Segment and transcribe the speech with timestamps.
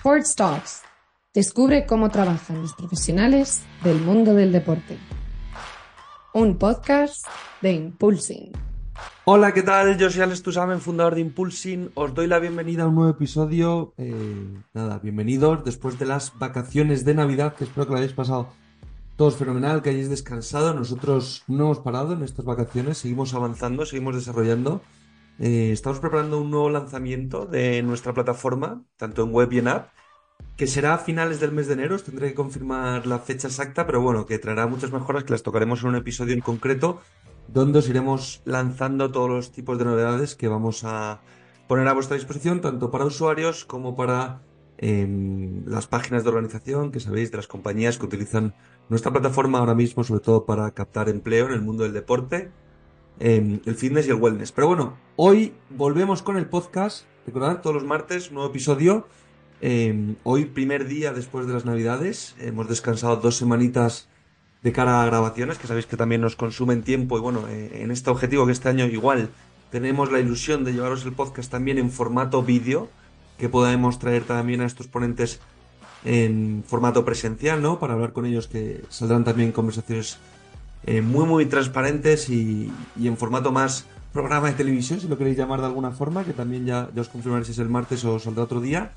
[0.00, 0.82] Sports Talks.
[1.34, 4.96] Descubre cómo trabajan los profesionales del mundo del deporte.
[6.32, 7.26] Un podcast
[7.60, 8.50] de Impulsing.
[9.26, 9.98] Hola, ¿qué tal?
[9.98, 11.90] Yo soy Alex Tusamen, fundador de Impulsing.
[11.92, 13.92] Os doy la bienvenida a un nuevo episodio.
[13.98, 18.48] Eh, nada, bienvenidos después de las vacaciones de Navidad, que espero que lo hayáis pasado
[19.16, 20.72] todos fenomenal, que hayáis descansado.
[20.72, 24.80] Nosotros no hemos parado en estas vacaciones, seguimos avanzando, seguimos desarrollando.
[25.42, 29.88] Eh, estamos preparando un nuevo lanzamiento de nuestra plataforma, tanto en web y en app,
[30.58, 31.94] que será a finales del mes de enero.
[31.96, 35.42] Os tendré que confirmar la fecha exacta, pero bueno, que traerá muchas mejoras que las
[35.42, 37.00] tocaremos en un episodio en concreto,
[37.48, 41.22] donde os iremos lanzando todos los tipos de novedades que vamos a
[41.68, 44.42] poner a vuestra disposición, tanto para usuarios como para
[44.76, 48.54] em, las páginas de organización, que sabéis, de las compañías que utilizan
[48.90, 52.50] nuestra plataforma ahora mismo, sobre todo para captar empleo en el mundo del deporte,
[53.20, 54.50] em, el fitness y el wellness.
[54.50, 57.04] Pero bueno, hoy volvemos con el podcast.
[57.26, 59.06] Recordad, todos los martes, nuevo episodio.
[59.60, 62.34] Em, hoy, primer día después de las Navidades.
[62.40, 64.08] Hemos descansado dos semanitas
[64.62, 67.16] de cara a grabaciones, que sabéis que también nos consumen tiempo.
[67.18, 69.28] Y bueno, eh, en este objetivo que este año igual
[69.70, 72.88] tenemos la ilusión de llevaros el podcast también en formato vídeo,
[73.38, 75.40] que podamos traer también a estos ponentes
[76.04, 77.78] en formato presencial, ¿no?
[77.78, 80.18] Para hablar con ellos que saldrán también conversaciones
[80.86, 85.60] eh, muy, muy transparentes y, en formato más programa de televisión, si lo queréis llamar
[85.60, 88.44] de alguna forma, que también ya, ya os confirmaré si es el martes o saldrá
[88.44, 88.92] otro día.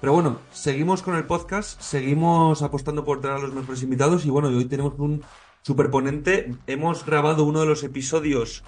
[0.00, 4.30] Pero bueno, seguimos con el podcast, seguimos apostando por traer a los mejores invitados y
[4.30, 5.22] bueno, hoy tenemos un
[5.62, 6.54] superponente.
[6.66, 8.64] Hemos grabado uno de los episodios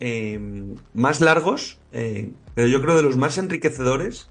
[0.00, 0.38] eh,
[0.94, 4.30] más largos, eh, pero yo creo de los más enriquecedores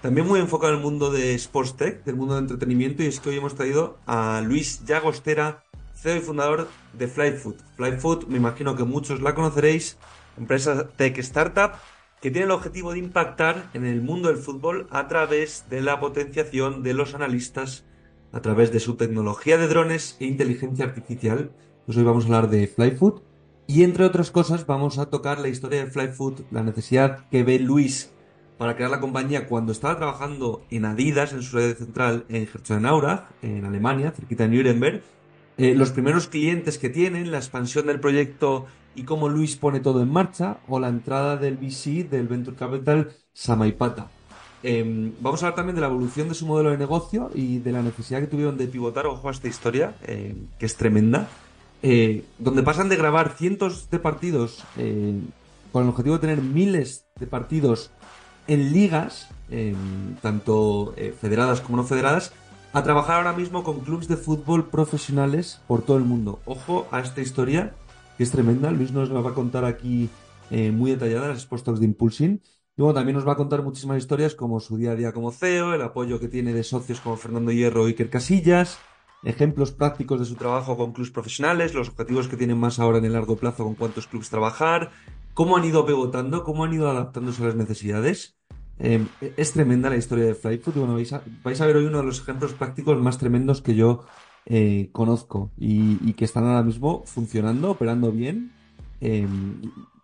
[0.00, 3.18] también muy enfocado en el mundo de Sports Tech, del mundo de entretenimiento, y es
[3.18, 5.64] que hoy hemos traído a Luis Llagostera,
[6.00, 7.56] CEO y fundador de Flyfood.
[7.76, 9.98] Flyfood, me imagino que muchos la conoceréis,
[10.36, 11.72] empresa tech startup
[12.20, 16.00] que tiene el objetivo de impactar en el mundo del fútbol a través de la
[16.00, 17.84] potenciación de los analistas,
[18.32, 21.50] a través de su tecnología de drones e inteligencia artificial.
[21.86, 23.22] Pues hoy vamos a hablar de Flyfood
[23.66, 27.58] y entre otras cosas vamos a tocar la historia de Flyfood, la necesidad que ve
[27.58, 28.12] Luis
[28.56, 33.30] para crear la compañía cuando estaba trabajando en Adidas, en su sede central en Herzogenaurach,
[33.42, 35.02] en Alemania, cerquita de Nuremberg.
[35.58, 40.00] Eh, los primeros clientes que tienen, la expansión del proyecto y cómo Luis pone todo
[40.02, 44.08] en marcha, o la entrada del VC, del Venture Capital Samaipata.
[44.62, 47.72] Em, vamos a hablar también de la evolución de su modelo de negocio y de
[47.72, 51.28] la necesidad que tuvieron de pivotar, ojo a esta historia, em, que es tremenda,
[51.82, 55.20] eh, donde pasan de grabar cientos de partidos eh,
[55.72, 57.90] con el objetivo de tener miles de partidos
[58.46, 59.28] en ligas,
[60.22, 62.32] tanto eh, federadas como no federadas,
[62.72, 66.40] a trabajar ahora mismo con clubes de fútbol profesionales por todo el mundo.
[66.44, 67.74] Ojo a esta historia,
[68.16, 68.70] que es tremenda.
[68.70, 70.10] Luis nos la va a contar aquí
[70.50, 72.42] eh, muy detallada, las expuestos de Impulsing.
[72.76, 75.32] Y bueno, también nos va a contar muchísimas historias como su día a día como
[75.32, 78.78] CEO, el apoyo que tiene de socios como Fernando Hierro y Iker Casillas,
[79.24, 83.06] ejemplos prácticos de su trabajo con clubes profesionales, los objetivos que tienen más ahora en
[83.06, 84.92] el largo plazo con cuántos clubes trabajar,
[85.34, 88.38] cómo han ido pivotando, cómo han ido adaptándose a las necesidades.
[88.80, 92.20] Em, es tremenda la historia de Flyfoot bueno, vais a, ver hoy uno de los
[92.20, 94.04] ejemplos prácticos más tremendos que yo
[94.46, 98.52] eh, conozco y, que están ahora mismo funcionando, operando bien
[99.00, 99.60] em,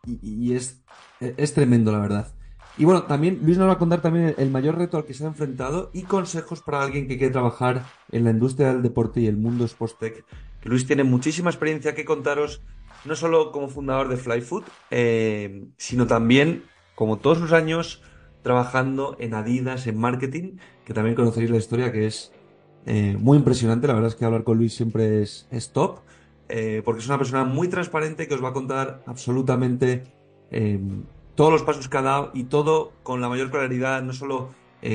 [0.07, 0.83] y, es,
[1.21, 2.35] es, tremendo la verdad.
[2.77, 5.25] Y bueno, también Luis nos va a contar también el mayor reto al que se
[5.25, 9.29] ha enfrentado y consejos para alguien que quiere trabajar en la industria del deporte y
[9.29, 10.25] el mundo Sports Tech.
[10.61, 12.63] Que Luis tiene muchísima experiencia que contaros,
[13.05, 16.65] no solo como fundador de Flyfoot, eh, sino también,
[16.97, 18.03] como todos sus años,
[18.45, 22.31] trabajando en Adidas, en marketing, que también conoceréis la historia que es
[22.87, 23.89] eh, muy impresionante.
[23.89, 26.01] La verdad es que hablar con Luis siempre es, top,
[26.49, 30.05] eh, porque es una persona muy transparente que os va a contar absolutamente
[30.51, 30.79] eh,
[31.35, 34.51] todos los pasos que ha dado y todo con la mayor claridad, no solo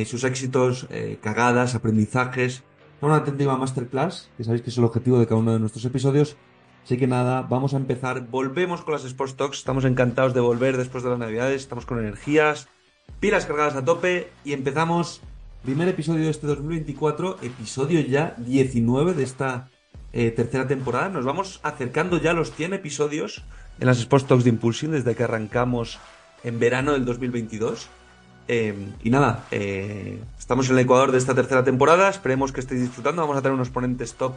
[0.06, 0.88] sus éxitos,
[1.20, 2.64] cagadas, aprendizajes.
[3.02, 6.38] Una auténtica masterclass, que sabéis que es el objetivo de cada uno de nuestros episodios.
[6.84, 8.28] Así que nada, vamos a empezar.
[8.28, 9.58] Volvemos con las Sports Talks.
[9.58, 11.64] Estamos encantados de volver después de las Navidades.
[11.64, 12.70] Estamos con energías,
[13.20, 15.22] pilas cargadas a tope y empezamos
[15.64, 19.68] primer episodio de este 2024, episodio ya 19 de esta
[20.14, 21.10] eh, tercera temporada.
[21.10, 23.44] Nos vamos acercando ya a los 100 episodios
[23.80, 26.00] en las Sports Talks de Impulsion desde que arrancamos
[26.44, 27.90] en verano del 2022.
[28.48, 32.82] Em, y nada, eh, estamos en el Ecuador de esta tercera temporada, esperemos que estéis
[32.82, 34.34] disfrutando, vamos a tener unos ponentes top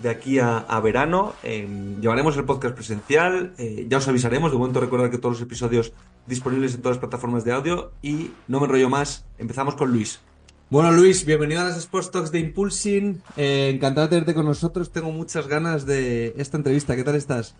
[0.00, 1.34] de aquí a, verano.
[1.42, 4.50] Em, llevaremos el podcast presencial, eh, ya os avisaremos.
[4.50, 5.92] De momento recordad que todos los episodios
[6.26, 7.92] disponibles en todas las plataformas de audio.
[8.02, 10.20] Y no me enrollo más, empezamos con Luis.
[10.70, 13.22] Bueno, Luis, bienvenido a las Sports Talks de Impulsing.
[13.36, 14.90] Eh, encantado de tenerte con nosotros.
[14.90, 16.96] Tengo muchas ganas de esta entrevista.
[16.96, 17.54] ¿Qué tal estás?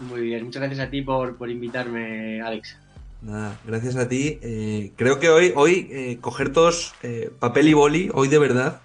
[0.00, 2.76] Muy bien, muchas gracias a ti por, por invitarme, Alex.
[3.20, 4.38] Nada, gracias a ti.
[4.42, 8.80] Eh, creo que hoy, hoy eh, coger todos eh, papel y boli, hoy de verdad,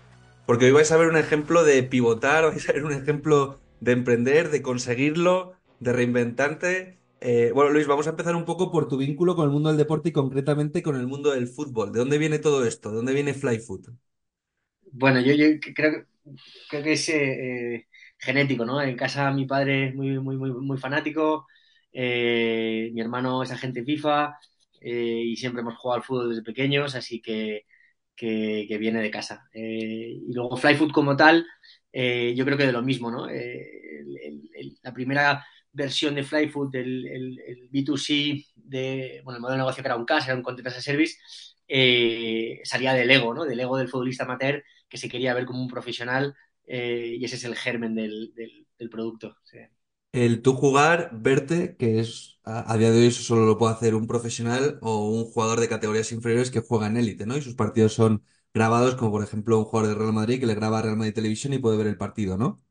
[0.45, 3.91] porque hoy vais a ver un ejemplo de pivotar, vais a ver un ejemplo de
[3.93, 6.97] emprender, de conseguirlo, de reinventarte.
[7.21, 9.77] Eh, bueno, Luis, vamos a empezar un poco por tu vínculo con el mundo del
[9.77, 11.91] deporte y concretamente con el mundo del fútbol.
[11.91, 12.89] ¿De dónde viene todo esto?
[12.89, 13.87] ¿De dónde viene Flyfoot?
[14.91, 15.33] Bueno, yo,
[15.73, 16.05] creo,
[16.69, 17.87] que es eh,
[18.17, 18.81] genético, ¿no?
[18.81, 21.47] En casa mi padre es muy, muy, muy, fanático,
[21.91, 24.37] eh, mi hermano es agente FIFA
[24.81, 27.65] y siempre hemos jugado al fútbol desde pequeños, así que,
[28.15, 29.47] que, viene de casa.
[29.53, 31.45] Eh, y luego Flyfoot como tal,
[31.91, 33.29] eh, yo creo que de lo mismo, ¿no?
[33.29, 33.81] Eh,
[34.81, 39.83] la primera versión de Flyfoot, el, el, el B2C, de, bueno, el modelo de negocio
[39.83, 41.17] que era un CAS, era un Content as a Service,
[42.63, 43.45] salía del ego, ¿no?
[43.45, 46.35] Del ego del futbolista amateur que se quería ver como un profesional
[46.67, 48.31] y ese es el germen del,
[48.91, 49.35] producto.
[50.11, 53.95] El tú jugar, verte, que es a, día de hoy eso solo lo puede hacer
[53.95, 57.37] un profesional o un jugador de categorías inferiores que juega en élite, ¿no?
[57.37, 58.23] Y sus partidos son
[58.53, 61.13] grabados, como por ejemplo un jugador de Real Madrid que le graba a Real Madrid
[61.13, 62.61] Televisión y puede ver el partido, ¿no?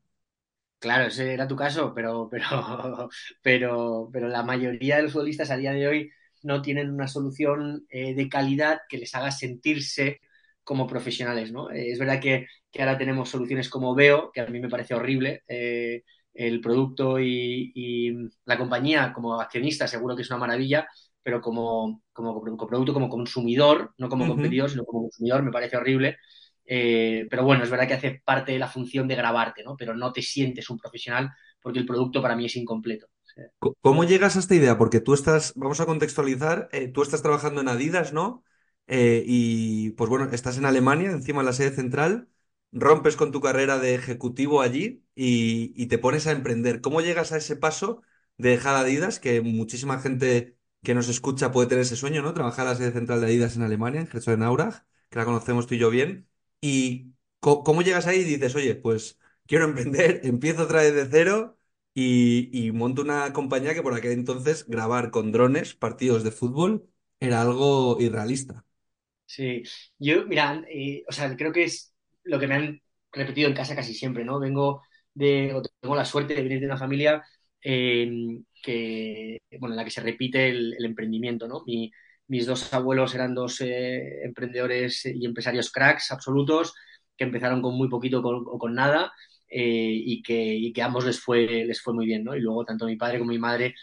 [0.79, 3.09] Claro, ese era tu caso, pero, pero,
[3.41, 6.11] pero, pero la mayoría de los futbolistas a día de hoy
[6.43, 10.19] no tienen una solución eh, de calidad que les haga sentirse
[10.63, 11.71] como profesionales, ¿no?
[11.71, 14.93] Eh, es verdad que, que ahora tenemos soluciones como Veo, que a mí me parece
[14.93, 15.43] horrible.
[15.47, 18.11] eh, el producto y, y
[18.45, 20.87] la compañía como accionista seguro que es una maravilla,
[21.21, 25.77] pero como, como, como producto, como consumidor, no como competidor, sino como consumidor, me parece
[25.77, 26.17] horrible.
[26.65, 29.75] Eh, pero bueno, es verdad que hace parte de la función de grabarte, ¿no?
[29.77, 31.29] Pero no te sientes un profesional
[31.61, 33.07] porque el producto para mí es incompleto.
[33.81, 34.77] ¿Cómo llegas a esta idea?
[34.77, 38.43] Porque tú estás, vamos a contextualizar, eh, tú estás trabajando en Adidas, ¿no?
[38.87, 42.27] Eh, y pues bueno, estás en Alemania, encima de la sede central,
[42.73, 46.81] rompes con tu carrera de ejecutivo allí y, te pones a emprender.
[46.81, 48.01] ¿Cómo llegas a ese paso
[48.37, 49.19] de dejar Adidas?
[49.19, 52.33] Que muchísima gente que nos escucha puede tener ese sueño, ¿no?
[52.33, 55.75] Trabajar en la sede central de Adidas en Alemania, en Herzogenaurach, que la conocemos tú
[55.75, 56.27] y yo bien.
[56.61, 61.57] ¿Y cómo llegas ahí y dices, oye, pues quiero emprender, empiezo otra vez de cero?
[61.93, 66.89] y, y monto una compañía que por aquel entonces grabar con drones partidos de fútbol
[67.19, 68.65] era algo irrealista.
[69.25, 69.63] sí,
[69.99, 71.92] yo, mira, eh, o sea, creo que es
[72.23, 72.81] lo que me han
[73.11, 74.39] repetido en casa casi siempre, ¿no?
[74.39, 74.83] Vengo
[75.13, 77.23] de, o tengo la suerte de venir de una familia
[77.61, 78.09] eh,
[78.61, 81.63] que, bueno, en la que se repite el, emprendimiento, ¿no?
[81.65, 81.91] Mi,
[82.27, 86.73] mis dos abuelos eran dos eh, emprendedores y empresarios cracks absolutos
[87.17, 89.11] que empezaron con muy poquito con- o con nada
[89.49, 89.61] eh,
[89.93, 92.35] y, que, y que ambos les fue, les fue muy bien, ¿no?
[92.35, 93.75] Y luego tanto mi padre como mi madre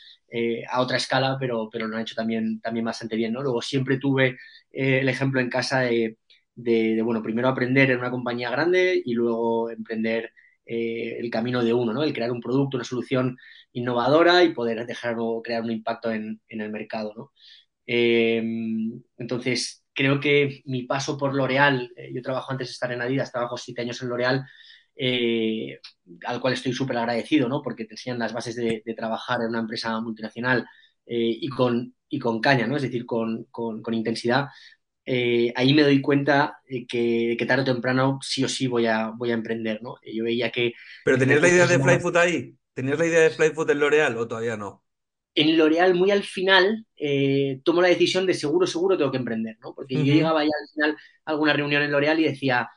[0.68, 3.42] a otra escala, pero, pero lo han hecho también, también bastante bien, ¿no?
[3.42, 4.38] Luego siempre tuve
[4.70, 6.18] el ejemplo en casa de,
[6.54, 10.32] de, bueno, primero aprender en una compañía grande y luego emprender
[10.66, 12.02] eh, el camino de uno, ¿no?
[12.02, 13.36] El crear un producto, una solución
[13.72, 17.32] innovadora y poder dejar o crear un impacto en, en el mercado, ¿no?
[17.92, 18.40] Eh,
[19.18, 23.32] entonces, creo que mi paso por L'Oreal, eh, yo trabajo antes de estar en Adidas,
[23.32, 24.46] trabajo siete años en L'Oreal,
[24.96, 25.80] eh,
[26.26, 27.62] al cual estoy súper agradecido, ¿no?
[27.62, 30.66] Porque te enseñan las bases de, trabajar en una empresa multinacional
[31.06, 32.76] y, con, y con caña, ¿no?
[32.76, 34.46] Es decir, con, con intensidad.
[35.12, 38.86] Eh, ahí me doy cuenta de que, que, tarde o temprano sí o sí voy
[38.86, 39.96] a, voy a emprender, ¿no?
[40.04, 40.74] Yo veía que
[41.04, 42.54] ¿Pero en tenías la idea de Flyfoot ahí?
[42.74, 44.84] ¿Tenías la idea de Flyfoot en L'Oreal o todavía no?
[45.34, 49.56] en L'Oreal muy al final eh, tomo la decisión de seguro, seguro tengo que emprender,
[49.60, 49.74] ¿no?
[49.74, 52.68] Porque yo llegaba ya al final a alguna reunión en L'Oreal y decía,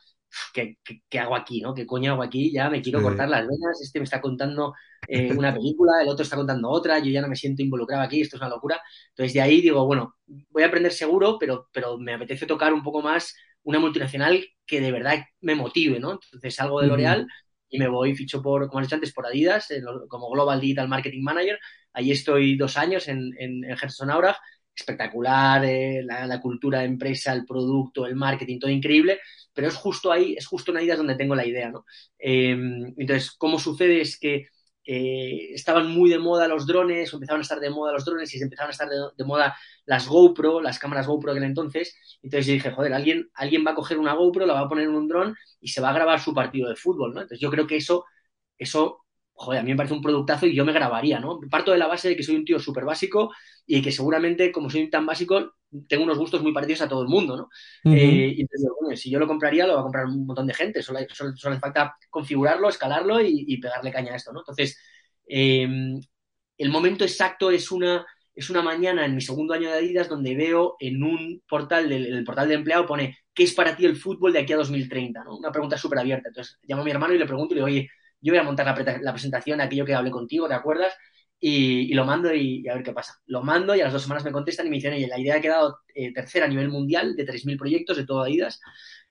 [0.52, 1.74] ¿qué, ¿qué, qué, hago aquí, no?
[1.74, 2.52] ¿Qué coño hago aquí?
[2.52, 3.02] Ya me quiero Sí.
[3.02, 4.74] cortar las venas, este me está contando
[5.06, 8.20] eh, una película, el otro está contando otra, yo ya no me siento involucrado aquí,
[8.20, 8.80] esto es una locura.
[9.10, 10.16] Entonces de ahí digo, bueno,
[10.50, 14.80] voy a aprender seguro, pero, pero me apetece tocar un poco más una multinacional que
[14.80, 16.12] de verdad me motive, ¿no?
[16.12, 16.86] Entonces salgo de.
[16.88, 17.26] L'Oreal
[17.68, 19.68] y me voy, ficho por, como has dicho antes, por Adidas,
[20.08, 21.58] como Global Digital Marketing Manager.
[21.92, 24.10] Ahí estoy dos años en, en, en Gerson.
[24.76, 29.20] Espectacular, eh, la, la, cultura de empresa, el producto, el marketing, todo increíble,
[29.54, 31.86] pero es justo ahí, es justo en Adidas donde tengo la idea, ¿no?
[32.18, 32.50] Eh,
[32.96, 34.00] entonces, ¿cómo sucede?
[34.00, 34.48] Es que
[34.86, 38.32] eh, estaban muy de moda los drones, o empezaban a estar de moda los drones
[38.34, 39.56] y se empezaron a estar de, moda
[39.86, 41.96] las GoPro, las cámaras GoPro aquel entonces.
[42.22, 44.84] Entonces yo dije, joder, alguien, alguien va a coger una GoPro, la va a poner
[44.84, 47.22] en un dron y se va a grabar su partido de fútbol, ¿no?
[47.22, 48.04] Entonces yo creo que eso,
[48.58, 49.03] eso,
[49.34, 51.40] joder, a mí me parece un productazo y yo me grabaría, ¿no?
[51.50, 53.32] Parto de la base de que soy un tío súper básico
[53.66, 55.54] y que seguramente, como soy tan básico,
[55.88, 57.48] tengo unos gustos muy parecidos a todo el mundo, ¿no?
[57.84, 57.98] Uh -huh.
[57.98, 60.54] eh, y entonces, bueno, si yo lo compraría, lo va a comprar un montón de
[60.54, 64.40] gente, solo, solo, solo hace falta configurarlo, escalarlo y, y, pegarle caña a esto, ¿no?
[64.40, 64.78] Entonces,
[65.26, 65.68] eh,
[66.58, 70.34] el momento exacto es una, es una mañana en mi segundo año de Adidas donde
[70.34, 73.96] veo en un portal, del, el portal de empleado pone, ¿qué es para ti el
[73.96, 75.24] fútbol de aquí a 2030?
[75.24, 75.36] ¿no?
[75.36, 76.28] Una pregunta súper abierta.
[76.28, 77.90] Entonces llamo a mi hermano y le pregunto y le digo, oye,
[78.24, 80.94] yo voy a montar la, la presentación aquello que hablé contigo, ¿te acuerdas?
[81.46, 83.20] y, y lo mando y, y a ver qué pasa.
[83.26, 85.36] Lo mando y a las dos semanas me contestan y me dicen, oye, la idea
[85.36, 88.60] ha quedado eh, tercera a nivel mundial de 3.000 proyectos de todo Adidas.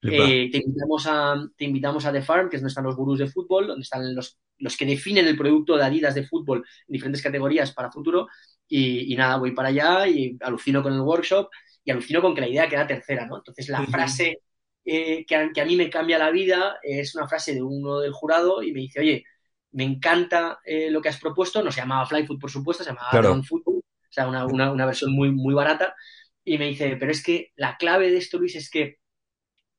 [0.01, 3.19] Eh, te, invitamos a, te invitamos a The Farm, que es donde están los gurús
[3.19, 6.93] de fútbol, donde están los, los que definen el producto de Adidas de fútbol en
[6.93, 8.27] diferentes categorías para futuro.
[8.67, 11.49] Y, y nada, voy para allá y alucino con el workshop
[11.83, 13.37] y alucino con que la idea queda tercera, ¿no?
[13.37, 14.39] Entonces la frase
[14.85, 17.99] eh, que, a, que a mí me cambia la vida es una frase de uno
[17.99, 19.23] del jurado y me dice, oye,
[19.71, 23.09] me encanta eh, lo que has propuesto, no se llamaba Flyfoot, por supuesto, se llamaba
[23.11, 23.29] Claro.
[23.29, 25.95] Drone Football, o sea, una, una, una versión muy, muy barata,
[26.43, 28.97] y me dice, pero es que la clave de esto, Luis, es que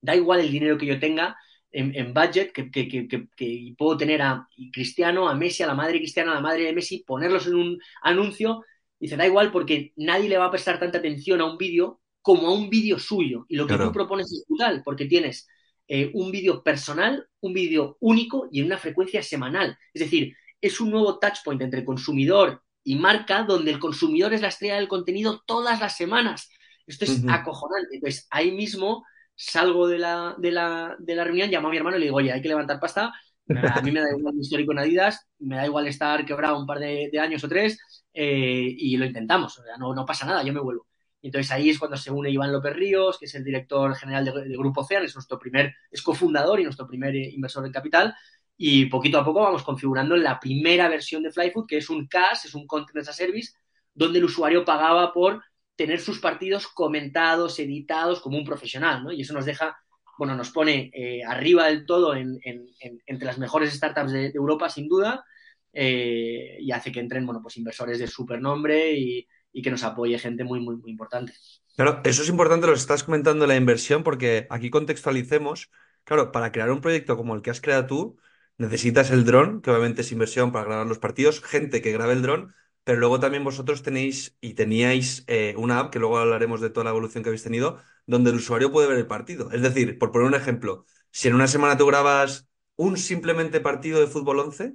[0.00, 1.37] da igual el dinero que yo tenga
[1.70, 5.66] en, en budget, que, que, que, que, que puedo tener a Cristiano, a Messi, a
[5.66, 8.64] la madre Cristiano, a la madre de Messi, ponerlos en un anuncio,
[8.99, 12.49] dice, da igual porque nadie le va a prestar tanta atención a un vídeo como
[12.49, 13.45] a un vídeo suyo.
[13.49, 13.88] Y lo que Claro.
[13.88, 15.47] tú propones es brutal, porque tienes
[15.88, 19.76] eh, un vídeo personal, un vídeo único y en una frecuencia semanal.
[19.93, 24.49] Es decir, es un nuevo touchpoint entre consumidor y marca, donde el consumidor es la
[24.49, 26.49] estrella del contenido todas las semanas.
[26.87, 27.97] Esto es acojonante.
[27.97, 29.04] Entonces, ahí mismo
[29.37, 32.16] salgo de la, de, la, de la reunión, llamo a mi hermano y le digo,
[32.19, 33.12] oye, hay que levantar pasta.
[33.76, 36.66] A mí me da igual mi histórico en Adidas, me da igual estar quebrado un
[36.66, 37.78] par de, de años o tres
[38.14, 39.59] eh, y lo intentamos.
[39.59, 40.87] O sea, no, no pasa nada, yo me vuelvo.
[41.25, 44.26] Y entonces ahí es cuando se une Iván López Ríos, que es el director general
[44.26, 48.14] de, Grupo Ocean, es nuestro primer, es cofundador y nuestro primer eh, inversor en capital.
[48.59, 52.45] Y poquito a poco vamos configurando la primera versión de Flyfood, que es un CAS,
[52.45, 53.54] es un Content as a Service,
[53.95, 55.43] donde el usuario pagaba por
[55.75, 59.11] tener sus partidos comentados, editados como un profesional, ¿no?
[59.11, 59.78] Y eso nos deja,
[60.19, 64.26] bueno, nos pone eh, arriba del todo en, en, en, entre las mejores startups de,
[64.26, 65.25] Europa, sin duda,
[65.73, 69.84] eh, y hace que entren, bueno, pues inversores de super nombre y, y que nos
[69.84, 71.32] apoye gente muy, muy, muy importante.
[71.76, 75.70] Claro, eso es importante, lo estás comentando la inversión, porque aquí contextualicemos.
[76.02, 78.18] Claro, para crear un proyecto como el que has creado tú,
[78.58, 82.23] necesitas el dron, que obviamente es inversión para grabar los partidos, gente que grabe el
[82.23, 86.70] dron, pero luego también vosotros tenéis y teníais eh, una app, que luego hablaremos de
[86.70, 89.50] toda la evolución que habéis tenido, donde el usuario puede ver el partido.
[89.52, 94.00] Es decir, por poner un ejemplo, si en una semana tú grabas un simplemente partido
[94.00, 94.75] de fútbol 11,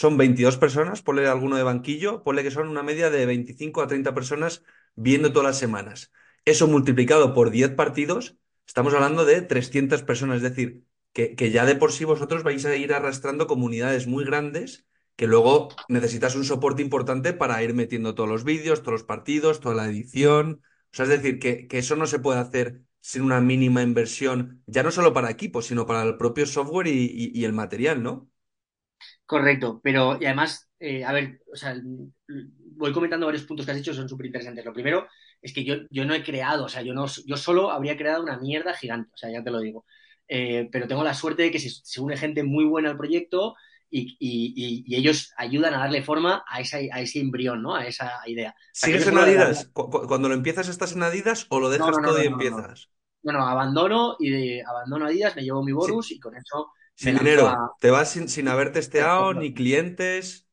[0.00, 3.86] son 22 personas, ponle alguno de banquillo, ponle que son una media de 25 a
[3.90, 4.62] 30 personas
[4.94, 6.12] viendo todas las semanas.
[6.44, 8.36] Eso multiplicado por 10 partidos,
[8.66, 12.64] estamos hablando de 300 personas, es decir, que, que ya de por sí vosotros vais
[12.66, 14.84] a ir arrastrando comunidades muy grandes
[15.16, 19.60] que luego necesitas un soporte importante para ir metiendo todos los vídeos, todos los partidos,
[19.60, 20.60] toda la edición.
[20.92, 24.62] O sea, es decir, que, que eso no se puede hacer sin una mínima inversión,
[24.66, 28.02] ya no solo para equipos, sino para el propio software y, y- y el material,
[28.02, 28.28] ¿no?
[29.26, 31.74] Correcto, pero y además, eh, a ver, o sea,
[32.76, 34.64] voy comentando varios puntos que has dicho, son súper interesantes.
[34.64, 35.08] Lo primero
[35.42, 38.22] es que yo, yo no he creado, o sea, yo, no, yo solo habría creado
[38.22, 39.84] una mierda gigante, o sea, ya te lo digo.
[40.28, 43.56] Eh, pero tengo la suerte de que se, se une gente muy buena al proyecto
[43.90, 47.74] y, y- y- ellos ayudan a darle forma a, esa, a ese embrión, ¿no?
[47.74, 48.54] A esa idea.
[48.72, 49.70] ¿Sigues en Adidas?
[49.72, 52.26] Cu- cu- Cuando lo empiezas, ¿estás en Adidas o lo dejas no, no, todo y
[52.26, 52.90] empiezas?
[53.22, 57.16] No, no, abandono y de abandono Adidas, me llevo mi bonus y con eso Sin
[57.18, 57.48] dinero.
[57.48, 60.48] a, Te vas sin, sin haber testeado, ni clientes.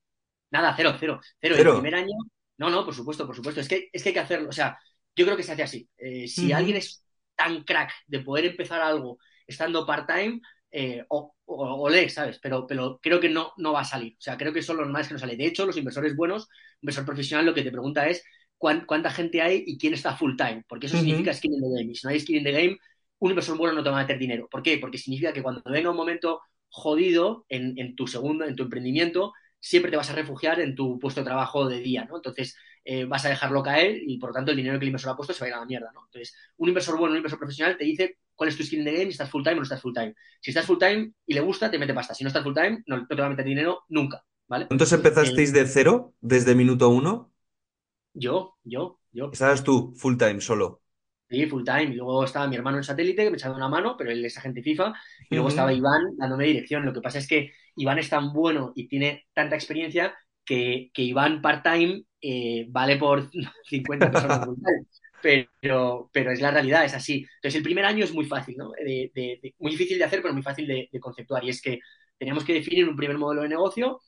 [0.52, 1.56] Nada, cero, cero, cero.
[1.58, 1.70] Cero.
[1.72, 2.14] El primer año,
[2.58, 3.62] no, no, por supuesto, por supuesto.
[3.62, 4.50] Es que, es que hay que hacerlo.
[4.50, 4.78] O sea,
[5.16, 5.90] yo creo que se hace así.
[5.98, 7.04] Eh, si alguien es
[7.36, 12.40] tan crack de poder empezar algo estando part-time, eh, o, o, o lee, ¿sabes?
[12.42, 14.14] Pero, pero creo que no, no va a salir.
[14.18, 15.36] O sea, creo que son los normales que no sale.
[15.38, 16.48] De hecho, los inversores buenos,
[16.82, 18.24] inversor profesional, lo que te pregunta es
[18.58, 20.64] cuán- cuánta gente hay y quién está full-time.
[20.68, 21.92] Porque eso significa skin in the game.
[21.92, 22.78] Y si no hay skin in the game,
[23.24, 24.48] un inversor bueno no te va a meter dinero.
[24.50, 24.78] ¿Por qué?
[24.78, 29.34] Porque significa que cuando venga un momento jodido en, en tu segundo, en tu emprendimiento,
[29.60, 32.18] siempre te vas a refugiar en tu puesto de trabajo de día, ¿no?
[32.18, 35.12] Entonces eh, vas a dejarlo caer y por lo tanto el dinero que el inversor
[35.14, 36.02] ha puesto se va a ir a la mierda, ¿no?
[36.06, 38.92] Entonces, un inversor bueno, un inversor profesional te dice cuál es tu skill in the
[38.92, 40.14] game, si estás full time o no estás full time.
[40.42, 42.14] Si estás full time y le gusta, te mete pasta.
[42.14, 44.68] Si no estás full time, no, no te va a meter dinero nunca, ¿vale?
[44.68, 47.32] ¿Cuántos empezasteis de cero desde minuto uno?
[48.16, 49.32] Yo, yo, yo.
[49.34, 50.83] Estabas tú, full time, solo.
[51.34, 51.84] Sí, full time.
[51.86, 54.38] Y luego estaba mi hermano en satélite, que me echaba una mano, pero él es
[54.38, 54.94] agente FIFA.
[55.30, 56.86] Y luego estaba Iván dándome dirección.
[56.86, 61.02] Lo que pasa es que Iván es tan bueno y tiene tanta experiencia que, que
[61.04, 63.30] Iván part-time eh, vale por
[63.66, 64.86] 50 personas full time.
[65.22, 67.26] Pero, pero es la realidad, es así.
[67.36, 68.72] Entonces, el primer año es muy fácil, ¿no?
[68.72, 71.44] De- de- de- muy difícil de hacer, pero muy fácil de, de conceptuar.
[71.46, 71.80] Y es que
[72.18, 74.00] teníamos que definir un primer modelo de negocio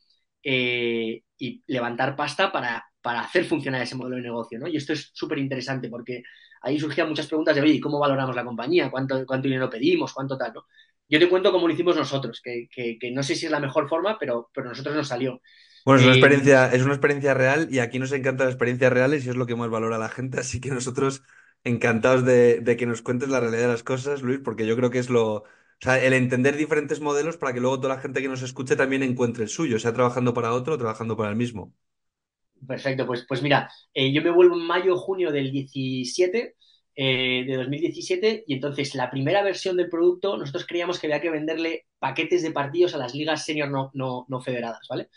[0.44, 4.68] eh, y levantar pasta para, para hacer funcionar ese modelo de negocio, ¿no?
[4.68, 6.24] Y esto es súper interesante porque
[6.66, 8.92] ahí surgían muchas preguntas de, oye, ¿cómo valoramos la compañía?
[8.92, 10.14] ¿Cuánto, cuánto dinero pedimos?
[10.14, 10.54] ¿Cuánto tal?
[10.54, 10.66] ¿no?
[11.10, 13.60] Yo te cuento cómo lo hicimos nosotros, que, que, que no sé si es la
[13.60, 15.42] mejor forma, pero, pero nosotros nos salió.
[15.84, 18.92] Bueno, es una Eh, experiencia, es una experiencia real y aquí nos encantan las experiencias
[18.92, 21.22] reales y es lo que más valora la gente, así que nosotros
[21.64, 24.90] encantados de, de que nos cuentes la realidad de las cosas, Luis, porque yo creo
[24.90, 25.46] que es lo, o
[25.80, 29.04] sea, el entender diferentes modelos para que luego toda la gente que nos escuche también
[29.04, 31.72] encuentre el suyo, sea trabajando para otro o trabajando para el mismo.
[32.68, 36.56] Perfecto, pues, pues mira, eh, yo me vuelvo en mayo, junio del 17,
[36.96, 41.30] eh, de 2017, y entonces la primera versión del producto, nosotros creíamos que había que
[41.30, 45.10] venderle paquetes de partidos a las ligas senior no, no, no federadas, ¿vale?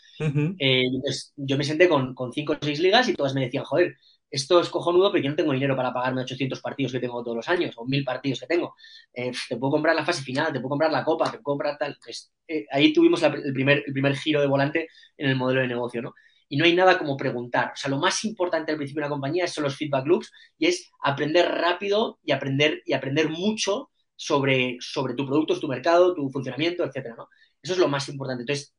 [0.57, 3.65] Eh, entonces yo me senté con, con cinco o seis ligas y todas me decían,
[3.65, 3.95] joder,
[4.31, 7.37] esto es cojonudo, pero yo no tengo dinero para pagarme 800 partidos que tengo todos
[7.37, 8.75] los años, o 1000 partidos que tengo.
[9.13, 11.77] Eh, te puedo comprar la fase final, te puedo comprar la copa, te puedo comprar
[11.77, 11.97] tal.
[12.03, 14.87] Pues, eh, ahí tuvimos la- el, primer, el primer giro de volante
[15.17, 16.13] en el modelo de negocio, ¿no?
[16.49, 17.71] Y no hay nada como preguntar.
[17.73, 20.67] O sea, lo más importante al principio de una compañía son los feedback loops y
[20.67, 26.29] es aprender rápido y aprender, y aprender mucho sobre, sobre tu producto, tu mercado, tu
[26.29, 27.27] funcionamiento, etcétera, ¿no?
[27.61, 28.43] Eso es lo más importante.
[28.43, 28.73] Entonces,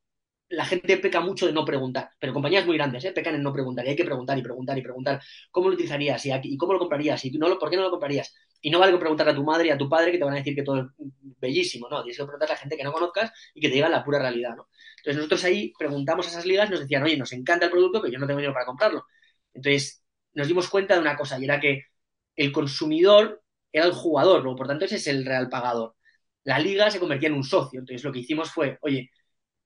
[0.49, 3.13] la gente peca mucho de no preguntar, pero compañías muy grandes ¿eh?
[3.13, 6.25] pecan en no preguntar y hay que preguntar y preguntar y preguntar cómo lo utilizarías
[6.27, 8.35] y, aquí- y cómo lo comprarías y no lo, por qué no lo comprarías.
[8.61, 10.35] Y no vale con preguntarle a tu madre y a tu padre que te van
[10.35, 10.87] a decir que todo es
[11.41, 12.03] bellísimo, ¿no?
[12.03, 14.19] Tienes que preguntarle a la gente que no conozcas y que te diga la pura
[14.19, 14.69] realidad, ¿no?
[14.99, 18.01] Entonces nosotros ahí preguntamos a esas ligas y nos decían, oye, nos encanta el producto,
[18.01, 19.07] pero yo no tengo dinero para comprarlo.
[19.55, 21.85] Entonces nos dimos cuenta de una cosa y era que
[22.37, 24.57] el consumidor era el jugador, ¿no?
[24.57, 25.97] por tanto ese es el real pagador.
[26.45, 27.81] La liga se convertía en un socio.
[27.81, 29.11] Entonces lo que hicimos fue, oye,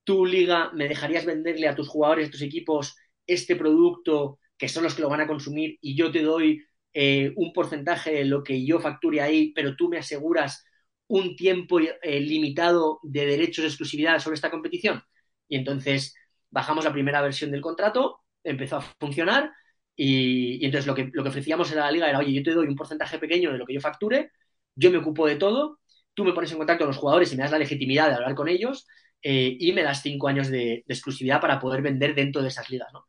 [0.04, 2.96] tu liga, ¿me dejarías venderle a tus jugadores, a tus equipos,
[3.26, 6.62] este producto que son los que lo van a consumir y yo te doy
[6.94, 10.64] eh, un porcentaje de lo que yo facture ahí, pero tú me aseguras
[11.08, 15.02] un tiempo eh, limitado de derechos de exclusividad sobre esta competición?
[15.48, 16.14] Y entonces
[16.50, 19.50] bajamos la primera versión del contrato, empezó a funcionar
[19.96, 22.68] y, entonces lo que, lo que ofrecíamos a la liga era, oye, yo te doy
[22.68, 24.30] un porcentaje pequeño de lo que yo facture,
[24.76, 25.80] yo me ocupo de todo,
[26.14, 28.34] tú me pones en contacto con los jugadores y me das la legitimidad de hablar
[28.34, 28.86] con ellos
[29.22, 32.70] eh, y me das cinco años de, de, exclusividad para poder vender dentro de esas
[32.70, 33.04] ligas, ¿no?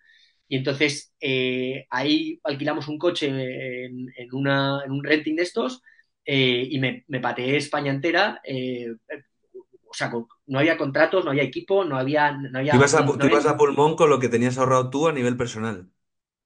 [0.48, 5.82] Y entonces eh, ahí alquilamos un coche en, en, una, en un renting de estos
[6.24, 8.42] eh, y me, me, pateé España entera.
[8.44, 8.94] Eh,
[9.88, 10.12] o sea,
[10.48, 12.32] no había contratos, no había equipo, no había...
[12.32, 13.56] No había tú ibas, a, no, tú no ibas había...
[13.56, 15.90] a pulmón con lo que tenías ahorrado tú a nivel personal.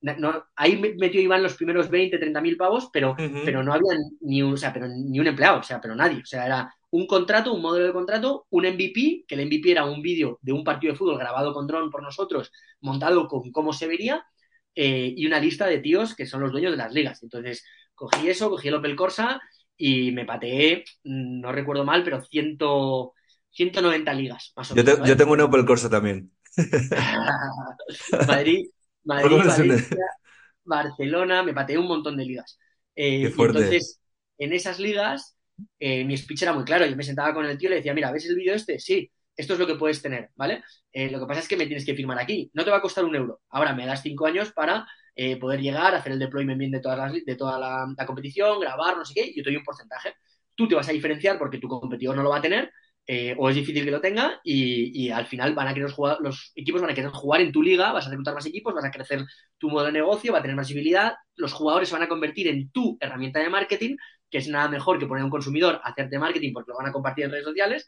[0.01, 3.41] No, ahí metió Iván los primeros 20, 30 mil pavos, pero, uh -huh.
[3.43, 6.21] pero no había ni un, o sea, pero ni un empleado, o sea, pero nadie.
[6.21, 9.85] O sea, era un contrato, un modelo de contrato, un MVP, que el MVP era
[9.85, 13.73] un vídeo de un partido de fútbol grabado con dron por nosotros, montado con cómo
[13.73, 14.25] se vería,
[14.75, 17.21] eh, y una lista de tíos que son los dueños de las ligas.
[17.23, 19.39] Entonces, cogí eso, cogí el Opel Corsa
[19.77, 22.57] y me pateé, no recuerdo mal, pero 100,
[23.51, 24.95] 190 ligas, más o yo menos.
[24.95, 25.09] Te, ¿vale?
[25.09, 26.31] Yo tengo un Opel Corsa también.
[28.27, 28.69] Madrid,
[29.03, 30.05] Madrid, Valencia,
[30.63, 32.59] Barcelona, me pateé un montón de ligas.
[32.95, 33.59] Eh, Qué y fuerte.
[33.59, 33.99] entonces,
[34.37, 35.37] en esas ligas,
[35.79, 36.85] eh, mi speech era muy claro.
[36.85, 38.79] Yo me sentaba con el tío y le decía, mira, ¿ves el vídeo este?
[38.79, 40.63] Sí, esto es lo que puedes tener, ¿vale?
[40.91, 42.49] Eh, lo que pasa es que me tienes que firmar aquí.
[42.53, 43.41] No te va a costar un euro.
[43.49, 46.97] Ahora me das cinco años para eh, poder llegar, hacer el deployment bien de, todas
[46.97, 50.13] las, de toda la, competición, grabar, no sé qué, yo te doy un porcentaje.
[50.55, 52.71] Tú te vas a diferenciar porque tu competidor no lo va a tener,
[53.05, 55.91] eh, o es difícil que lo tenga, y, al final van a querer
[56.21, 58.85] los equipos van a querer jugar en tu liga, vas a reclutar más equipos, vas
[58.85, 59.25] a crecer
[59.57, 62.47] tu modo de negocio, va a tener más visibilidad, los jugadores se van a convertir
[62.47, 63.97] en tu herramienta de marketing,
[64.29, 66.87] que es nada mejor que poner a un consumidor a hacerte marketing porque lo van
[66.87, 67.87] a compartir en redes sociales,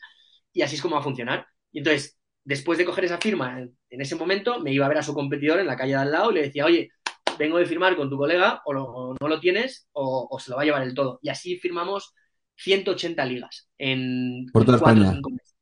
[0.54, 1.48] y así es como va a funcionar.
[1.72, 5.04] Y entonces, después de coger esa firma, en, ese momento me iba a ver a
[5.04, 6.90] su competidor en la calle de al lado y le decía, oye,
[7.38, 10.50] vengo de firmar con tu colega, o, lo, o no lo tienes, o, o, se
[10.50, 11.20] lo va a llevar el todo.
[11.22, 12.14] Y así firmamos
[12.58, 15.16] 180 ligas en por toda cuatro, España.
[15.16, 15.56] Cinco meses,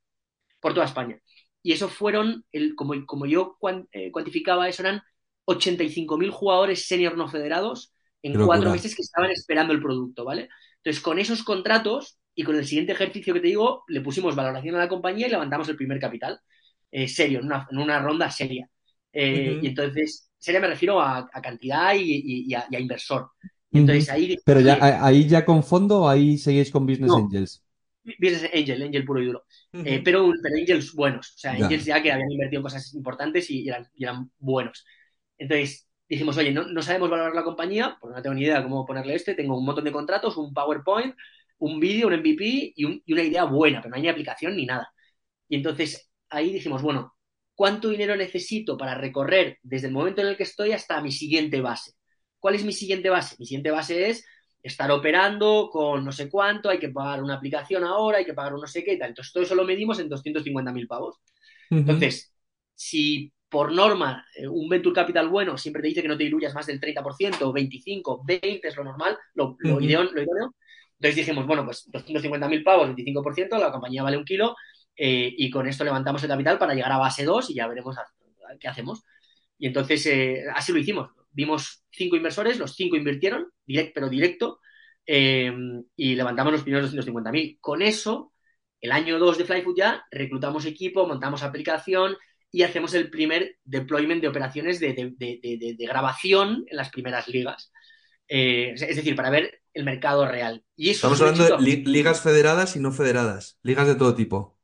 [0.60, 1.20] por toda España.
[1.62, 3.58] Y eso fueron, el, como, como yo
[3.92, 5.02] eh, cuantificaba, eso eran
[5.46, 8.72] 85.000 jugadores senior no federados en Qué cuatro locura.
[8.72, 10.50] meses que estaban esperando el producto, ¿vale?
[10.84, 14.76] Entonces, con esos contratos y con el siguiente ejercicio que te digo, le pusimos valoración
[14.76, 16.40] a la compañía y levantamos el primer capital,
[16.92, 18.70] eh, serio, en una, en una, ronda seria.
[19.12, 19.64] Eh, uh -huh.
[19.64, 23.30] Y entonces, seria me refiero a, a cantidad y, y, y, a, y, a, inversor.
[23.72, 24.16] Y entonces uh -huh.
[24.16, 24.38] ahí...
[24.46, 27.64] Pero ya, ahí ya con fondo o ahí seguís con Business no, Angels?
[28.04, 29.44] Business Angel, Angel puro y duro.
[29.74, 29.84] Uh -huh.
[29.86, 31.52] eh, pero, pero Angels buenos, o sea.
[31.52, 34.86] Angels ya que habían invertido en cosas importantes y eran, y eran buenos.
[35.38, 38.86] Entonces dijimos, oye, no, no, sabemos valorar la compañía, porque no tengo ni idea cómo
[38.86, 41.16] ponerle este, tengo un montón de contratos, un PowerPoint,
[41.60, 44.56] un vídeo, un MVP y, un, y, una idea buena, pero no hay ni aplicación
[44.56, 44.92] ni nada.
[45.48, 47.16] Y entonces ahí dijimos, bueno,
[47.54, 51.62] ¿cuánto dinero necesito para recorrer desde el momento en el que estoy hasta mi siguiente
[51.62, 51.94] base?
[52.40, 53.36] ¿Cuál es mi siguiente base?
[53.38, 54.26] Mi siguiente base es
[54.64, 58.54] estar operando con no sé cuánto, hay que pagar una aplicación ahora, hay que pagar
[58.56, 59.10] un no sé qué y tal.
[59.10, 61.18] Entonces todo eso lo medimos en 250.000 pavos.
[61.70, 61.80] Uh -huh.
[61.80, 62.34] Entonces,
[62.76, 66.54] si por norma, eh, un venture capital bueno siempre te dice que no te diluyas
[66.54, 70.12] más del 30%, 25, 20 es lo normal, lo, lo, uh -huh.
[70.12, 70.56] lo idóneo.
[71.00, 74.56] Entonces dijimos, bueno, pues 250.000 pavos, 25%, la compañía vale un kilo
[74.96, 77.98] eh, y con esto levantamos el capital para llegar a base 2 y ya veremos
[77.98, 79.04] a, a, qué hacemos.
[79.58, 81.12] Y entonces eh, así lo hicimos.
[81.32, 84.60] Vimos cinco inversores, los cinco invirtieron, direct, pero directo,
[85.06, 85.52] eh,
[85.96, 87.58] y levantamos los primeros 250.000.
[87.62, 88.34] Con eso,
[88.82, 92.18] el año 2 de Flyfood ya reclutamos equipo, montamos aplicación,
[92.52, 97.28] y hacemos el primer deployment de operaciones de, de, de, de grabación en las primeras
[97.28, 97.72] ligas.
[98.28, 100.64] Eh, es decir, para ver el mercado real.
[100.76, 104.58] Y eso Estamos hablando de li ligas federadas y no federadas, ligas de todo tipo.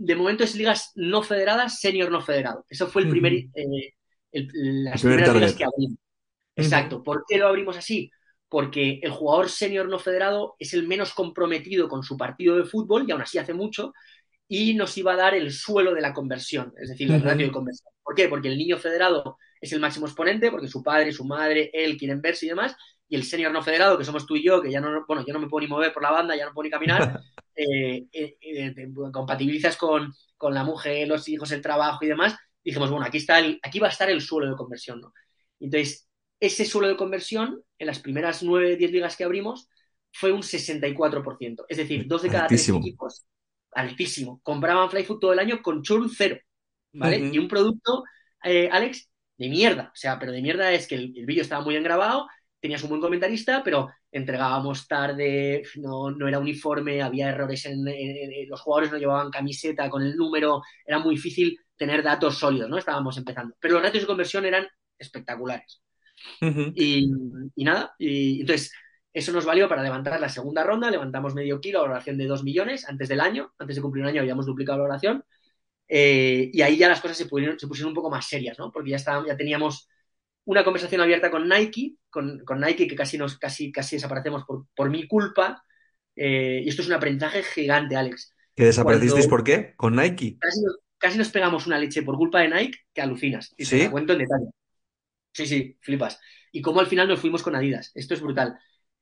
[0.00, 2.64] De momento es ligas no federadas, senior no federado.
[2.70, 3.82] Eso fue el primer, uh -huh.
[3.82, 3.94] eh,
[4.30, 5.98] el, las el primeras ligas que abrimos.
[6.54, 6.96] Exacto.
[6.96, 7.04] Uh -huh.
[7.04, 8.10] ¿Por qué lo abrimos así?
[8.48, 13.06] Porque el jugador senior no federado es el menos comprometido con su partido de fútbol
[13.06, 13.92] y aún así hace mucho
[14.48, 17.52] y nos iba a dar el suelo de la conversión, es decir, el ratio de
[17.52, 17.92] conversión.
[18.02, 18.28] ¿Por qué?
[18.28, 22.22] Porque el niño federado es el máximo exponente, porque su padre, su madre, él quieren
[22.22, 22.74] verse y demás,
[23.08, 25.34] y el senior no federado, que somos tú y yo, que ya no, bueno, yo
[25.34, 27.20] no me puedo ni mover por la banda, ya no puedo ni caminar,
[27.54, 32.90] eh, eh, eh, compatibilizas con, con, la mujer, los hijos, el trabajo y demás, dijimos,
[32.90, 35.12] bueno, aquí, está el, aquí va a estar el suelo de conversión, ¿no?
[35.60, 36.08] Entonces,
[36.40, 39.68] ese suelo de conversión, en las primeras 9, 10 ligas que abrimos,
[40.12, 41.64] fue un 64%.
[41.68, 42.78] Es decir, dos de cada altísimo.
[42.78, 43.24] tres equipos,
[43.72, 46.38] altísimo, compraban Flyfood todo el año con churn cero,
[46.92, 47.18] ¿vale?
[47.18, 47.34] Uh -huh.
[47.34, 48.04] Y un producto,
[48.44, 49.90] eh, Alex, de mierda.
[49.94, 52.26] O sea, pero de mierda es que el, el vídeo estaba muy bien grabado,
[52.60, 58.32] tenías un buen comentarista, pero entregábamos tarde, no, no era uniforme, había errores en, en,
[58.32, 62.68] en, los jugadores no llevaban camiseta con el número, era muy difícil tener datos sólidos,
[62.68, 62.78] ¿no?
[62.78, 63.54] Estábamos empezando.
[63.60, 64.66] Pero los ratios de conversión eran
[64.98, 65.82] espectaculares.
[66.40, 66.72] Uh -huh.
[66.74, 67.08] y,
[67.54, 68.72] y, nada, y entonces
[69.12, 72.88] eso nos valió para levantar la segunda ronda, levantamos medio kilo, valoración de 2 millones
[72.88, 75.24] antes del año, antes de cumplir un año habíamos duplicado la valoración,
[75.88, 78.70] eh, y ahí ya las cosas se, pudieron, se, pusieron un poco más serias, ¿no?
[78.70, 79.88] Porque ya, estábamos, ya teníamos
[80.44, 84.66] una conversación abierta con Nike, con, con Nike que casi, nos, casi, casi desaparecemos por,
[84.74, 85.64] por mi culpa,
[86.14, 88.34] eh, y esto es un aprendizaje gigante, Alex.
[88.54, 89.74] ¿Que desaparecisteis por qué?
[89.76, 90.36] ¿Con Nike?
[90.38, 93.78] Casi nos, casi nos, pegamos una leche por culpa de Nike que alucinas, y ¿Sí?
[93.78, 94.46] te cuento en detalle.
[95.32, 96.20] Sí, sí, flipas.
[96.50, 97.92] Y cómo al final nos fuimos con Adidas.
[97.94, 98.58] Esto es brutal.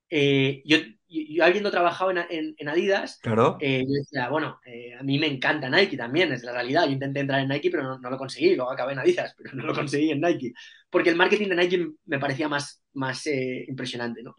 [0.09, 3.57] Eh, yo, yo, habiendo trabajado en, en, en Adidas, claro.
[3.61, 6.87] eh, yo decía, bueno, eh, a mí me encanta Nike también, es la realidad.
[6.87, 8.55] Yo intenté entrar en Nike, pero no, no, lo conseguí.
[8.55, 10.53] Luego acabé en Adidas, pero no lo conseguí en Nike.
[10.91, 14.37] Porque el marketing de Nike me parecía más, más eh, impresionante, ¿no?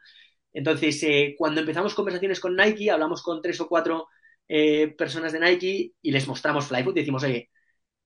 [0.53, 4.07] Entonces, eh, cuando empezamos conversaciones con Nike, hablamos con tres o cuatro
[4.47, 7.49] eh, personas de Nike y les mostramos Flyfoot y decimos, oye,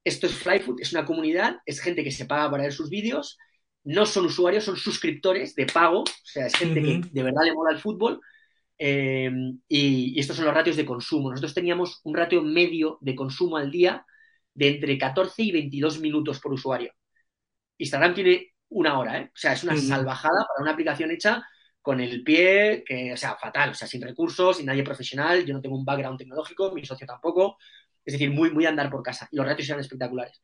[0.04, 3.38] esto es Flyfoot, es una comunidad, es gente que se paga para ver sus vídeos
[3.84, 7.04] no son usuarios, son suscriptores de pago, o sea, es gente uh -huh.
[7.04, 8.20] que de verdad le mola el fútbol.
[8.78, 9.30] Eh,
[9.68, 11.30] y, y, estos son los ratios de consumo.
[11.30, 14.06] Nosotros teníamos un ratio medio de consumo al día
[14.54, 16.92] de entre 14 y 22 minutos por usuario.
[17.78, 19.26] Instagram tiene una hora, ¿eh?
[19.26, 19.88] O sea, es una uh -huh.
[19.88, 21.44] salvajada para una aplicación hecha
[21.82, 25.46] con el pie, que, o sea, fatal, o sea, sin recursos, sin nadie profesional.
[25.46, 27.58] Yo no tengo un background tecnológico, mi socio tampoco.
[28.06, 29.28] Es decir, muy, muy andar por casa.
[29.32, 30.42] Y los ratios eran espectaculares.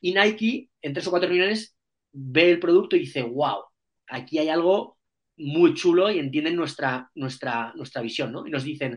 [0.00, 1.76] Y Nike, en tres o cuatro reuniones,
[2.12, 3.64] ve el producto y dice, wow,
[4.08, 4.98] aquí hay algo
[5.36, 8.46] muy chulo y entienden nuestra, nuestra, nuestra visión, ¿no?
[8.46, 8.92] Y nos dicen,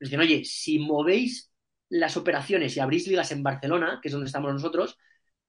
[0.00, 1.52] nos dicen, oye, si movéis
[1.88, 4.98] las operaciones y abrís ligas en Barcelona, que es donde estamos nosotros,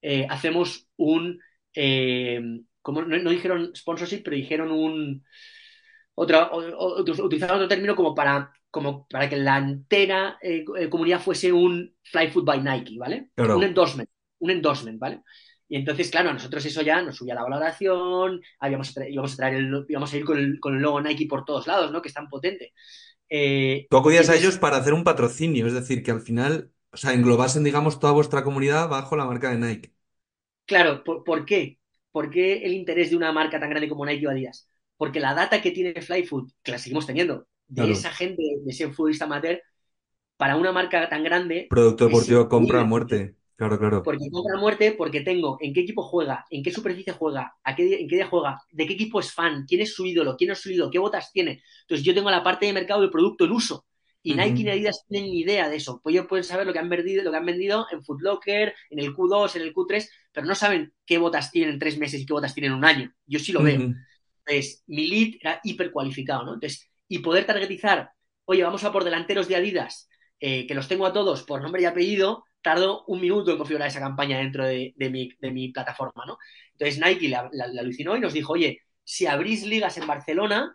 [0.01, 1.39] eh, hacemos un,
[1.73, 2.41] eh,
[2.81, 5.23] como no, no, dijeron sponsorship, pero dijeron un,
[6.15, 11.95] otra, utilizaron otro término como para, como para que la entera eh, comunidad fuese un
[12.03, 13.29] Fly Food by Nike, ¿vale?
[13.35, 13.57] Claro.
[13.57, 15.21] Un endorsement, un endorsement, ¿vale?
[15.69, 19.55] Y entonces, claro, a nosotros eso ya nos subía la valoración, habíamos, íbamos, a traer
[19.55, 22.01] el, íbamos a ir con el, con el, logo Nike por todos lados, ¿no?
[22.01, 22.73] Que es tan potente.
[23.29, 26.71] Eh, Tú acudías entonces, a ellos para hacer un patrocinio, es decir, que al final,
[26.91, 29.93] o sea, englobasen, digamos, toda vuestra comunidad bajo la marca de Nike.
[30.65, 31.79] Claro, ¿por, ¿por qué?
[32.11, 34.69] ¿Por qué el interés de una marca tan grande como Nike o Adidas?
[34.95, 37.91] Porque la data que tiene Flyfood, que la seguimos teniendo, de claro.
[37.91, 39.61] esa gente, de ese futbolista amateur,
[40.37, 41.67] para una marca tan grande...
[41.69, 43.36] Producto deportivo compra a muerte.
[43.57, 44.03] Claro, claro.
[44.03, 48.01] Porque compra muerte, porque tengo en qué equipo juega, en qué superficie juega, a qué,
[48.01, 50.59] en qué día juega, de qué equipo es fan, quién es su ídolo, quién es
[50.59, 51.63] su ídolo, qué botas tiene.
[51.81, 53.85] Entonces yo tengo la parte de mercado del producto en uso.
[54.21, 54.45] Y uh -huh.
[54.51, 55.99] Nike y Adidas tienen ni idea de eso.
[56.03, 58.99] Pues ellos pueden saber lo que han vendido, lo que han vendido en Footlocker, en
[58.99, 62.25] el Q2, en el Q3, pero no saben qué botas tienen en tres meses y
[62.27, 63.11] qué botas tienen en un año.
[63.25, 63.65] Yo sí lo uh -huh.
[63.65, 63.93] veo.
[64.45, 66.53] Entonces, mi lead era hiper cualificado, ¿no?
[66.53, 68.11] Entonces, y poder targetizar,
[68.45, 70.07] oye, vamos a por delanteros de Adidas,
[70.39, 73.87] eh, que los tengo a todos por nombre y apellido, tardo un minuto en configurar
[73.87, 76.37] esa campaña dentro de, mi, plataforma, ¿no?
[76.73, 80.73] Entonces Nike la, la, alucinó y nos dijo, oye, si abrís ligas en Barcelona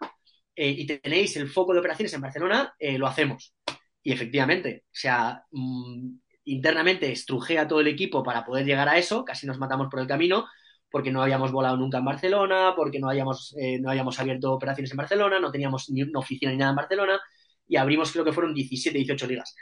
[0.56, 3.54] eh, y tenéis el foco de operaciones en Barcelona, eh, lo hacemos.
[4.02, 8.96] Y efectivamente, o sea, mmm, internamente estrujé a todo el equipo para poder llegar a
[8.96, 10.46] eso, casi nos matamos por el camino,
[10.90, 14.90] porque no habíamos volado nunca en Barcelona, porque no habíamos, eh, no habíamos abierto operaciones
[14.92, 17.20] en Barcelona, no teníamos ni una oficina ni nada en Barcelona,
[17.68, 19.54] y abrimos creo que fueron 17, 18 ligas.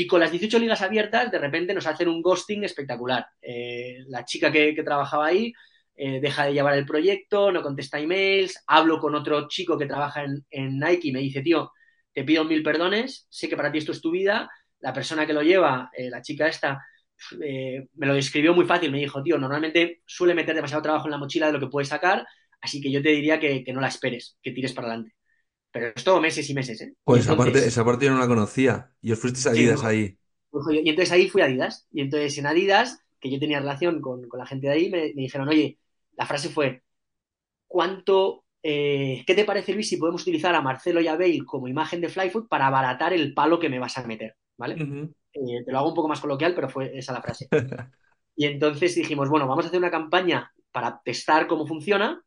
[0.00, 3.26] Y con las 18 ligas abiertas, de repente nos hacen un ghosting espectacular.
[3.42, 5.52] Eh, la chica que, trabajaba ahí
[5.96, 10.24] eh, deja de llevar el proyecto, no contesta emails, hablo con otro chico que trabaja
[10.50, 11.72] en, Nike y me dice, tío,
[12.12, 15.32] te pido mil perdones, sé que para ti esto es tu vida, la persona que
[15.32, 16.80] lo lleva, eh, la chica esta,
[17.40, 18.92] me lo describió muy fácil.
[18.92, 21.88] Me dijo, tío, normalmente suele meter demasiado trabajo en la mochila de lo que puedes
[21.88, 22.24] sacar,
[22.60, 25.17] así que yo te diría que, no la esperes, que tires para adelante.
[25.70, 26.94] Pero es todo meses y meses, ¿eh?
[27.04, 28.90] Pues esa, parte, esa parte yo no la conocía.
[29.00, 30.18] Y os fuisteis a Adidas ahí.
[30.70, 31.86] Y entonces ahí fui a Adidas.
[31.92, 35.48] Y entonces en Adidas, que yo tenía relación con, la gente de ahí, me, dijeron,
[35.48, 35.78] oye,
[36.12, 36.82] la frase fue,
[37.66, 41.68] ¿cuánto, eh, qué te parece Luis si podemos utilizar a Marcelo y a Bale como
[41.68, 44.36] imagen de Flyfoot para abaratar el palo que me vas a meter?
[44.56, 44.74] ¿Vale?
[45.34, 47.48] Eh, te lo hago un poco más coloquial, pero fue esa la frase.
[48.36, 52.22] y entonces dijimos, bueno, vamos a hacer una campaña para testar cómo funciona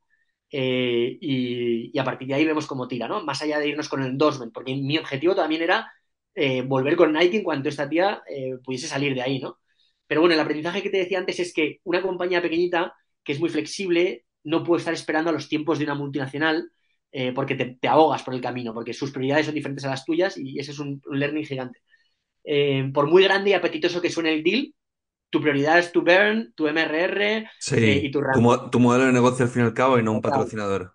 [0.52, 3.24] eh, y, a partir de ahí vemos cómo tira, ¿no?
[3.24, 5.92] Más allá de irnos con el endorsement, porque mi objetivo también era
[6.36, 8.24] eh, volver con Nike en cuanto esta tía
[8.64, 9.60] pudiese salir de ahí, ¿no?
[10.08, 13.40] Pero bueno, el aprendizaje que te decía antes es que una compañía pequeñita, que es
[13.40, 16.72] muy flexible, no puede estar esperando a los tiempos de una multinacional
[17.36, 20.60] porque te, ahogas por el camino, porque sus prioridades son diferentes a las tuyas y
[20.60, 21.82] ese es un learning gigante.
[22.44, 24.74] Eh, por muy grande y apetitoso que suene el deal,
[25.32, 27.48] tu prioridad es tu burn, tu MRR eh,
[28.04, 28.22] y tu,
[28.70, 30.94] tu, modelo de negocio al fin y al cabo y no un patrocinador.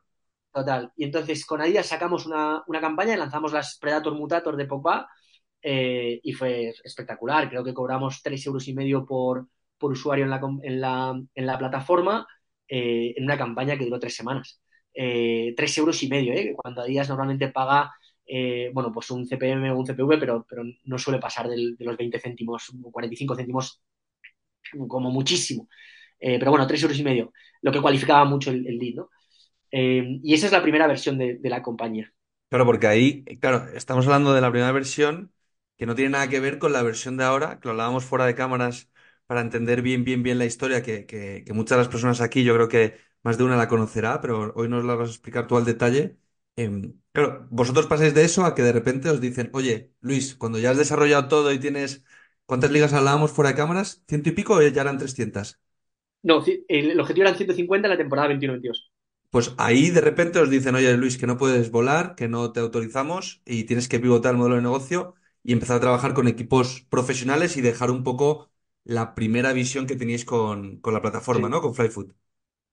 [0.53, 0.92] Total.
[0.96, 5.09] Y entonces con Adidas sacamos una, campaña y lanzamos las Predator Mutator de Pogba
[5.61, 7.49] eh, y fue espectacular.
[7.49, 9.49] Creo que cobramos tres euros y medio por,
[9.81, 12.27] usuario en la, en la, en la plataforma
[12.68, 14.61] en una campaña que duró tres semanas.
[14.92, 17.92] tres euros y medio, cuando Adidas normalmente paga
[18.27, 21.96] eh, bueno, pues un CPM o un CPV, pero, pero no suele pasar de los
[21.96, 23.81] 20 céntimos o 45 céntimos
[24.88, 25.68] como muchísimo.
[26.18, 29.11] Eh, pero bueno, 3 euros y medio, lo que cualificaba mucho el, lead, ¿no?
[29.70, 32.12] Eh, y esa es la primera versión de, la compañía.
[32.48, 35.33] Claro, porque ahí, claro, estamos hablando de la primera versión
[35.76, 38.24] que no tiene nada que ver con la versión de ahora, que lo hablábamos fuera
[38.24, 38.88] de cámaras
[39.26, 42.55] para entender bien, bien, bien la historia, que, que muchas de las personas aquí yo
[42.55, 45.57] creo que más de una la conocerá, pero hoy nos la vas a explicar tú
[45.57, 46.16] al detalle.
[46.55, 50.59] Em, claro, vosotros pasáis de eso a que de repente os dicen, oye, Luis, cuando
[50.59, 52.05] ya has desarrollado todo y tienes,
[52.46, 54.02] ¿cuántas ligas hablábamos fuera de cámaras?
[54.09, 55.61] ¿Ciento y pico o ya eran 300?
[56.22, 58.90] No, el, objetivo eran 150 en la temporada 21-22.
[59.30, 62.61] Pues ahí de repente os dicen, oye, Luis, que no puedes volar, que no te
[62.61, 66.87] autorizamos y tienes que pivotar el modelo de negocio y empezar a trabajar con equipos
[66.88, 68.50] profesionales y dejar un poco
[68.82, 71.61] la primera visión que teníais con, la plataforma, ¿no?
[71.61, 72.12] Con Flyfoot.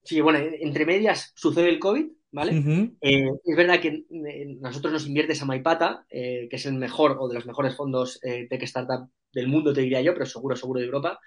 [0.03, 2.97] Sí, bueno, entre medias sucede el COVID, ¿vale?
[3.01, 7.27] Eh, es verdad que eh, nosotros nos invierte Samaipata, eh, que es el mejor o
[7.27, 10.79] de los mejores fondos de tech startup del mundo, te diría yo, pero seguro, seguro
[10.79, 11.19] de Europa.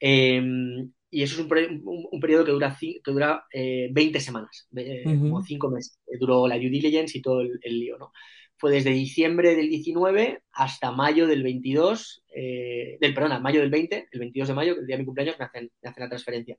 [0.00, 1.48] Em, y eso es un,
[2.20, 4.68] periodo que dura, que dura 20 semanas,
[5.04, 5.98] como 5 meses.
[6.18, 8.12] Duró la due diligence y todo el, lío, ¿no?
[8.56, 12.24] Fue desde diciembre del 19 hasta mayo del 22,
[13.00, 15.38] del, perdona, mayo del 20, el 22 de mayo, que el día de mi cumpleaños,
[15.38, 16.58] me hacen, me hacen la transferencia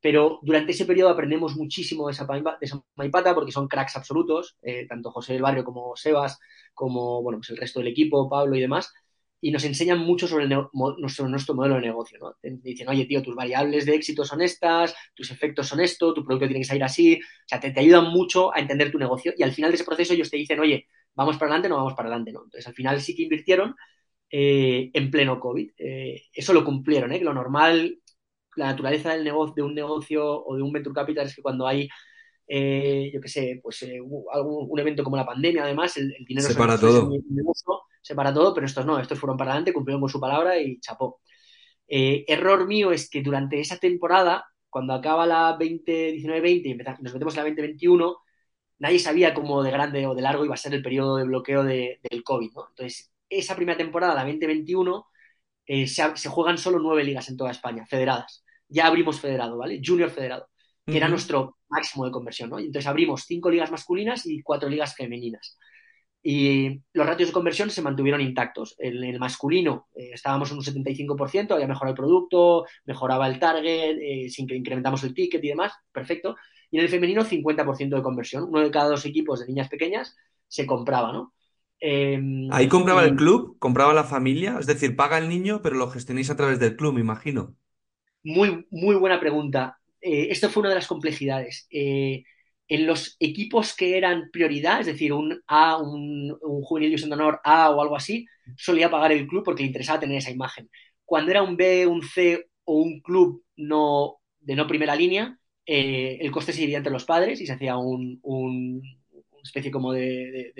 [0.00, 4.86] pero durante ese periodo aprendemos muchísimo de esa, de Maipata porque son cracks absolutos, eh,
[4.86, 6.38] tanto José del Barrio como Sebas,
[6.72, 8.92] como bueno, pues el resto del equipo, Pablo y demás,
[9.40, 12.18] y nos enseñan mucho sobre, nuestro, nuestro, modelo de negocio.
[12.20, 12.34] ¿no?
[12.42, 16.46] dicen, oye, tío, tus variables de éxito son estas, tus efectos son esto, tu producto
[16.46, 19.42] tiene que salir así, o sea, te, te ayudan mucho a entender tu negocio y
[19.42, 22.08] al final de ese proceso ellos te dicen, oye, vamos para adelante, no vamos para
[22.08, 22.44] adelante, ¿no?
[22.44, 23.74] Entonces al final sí que invirtieron
[24.30, 25.70] eh, en pleno COVID.
[25.78, 27.18] Eh, eso lo cumplieron, ¿eh?
[27.18, 27.98] que lo normal
[28.58, 31.66] la naturaleza del negocio, de un negocio o de un venture capital es que cuando
[31.66, 31.88] hay,
[32.50, 34.00] eh, yo qué sé, pues eh,
[34.32, 37.10] algún, un evento como la pandemia, además, el, dinero se para todo.
[38.00, 40.80] se para todo, pero estos no, estos fueron para adelante, cumplieron con su palabra y
[40.80, 41.20] chapó.
[41.86, 47.34] Eh, error mío es que durante esa temporada, cuando acaba la 2019-20 y nos metemos
[47.34, 48.16] en la 2021,
[48.78, 51.64] nadie sabía cómo de grande o de largo iba a ser el periodo de bloqueo
[51.64, 52.66] del COVID, ¿no?
[52.70, 55.06] Entonces, esa primera temporada, la 2021,
[55.66, 59.80] se, se, juegan solo nueve ligas en toda España, federadas ya abrimos federado, ¿vale?
[59.84, 60.48] Junior federado,
[60.86, 62.58] que era nuestro máximo de conversión, ¿no?
[62.60, 65.58] Y entonces abrimos cinco ligas masculinas y cuatro ligas femeninas.
[66.22, 68.74] Y los ratios de conversión se mantuvieron intactos.
[68.78, 73.96] En el masculino eh, estábamos en un 75%, había mejorado el producto, mejoraba el target,
[74.00, 76.36] eh, sin que incrementamos el ticket y demás, perfecto.
[76.70, 78.44] Y en el femenino 50% de conversión.
[78.44, 80.16] Uno de cada dos equipos de niñas pequeñas
[80.48, 81.32] se compraba, ¿no?
[81.80, 85.88] Em, Ahí compraba el club, compraba la familia, es decir, paga el niño, pero lo
[85.88, 87.54] gestionéis a través del club, me imagino.
[88.24, 89.78] Muy, muy buena pregunta.
[90.08, 91.66] Eh, esto fue una de las complejidades.
[91.70, 92.24] Eh,
[92.66, 97.40] en los equipos que eran prioridad, es decir, un A, un, un juvenil de honor
[97.44, 100.70] A o algo así, solía pagar el club porque le interesaba tener esa imagen.
[101.04, 106.18] Cuando era un B, un C o un club no, de no primera línea, eh,
[106.20, 108.82] el coste se dividía entre los padres y se hacía un, una
[109.42, 110.54] especie como de,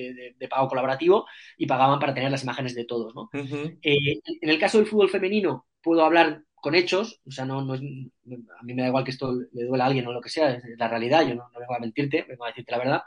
[0.50, 3.14] pago colaborativo y pagaban para tener las imágenes de todos.
[3.14, 3.30] ¿no?
[3.32, 7.78] en el caso del fútbol femenino, puedo hablar con hechos, o sea, no, no a
[7.78, 10.62] mí me da igual que esto le duele a alguien o lo que sea, es
[10.76, 13.02] la realidad, yo no, vengo a mentirte, vengo a decirte la verdad.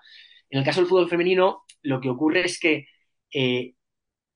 [0.50, 2.88] En el caso del fútbol femenino, lo que ocurre es que
[3.32, 3.76] eh,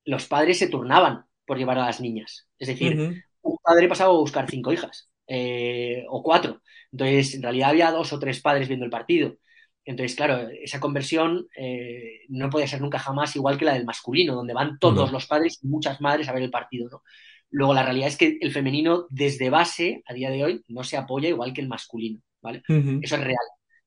[0.04, 2.48] los padres se turnaban por llevar a las niñas.
[2.58, 3.02] Es decir,
[3.42, 6.62] un padre pasaba a buscar cinco hijas eh, o cuatro.
[6.92, 9.36] Entonces, en realidad había dos o tres padres viendo el partido.
[9.84, 14.34] Entonces, claro, esa conversión eh, no podía ser nunca jamás igual que la del masculino,
[14.34, 15.12] donde van todos No.
[15.12, 17.02] los padres y muchas madres a ver el partido, ¿no?
[17.50, 20.96] Luego, la realidad es que el femenino, desde base, a día de hoy, no se
[20.96, 22.62] apoya igual que el masculino, ¿vale?
[23.00, 23.38] Eso es real.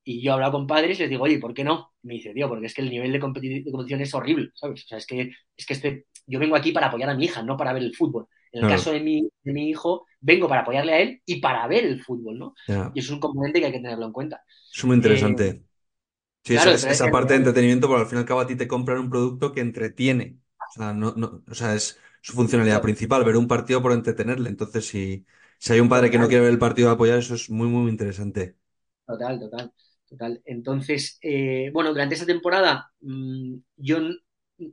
[0.04, 1.92] Y yo he hablado con padres y les digo, oye, ¿por qué no?
[2.02, 4.50] Y me dice, tío, porque es que el nivel de, competi- de competición es horrible,
[4.54, 4.84] ¿sabes?
[4.84, 7.42] O sea, es que, es que este, yo vengo aquí para apoyar a mi hija,
[7.42, 8.26] no para ver el fútbol.
[8.52, 8.76] En el Claro.
[8.78, 12.02] caso de mi, de mi hijo, vengo para apoyarle a él y para ver el
[12.02, 12.54] fútbol, ¿no?
[12.92, 14.42] Y eso es un componente que hay que tenerlo en cuenta.
[14.72, 15.64] Es muy interesante.
[16.44, 18.68] Sí, claro, esa, parte de entretenimiento, porque al fin y al cabo a ti te
[18.68, 20.38] compran un producto que entretiene.
[20.68, 24.48] O sea, no, no, o sea, es su funcionalidad principal, ver un partido por entretenerle.
[24.50, 25.26] Entonces, si,
[25.58, 27.68] si hay un padre que no quiere ver el partido de apoyar, eso es muy,
[27.68, 28.56] muy interesante.
[29.06, 29.72] Total, total,
[30.08, 30.42] total.
[30.44, 33.98] Entonces, eh, bueno, durante esa temporada mm, yo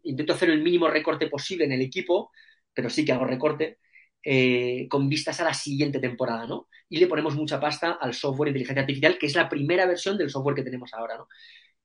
[0.04, 2.32] intento hacer el mínimo recorte posible en el equipo,
[2.74, 3.80] pero sí que hago recorte,
[4.24, 6.68] eh, con vistas a la siguiente temporada, ¿no?
[6.90, 10.18] Y le ponemos mucha pasta al software de inteligencia artificial, que es la primera versión
[10.18, 11.28] del software que tenemos ahora, ¿no?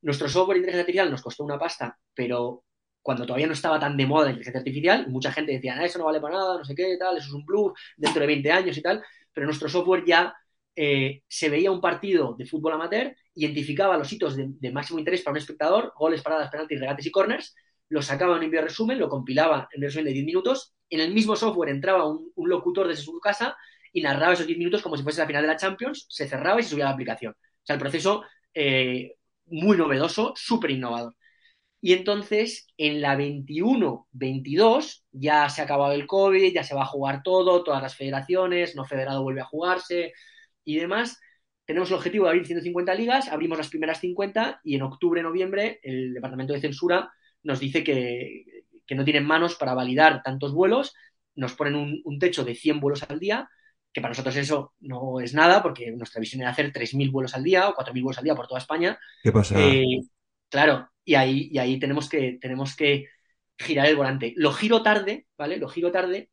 [0.03, 2.64] Nuestro software de inteligencia artificial nos costó una pasta, pero
[3.03, 5.99] cuando todavía no estaba tan de moda la inteligencia artificial, mucha gente decía, "Ah, eso
[5.99, 8.51] no vale para nada, no sé qué, tal, eso es un bluff, dentro de 20
[8.53, 10.35] años y tal, pero nuestro software ya
[10.77, 15.33] eh, se veía un partido de fútbol amateur, identificaba los hitos de, máximo interés para
[15.33, 17.55] un espectador, goles, paradas, penaltis, regates y corners,
[17.88, 21.01] lo sacaba en un video resumen, lo compilaba en un resumen de 10 minutos, en
[21.01, 23.57] el mismo software entraba un, un locutor desde su casa
[23.93, 26.61] y narraba esos 10 minutos como si fuese la final de la Champions, se cerraba
[26.61, 27.33] y se subía a la aplicación.
[27.33, 29.15] O sea, el proceso eh,
[29.47, 31.15] muy novedoso, súper innovador.
[31.85, 36.87] Y entonces, en la 21-22, ya se ha acabado el COVID, ya se va a
[36.87, 40.12] jugar todo, todas las federaciones, no federado vuelve a jugarse
[40.64, 41.18] y demás.
[41.64, 45.81] Tenemos el objetivo de abrir 150 ligas, abrimos las primeras 50 y en octubre, noviembre,
[45.83, 48.45] el Departamento de Censura nos dice que,
[48.87, 50.95] que no tienen manos para validar tantos vuelos,
[51.35, 53.51] nos ponen un, un techo de 100 vuelos al día,
[53.92, 57.42] que para nosotros eso no es nada, porque nuestra visión era hacer 3.000 vuelos al
[57.42, 58.97] día o 4.000 vuelos al día por toda España.
[59.21, 59.59] ¿Qué pasa?
[59.59, 60.03] Eh,
[60.53, 63.09] claro, y ahí, y ahí tenemos, que, tenemos que
[63.59, 64.35] girar el volante.
[64.37, 65.57] Lo giro tarde, ¿vale?
[65.57, 66.31] Lo giro tarde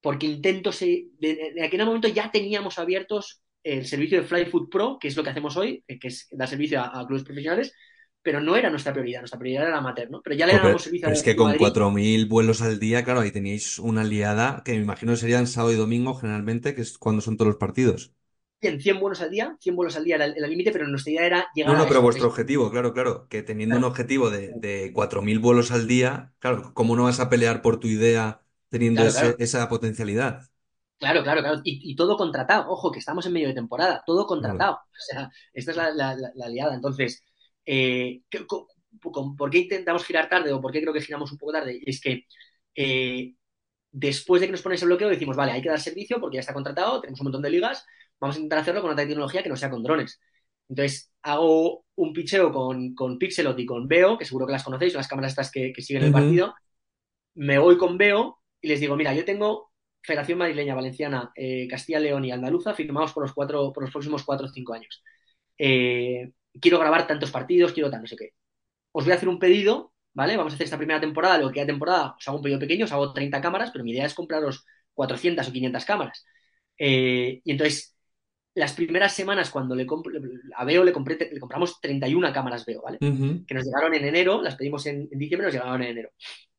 [0.00, 4.70] porque intento, se, de, de aquel momento ya teníamos abiertos el servicio de Fly Food
[4.70, 7.74] Pro, que es lo que hacemos hoy, que es dar servicio a, a clubes profesionales,
[8.22, 10.22] pero no era nuestra prioridad, nuestra prioridad era el amateur, ¿no?
[10.22, 13.04] Pero ya le dábamos servicio pero a es que con Madrid 4.000 vuelos al día,
[13.04, 16.98] claro, ahí teníais una liada que me imagino serían sábado y domingo generalmente, que es
[16.98, 18.12] cuando son todos los partidos.
[18.68, 21.26] En 100 vuelos al día, 100 vuelos al día era el límite, pero nuestra idea
[21.26, 24.52] era llegar No, no, a pero vuestro objetivo, claro, claro, que teniendo un objetivo de,
[24.54, 29.04] de 4.000 vuelos al día, claro, ¿cómo no vas a pelear por tu idea teniendo
[29.04, 29.38] claro, ese- claro.
[29.38, 30.50] esa potencialidad?
[30.98, 31.60] Claro, claro, claro.
[31.64, 32.70] Y, y todo contratado.
[32.70, 34.02] Ojo, que estamos en medio de temporada.
[34.06, 34.80] Todo contratado.
[35.00, 36.74] O sea, esta es la, la, la- la liada.
[36.74, 37.24] Entonces,
[37.64, 38.68] eh, ¿qué- co-
[39.02, 41.80] co- ¿por qué intentamos girar tarde o por qué creo que giramos un poco tarde?
[41.86, 42.26] Es que
[42.74, 43.34] eh,
[43.92, 46.40] después de que nos pones el bloqueo decimos, vale, hay que dar servicio porque ya
[46.40, 47.86] está contratado, tenemos un montón de ligas,
[48.20, 50.20] vamos a intentar hacerlo con otra tecnología que no sea con drones.
[50.68, 54.92] Entonces, hago un picheo con, con Pixelot y con Veo, que seguro que las conocéis,
[54.92, 56.12] son las cámaras estas que, que siguen el Ujú.
[56.12, 56.54] partido.
[57.34, 62.00] Me voy con Veo y les digo, mira, yo tengo Federación Madrileña, Valenciana, eh, Castilla,
[62.00, 65.02] León y Andaluza firmados por los, cuatro, por los próximos cuatro o cinco años.
[65.58, 68.30] Eh, quiero grabar tantos partidos, quiero tal, no sé qué.
[68.92, 70.36] Os voy a hacer un pedido, ¿vale?
[70.36, 72.84] Vamos a hacer esta primera temporada, lo que queda temporada, os hago un pedido pequeño,
[72.86, 76.26] os hago 30 cámaras, pero mi idea es compraros 400 o 500 cámaras.
[76.78, 77.96] Eh, y entonces,
[78.54, 79.86] las primeras semanas cuando le
[80.56, 82.98] a Veo le, compré, le compramos 31 cámaras Veo, ¿vale?
[82.98, 86.10] Que nos llegaron en enero, las pedimos en, en diciembre, nos llegaron en enero.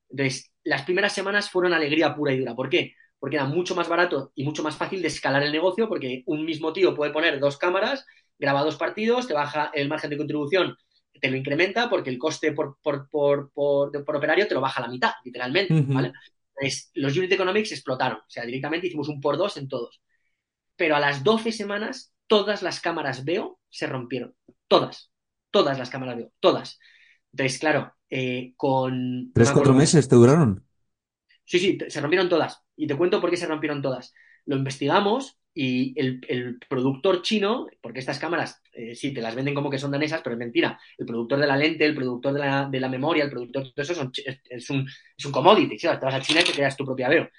[0.09, 2.55] Entonces, las primeras semanas fueron alegría pura y dura.
[2.55, 2.95] ¿Por qué?
[3.19, 6.45] Porque era mucho más barato y mucho más fácil de escalar el negocio, porque un
[6.45, 8.05] mismo tío puede poner dos cámaras,
[8.37, 10.75] graba dos partidos, te baja el margen de contribución,
[11.19, 14.81] te lo incrementa, porque el coste por, por, por, por, por operario te lo baja
[14.81, 15.73] a la mitad, literalmente.
[15.87, 16.11] ¿vale?
[16.55, 18.17] Entonces, los unit economics explotaron.
[18.17, 20.01] O sea, directamente hicimos un por dos en todos.
[20.81, 24.35] Pero a las 12 semanas, todas las cámaras Veo se rompieron.
[24.67, 25.11] Todas.
[25.51, 26.31] Todas las cámaras Veo.
[26.39, 26.79] Todas.
[27.33, 29.27] Entonces, claro, eh, con...
[29.27, 30.65] no ¿Tres, me cuatro meses te duraron?
[31.45, 32.59] Sí, sí, se rompieron todas.
[32.75, 34.13] Y te cuento por qué se rompieron todas.
[34.45, 39.53] Lo investigamos y el, el productor chino, porque estas cámaras eh, sí te las venden
[39.53, 40.79] como que son danesas, pero es mentira.
[40.97, 43.71] El productor de la lente, el productor de la, de la memoria, el productor de
[43.73, 44.87] todo eso son chi- es, es un,
[45.17, 45.77] es un commodity.
[45.77, 45.87] ¿sí?
[45.87, 47.29] Te vas a China y te creas tu propia Veo.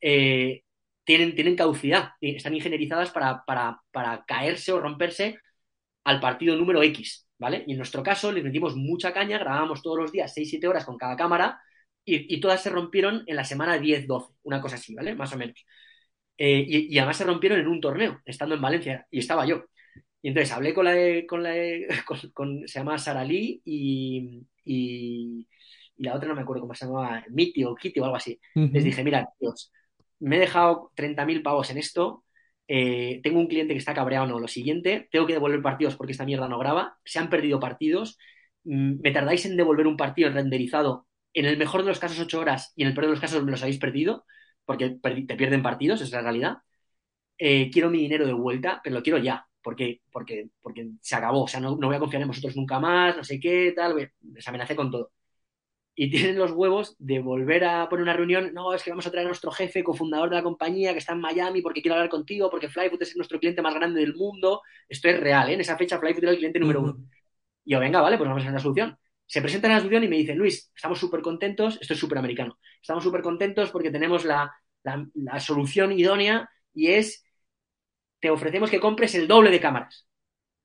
[0.00, 0.62] Eh,
[1.04, 5.38] tienen, tienen caducidad, están ingenierizadas para, para, para caerse o romperse
[6.04, 7.64] al partido número X, ¿vale?
[7.66, 10.98] Y en nuestro caso les metimos mucha caña, grabábamos todos los días 6-7 horas con
[10.98, 11.60] cada cámara
[12.04, 15.14] y, y todas se rompieron en la semana 10-12, una cosa así, ¿vale?
[15.14, 15.64] Más o menos.
[16.38, 19.64] Eh, y, y además se rompieron en un torneo, estando en Valencia, y estaba yo.
[20.22, 23.62] Y entonces hablé con la de, con la de- con, con- se llama Sara Lee
[23.64, 25.48] y, y,
[25.98, 28.40] la otra no me acuerdo cómo se llamaba, Mitty o Kitty o algo así.
[28.72, 28.84] Les Ujú.
[28.84, 29.72] dije, mira, tíos,
[30.22, 32.24] me he dejado 30.000 pavos en esto,
[32.68, 36.12] eh, tengo un cliente que está cabreado, no, lo siguiente, tengo que devolver partidos porque
[36.12, 38.18] esta mierda no graba, se han perdido partidos,
[38.64, 42.40] mm, me tardáis en devolver un partido renderizado, en el mejor de los casos 8
[42.40, 44.24] horas y en el peor de los casos me los habéis perdido,
[44.64, 44.90] porque
[45.26, 46.58] te pierden partidos, esa es la realidad.
[47.38, 51.44] Eh, quiero mi dinero de vuelta, pero lo quiero ya, porque, porque, porque se acabó,
[51.44, 53.96] o sea, no, no voy a confiar en vosotros nunca más, no sé qué, tal,
[53.96, 55.12] les amenacé con todo
[55.94, 59.10] y tienen los huevos de volver a poner una reunión, no, es que vamos a
[59.10, 62.10] traer a nuestro jefe, cofundador de la compañía, que está en Miami porque quiere hablar
[62.10, 64.62] contigo, porque Flyfoot es nuestro cliente más grande del mundo.
[64.88, 65.54] Esto es real, ¿eh?
[65.54, 66.98] En esa fecha Flyfoot era el cliente número uno.
[67.64, 68.98] Y yo, venga, vale, pues vamos a hacer una solución.
[69.26, 72.18] Se presentan a la solución y me dicen, Luis, estamos súper contentos, esto es súper
[72.18, 77.24] americano, estamos súper contentos porque tenemos la, la, la solución idónea y es,
[78.20, 80.06] te ofrecemos que compres el doble de cámaras.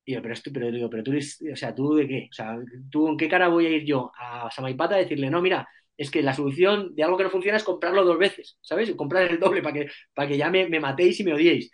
[0.05, 2.27] Y yo, pero, esto, pero, digo, pero tú, o sea, ¿tú de qué?
[2.31, 2.57] O sea,
[2.89, 5.67] ¿tú en qué cara voy a ir yo a Samaipata a decirle, no, mira,
[5.97, 8.93] es que la solución de algo que no funciona es comprarlo dos veces, ¿sabes?
[8.95, 11.71] Comprar el doble para que, para que ya me, me, matéis y me odiéis.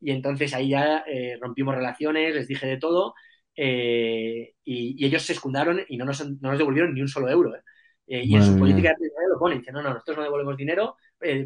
[0.00, 3.14] Y entonces ahí ya eh, rompimos relaciones, les dije de todo,
[3.54, 7.28] eh, y, y, ellos se escundaron y no nos, no nos devolvieron ni un solo
[7.28, 7.54] euro.
[7.54, 7.60] ¿eh?
[8.06, 10.56] eh y en su política de dinero lo ponen, dicen, no, no, nosotros no devolvemos
[10.56, 10.96] dinero,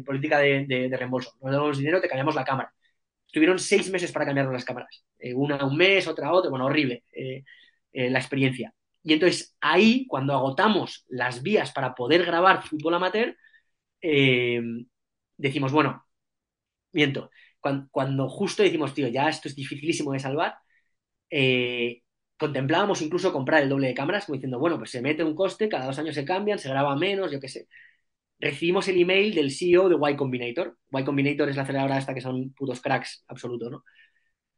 [0.05, 2.73] política de, de, de, reembolso, no devolvemos dinero, te cambiamos la cámara.
[3.31, 5.05] Tuvieron seis meses para cambiar las cámaras.
[5.35, 6.49] Una un mes, otra otro.
[6.49, 7.05] Bueno, horrible
[7.93, 8.73] la experiencia.
[9.03, 13.35] Y entonces ahí, cuando agotamos las vías para poder grabar fútbol amateur,
[14.01, 14.61] eh,
[15.37, 16.05] decimos, bueno,
[16.93, 17.31] miento,
[17.91, 20.55] cuando, justo decimos, tío, ya esto es dificilísimo de salvar,
[21.29, 22.01] eh,
[22.37, 25.69] contemplábamos incluso comprar el doble de cámaras, como diciendo, bueno, pues se mete un coste,
[25.69, 27.67] cada dos años se cambian, se graba menos, yo qué sé
[28.41, 30.77] recibimos el email del CEO de Y Combinator.
[30.91, 33.83] Y Combinator es la aceleradora esta que son putos cracks absoluto, ¿no?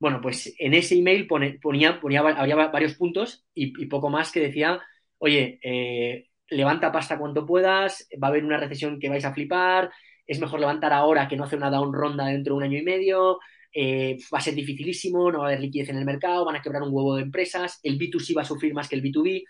[0.03, 4.81] Bueno, pues en ese email ponía, había varios puntos y, poco más que decía,
[5.17, 9.89] oye, eh, levanta pasta cuanto puedas, va a haber una recesión que vais a flipar,
[10.27, 12.83] es mejor levantar ahora que no hacer una down ronda dentro de un año y
[12.83, 13.39] medio,
[13.73, 16.61] eh, va a ser dificilísimo, no va a haber liquidez en el mercado, van a
[16.61, 19.45] quebrar un huevo de empresas, el B2C va a sufrir más que el B2B.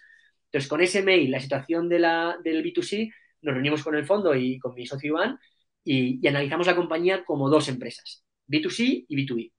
[0.46, 4.76] Entonces, con ese mail, la situación del B2C nos reunimos con el fondo y con
[4.76, 5.40] mi socio Iván
[5.84, 9.52] y, y, analizamos la compañía como dos empresas, B2C y B2B.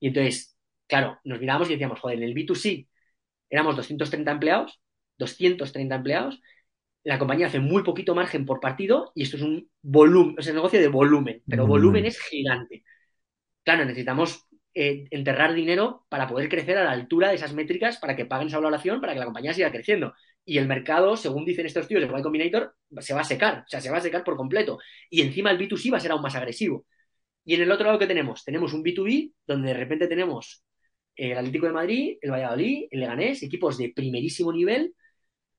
[0.00, 0.56] Y entonces,
[0.86, 2.88] claro, nos miramos y decíamos, joder, en el B2C
[3.50, 4.80] éramos 230 empleados,
[5.18, 6.40] 230 empleados,
[7.04, 10.54] la compañía hace muy poquito margen por partido y esto es un volumen, es un
[10.54, 12.82] negocio de volumen, pero volumen es gigante.
[13.62, 18.16] Claro, necesitamos eh, enterrar dinero para poder crecer a la altura de esas métricas para
[18.16, 20.14] que paguen esa valoración, para que la compañía siga creciendo
[20.44, 23.68] y el mercado, según dicen estos tíos de Y Combinator, se va a secar, o
[23.68, 24.78] sea, se va a secar por completo.
[25.08, 26.86] Y encima el B2C va a ser aún más agresivo.
[27.44, 30.64] Y en el otro lado que tenemos, tenemos un B2B donde de repente tenemos
[31.16, 34.94] el Atlético de Madrid, el Valladolid, el Leganés, equipos de primerísimo nivel,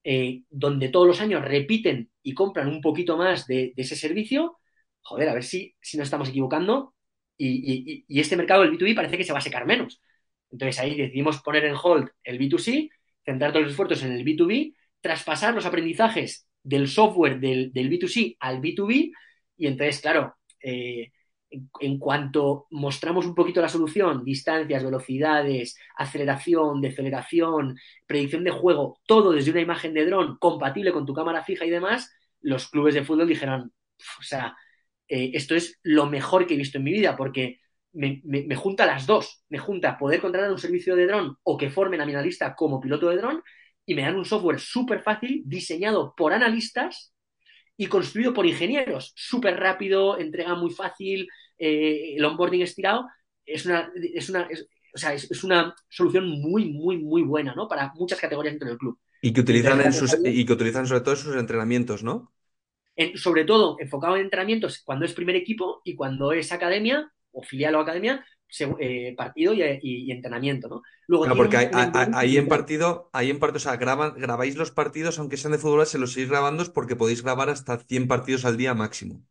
[0.04, 4.58] eh, donde todos los años repiten y compran un poquito más de, ese servicio.
[5.02, 6.94] Joder, a ver si, si nos estamos equivocando.
[7.38, 10.02] Y, y, este mercado, el B2B, parece que se va a secar menos.
[10.52, 12.90] Entonces ahí decidimos poner en hold el B2C
[13.26, 18.38] centrar todos los esfuerzos en el B2B, traspasar los aprendizajes del software del, del B2C
[18.40, 19.12] al B2B
[19.58, 21.12] y entonces, claro, eh,
[21.50, 29.32] en, cuanto mostramos un poquito la solución, distancias, velocidades, aceleración, deceleración, predicción de juego, todo
[29.32, 33.04] desde una imagen de dron compatible con tu cámara fija y demás, los clubes de
[33.04, 33.74] fútbol dijeron,
[34.20, 34.56] o sea,
[35.08, 37.60] eh, esto es lo mejor que he visto en mi vida porque
[37.94, 39.44] me, me, me, junta las dos.
[39.50, 42.82] Me junta poder contratar un servicio de dron o que formen a mi analista como
[42.82, 43.42] piloto de dron
[43.86, 47.15] y me dan un software súper fácil diseñado por analistas
[47.78, 49.14] y construido por ingenieros.
[49.16, 53.08] Súper rápido, entrega muy fácil, eh, el onboarding estirado.
[53.46, 57.54] Es una, es una, es, o sea, es, es, una solución muy, muy, muy buena,
[57.54, 57.68] ¿no?
[57.68, 58.98] Para muchas categorías dentro del club.
[59.22, 62.32] Y que utilizan, en sus, y que utilizan sobre todo en sus entrenamientos, ¿no?
[62.96, 67.44] En, sobre todo enfocado en entrenamientos cuando es primer equipo y cuando es academia, o
[67.44, 68.26] filial o academia,
[68.80, 70.82] eh, partido y, y, y, entrenamiento, ¿no?
[71.08, 71.70] Luego, claro, porque hay,
[72.14, 75.58] ahí en partido, ahí en partido, o sea, graban, grabáis los partidos, aunque sean de
[75.58, 79.22] fútbol, se los seguís grabando porque podéis grabar hasta 100 partidos al día máximo.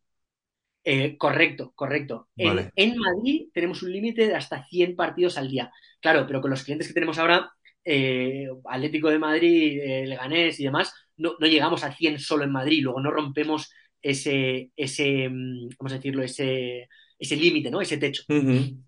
[0.83, 2.27] Eh, correcto, correcto.
[2.35, 2.71] Vale.
[2.75, 5.71] En, en, Madrid tenemos un límite de hasta 100 partidos al día.
[5.99, 7.51] Claro, pero con los clientes que tenemos ahora,
[7.83, 12.83] eh, Atlético de Madrid, Leganés y demás, no, no, llegamos a 100 solo en Madrid.
[12.83, 16.87] Luego no rompemos ese, ese mm, a decirlo, ese
[17.19, 17.81] ese límite, ¿no?
[17.81, 18.23] Ese techo.
[18.29, 18.84] Uh -huh.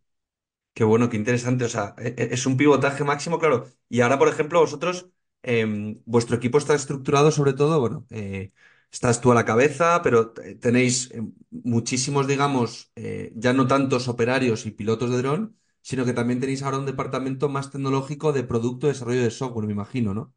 [0.77, 1.65] Qué bueno, qué interesante.
[1.65, 3.65] O sea, e, e, es un pivotaje máximo, claro.
[3.89, 5.09] Y ahora, por ejemplo, vosotros,
[5.43, 5.65] eh,
[6.05, 8.51] vuestro equipo está estructurado sobre todo, bueno, eh,
[8.91, 11.21] estás tú a la cabeza, pero tenéis eh,
[11.51, 16.61] muchísimos, digamos, eh, ya no tantos operarios y pilotos de dron, sino que también tenéis
[16.63, 20.33] ahora un departamento más tecnológico de producto, desarrollo de software, me imagino, ¿no?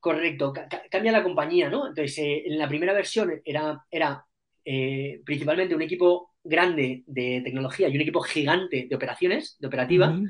[0.00, 0.52] Correcto,
[0.90, 1.88] cambia la compañía, ¿no?
[1.88, 4.24] Entonces, en la primera versión era, era
[5.24, 10.20] principalmente un equipo grande de tecnología y un equipo gigante de operaciones, de operativa,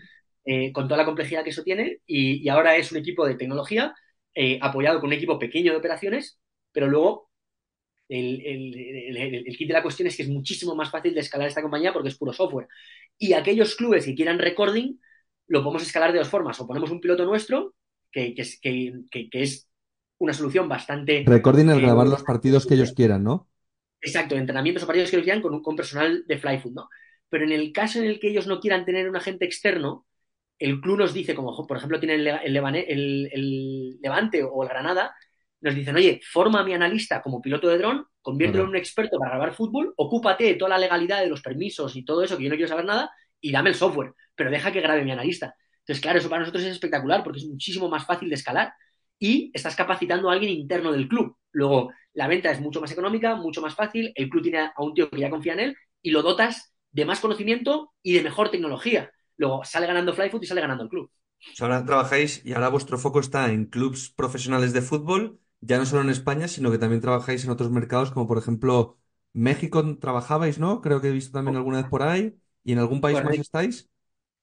[0.45, 3.37] eh, con toda la complejidad que eso tiene, y, y ahora es un equipo de
[3.37, 3.95] tecnología
[4.35, 6.39] eh, apoyado con un equipo pequeño de operaciones,
[6.73, 7.31] pero luego
[8.09, 11.21] el, el- el- el kit de la cuestión es que es muchísimo más fácil de
[11.21, 12.69] escalar esta compañía porque es puro software.
[13.19, 15.01] Y aquellos clubes que quieran recording,
[15.49, 16.61] lo podemos escalar de dos formas.
[16.61, 17.75] O ponemos un piloto nuestro,
[18.13, 19.69] que, que es, que- que- que es
[20.19, 21.25] una solución bastante...
[21.27, 23.49] Recording el eh, grabar los partidos que ellos quieran, ¿no?
[24.01, 26.89] Exacto, entrenamientos o partidos que los quieran con, un- con personal de Flyfoot, ¿no?
[27.29, 30.07] Pero en el caso en el que ellos no quieran tener un agente externo,
[30.59, 34.63] el club nos dice, como por ejemplo tiene el, el Levane- el- el Levante o
[34.63, 35.15] el Granada,
[35.61, 39.19] nos dicen, oye, forma a mi analista como piloto de dron, conviértelo en un experto
[39.19, 42.45] para grabar fútbol, ocúpate de toda la legalidad de los permisos y todo eso, que
[42.45, 45.55] yo no quiero saber nada, y dame el software, pero deja que grabe mi analista.
[45.81, 48.73] Entonces, claro, eso para nosotros es espectacular porque es muchísimo más fácil de escalar
[49.19, 51.37] y estás capacitando a alguien interno del club.
[51.53, 54.95] Luego, la venta es mucho más económica, mucho más fácil, el club tiene a un
[54.95, 58.51] tío que ya confía en él y lo dotas de más conocimiento y de mejor
[58.51, 59.13] tecnología.
[59.39, 61.11] Luego sale ganando Flyfoot y sale ganando el club.
[61.59, 66.03] Ahora trabajáis y ahora vuestro foco está en clubes profesionales de fútbol, ya no solo
[66.03, 68.99] en España, sino que también trabajáis en otros mercados, como por ejemplo
[69.33, 70.83] México trabajabais, ¿no?
[70.83, 72.39] Creo que he visto también alguna vez por ahí.
[72.65, 73.89] ¿Y en algún país más estáis?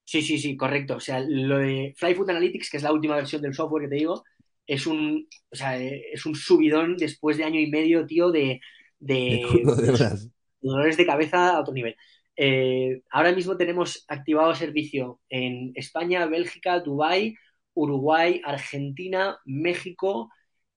[0.05, 0.95] Sí, sí, sí, correcto.
[0.97, 3.95] O sea, lo de Flyfoot Analytics, que es la última versión del software que te
[3.95, 4.24] digo,
[4.68, 8.61] es un, o sea, eh, es un subidón después de año y medio, tío, de,
[8.99, 9.41] De de,
[10.61, 11.95] dolores de cabeza a otro nivel.
[12.36, 17.36] Eh, ahora mismo tenemos activado servicio en España, Bélgica, Dubái,
[17.74, 20.30] Uruguay, Argentina, México,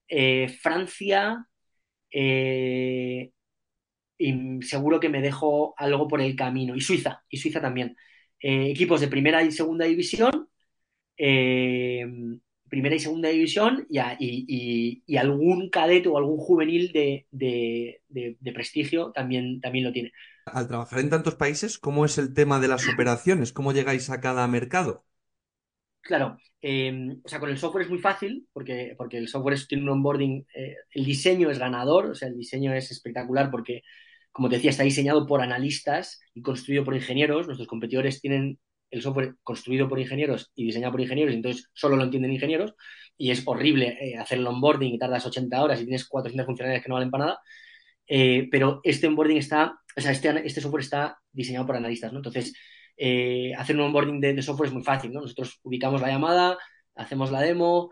[0.08, 1.46] eh, Francia,
[2.10, 3.32] eh,
[4.18, 6.74] y seguro que me dejo algo por el camino.
[6.76, 7.96] Y Suiza, y Suiza también.
[8.40, 10.48] Eh, equipos de primera y segunda división,
[12.68, 17.26] primera y segunda división y, a- y- y- y algún cadete o algún juvenil de,
[17.30, 20.12] de- de- de prestigio también, también lo tiene.
[20.44, 23.52] Al trabajar en tantos países, ¿cómo es el tema de las operaciones?
[23.52, 25.04] ¿Cómo llegáis a cada mercado?
[26.00, 29.66] Claro, eh, o sea, con el software es muy fácil porque, porque el software es-
[29.66, 33.82] tiene un onboarding, eh, el diseño es ganador, o sea, el diseño es espectacular porque,
[34.30, 37.46] como te decía, está diseñado por analistas y construido por ingenieros.
[37.46, 38.58] Nuestros competidores tienen
[38.96, 42.74] el software construido por ingenieros y diseñado por ingenieros, entonces solo lo entienden ingenieros
[43.16, 46.82] y es horrible eh, hacer el onboarding y tardas 80 horas y tienes 400 funcionalidades
[46.84, 47.40] que no valen para nada.
[48.06, 52.18] Eh, pero este onboarding está, o sea, este, este software está diseñado por analistas, ¿no?
[52.20, 52.54] Entonces,
[52.96, 55.22] eh, hacer un onboarding de, software es muy fácil, ¿no?
[55.22, 56.58] Nosotros ubicamos la llamada,
[56.94, 57.90] hacemos la demo,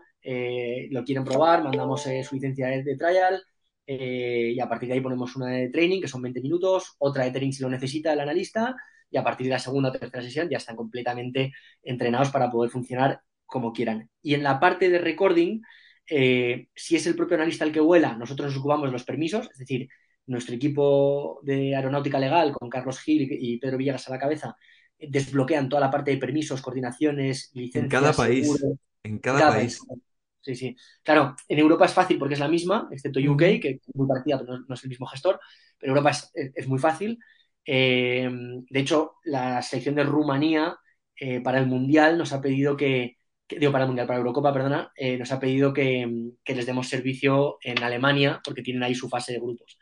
[0.89, 3.43] lo quieren probar, mandamos su licencia de, trial
[3.85, 7.31] y a partir de ahí ponemos una de training, que son 20 minutos, otra de
[7.31, 8.75] training si lo necesita el analista
[9.15, 12.69] y a partir de la segunda o tercera sesión ya están completamente entrenados para poder
[12.69, 14.09] funcionar como quieran.
[14.21, 15.61] Y en la parte de recording,
[16.09, 19.49] eh, si es el propio analista el que vuela, nosotros nos ocupamos de los permisos,
[19.53, 19.87] es decir,
[20.25, 24.57] nuestro equipo de aeronáutica legal con Carlos Gil y Pedro Villegas a la cabeza
[24.99, 28.49] eh, desbloquean toda la parte de permisos, coordinaciones, En licencias, cada país.
[28.61, 29.79] En en cada cada país.
[29.87, 30.01] país.
[30.41, 30.75] Sí, sí.
[31.03, 34.39] Claro, en Europa es fácil porque es la misma, excepto UK, que es muy parecida,
[34.39, 35.39] pero no, no es el mismo gestor.
[35.79, 37.17] Pero Europa es muy fácil.
[37.65, 38.29] Eh,
[38.69, 40.77] de hecho, la selección de Rumanía
[41.19, 43.17] eh, para el Mundial nos ha pedido que,
[43.49, 46.07] digo, para el Mundial, para Eurocopa, perdona, eh, nos ha pedido que,
[46.45, 49.77] les demos servicio en Alemania porque tienen ahí su fase de grupos.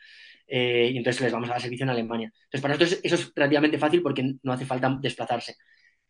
[0.47, 2.31] Y entonces les vamos a dar servicio en Alemania.
[2.45, 5.55] Entonces, para nosotros eso es relativamente fácil porque no hace falta desplazarse.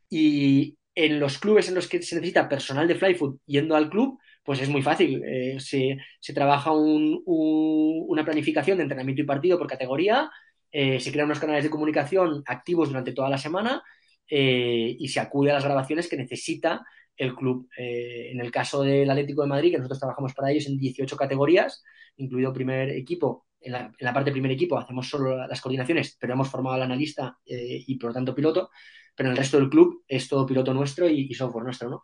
[0.09, 4.19] Y en los clubes en los que se necesita personal de Flyfoot yendo al club,
[4.43, 5.23] pues es muy fácil.
[5.59, 5.97] Se,
[6.33, 10.29] trabaja un- un- una planificación de entrenamiento y partido por categoría,
[10.73, 13.83] eh, se crean unos canales de comunicación activos durante toda la semana
[14.27, 16.83] eh, y se acude a las grabaciones que necesita
[17.15, 17.69] el club.
[17.77, 21.15] Eh, en el caso del Atlético de Madrid, que nosotros trabajamos para ellos en 18
[21.15, 21.83] categorías,
[22.17, 26.49] incluido primer equipo, en la, parte de primer equipo hacemos solo las coordinaciones, pero hemos
[26.49, 28.71] formado al analista y por lo tanto piloto,
[29.15, 32.03] pero en el resto del club es todo piloto nuestro y, software nuestro, ¿no?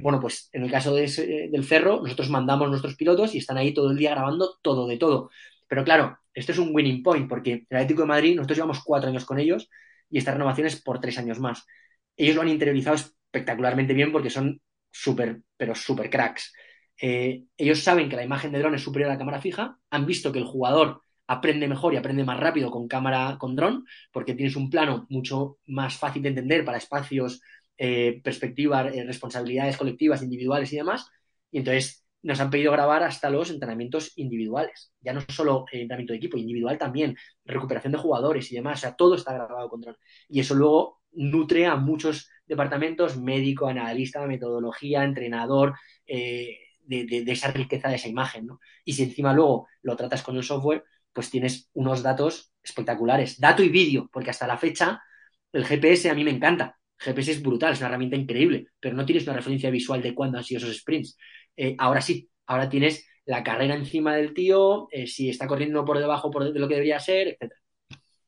[0.00, 3.74] Bueno, pues en el caso de del Ferro, nosotros mandamos nuestros pilotos y están ahí
[3.74, 5.28] todo el día grabando todo de todo.
[5.68, 9.08] Pero claro, esto es un winning point porque el Atlético de Madrid, nosotros llevamos cuatro
[9.10, 9.68] años con ellos
[10.10, 11.64] y esta renovación es por tres años más.
[12.16, 14.60] Ellos lo han interiorizado espectacularmente bien porque son
[14.90, 16.52] súper, pero súper cracks.
[17.00, 20.06] Eh, ellos saben que la imagen de dron es superior a la cámara fija, han
[20.06, 24.34] visto que el jugador aprende mejor y aprende más rápido con cámara con dron, porque
[24.34, 27.40] tienes un plano mucho más fácil de entender para espacios,
[27.76, 31.06] eh, perspectivas, eh, responsabilidades colectivas, individuales y demás.
[31.52, 36.18] Y entonces nos han pedido grabar hasta los entrenamientos individuales, ya no solo entrenamiento de
[36.18, 39.96] equipo, individual también, recuperación de jugadores y demás, o sea, todo está grabado con dron.
[40.28, 45.74] Y eso luego nutre a muchos departamentos, médico, analista, metodología, entrenador,
[46.06, 48.60] eh, de, de, esa riqueza de esa imagen, ¿no?
[48.84, 53.38] Y si encima luego lo tratas con el software, pues tienes unos datos espectaculares.
[53.38, 55.02] Dato y vídeo, porque hasta la fecha
[55.52, 56.78] el GPS a mí me encanta.
[56.98, 60.38] GPS es brutal, es una herramienta increíble, pero no tienes una referencia visual de cuándo
[60.38, 61.16] han sido esos sprints.
[61.58, 65.98] Eh, ahora sí, ahora tienes la carrera encima del tío, eh, si está corriendo por
[65.98, 67.56] debajo de lo que debería ser, etc.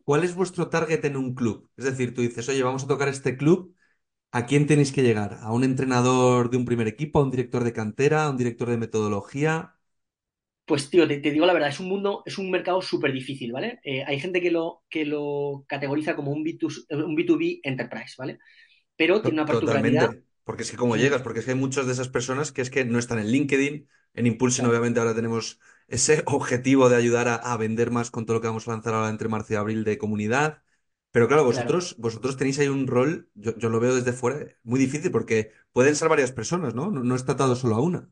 [0.05, 1.71] ¿Cuál es vuestro target en un club?
[1.77, 3.75] Es decir, tú dices, oye, vamos a tocar este club,
[4.33, 5.39] ¿a quién tenéis que llegar?
[5.43, 8.71] ¿A un entrenador de un primer equipo, a un director de cantera, a un director
[8.71, 9.77] de metodología?
[10.65, 13.81] Pues, tío, te, digo la verdad, es un mundo, es un mercado súper difícil, ¿vale?
[13.83, 18.39] Eh, hay gente que lo, que lo categoriza como un, B2, un B2B enterprise, ¿vale?
[18.97, 20.11] Pero tiene una particularidad.
[20.11, 20.30] Totalmente.
[20.51, 22.71] Porque es que como llegas, porque es que hay muchas de esas personas que es
[22.71, 27.57] que no están en LinkedIn, en Impulsion obviamente ahora tenemos ese objetivo de ayudar a,
[27.57, 29.97] vender más con todo lo que vamos a lanzar ahora entre marzo y abril de
[29.97, 30.65] comunidad.
[31.13, 35.13] Pero claro, vosotros, vosotros tenéis ahí un rol, yo, lo veo desde fuera, muy difícil
[35.13, 36.91] porque pueden ser varias personas, ¿no?
[36.91, 38.11] No, no está atado solo a una.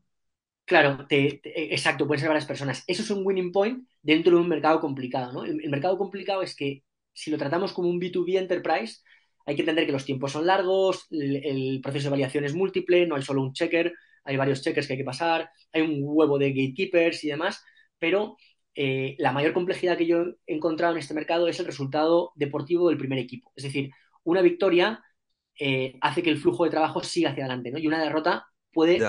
[0.65, 2.85] Claro, exacto, pueden ser varias personas.
[2.87, 5.45] Eso es un winning point dentro de un mercado complicado, ¿no?
[5.45, 9.01] El, mercado complicado es que si lo tratamos como un B2B enterprise,
[9.49, 13.17] hay que entender que los tiempos son largos, el, proceso de validación es múltiple, no
[13.17, 16.51] hay solo un checker, hay varios checkers que hay que pasar, hay un huevo de
[16.51, 17.65] gatekeepers y demás,
[17.99, 18.37] pero
[18.75, 22.91] eh, la mayor complejidad que yo he encontrado en este mercado es el resultado deportivo
[22.91, 23.51] del primer equipo.
[23.57, 23.91] Es decir,
[24.23, 25.03] una victoria
[25.59, 27.79] eh, hace que el flujo de trabajo siga hacia adelante, ¿no?
[27.79, 29.01] Y una derrota puede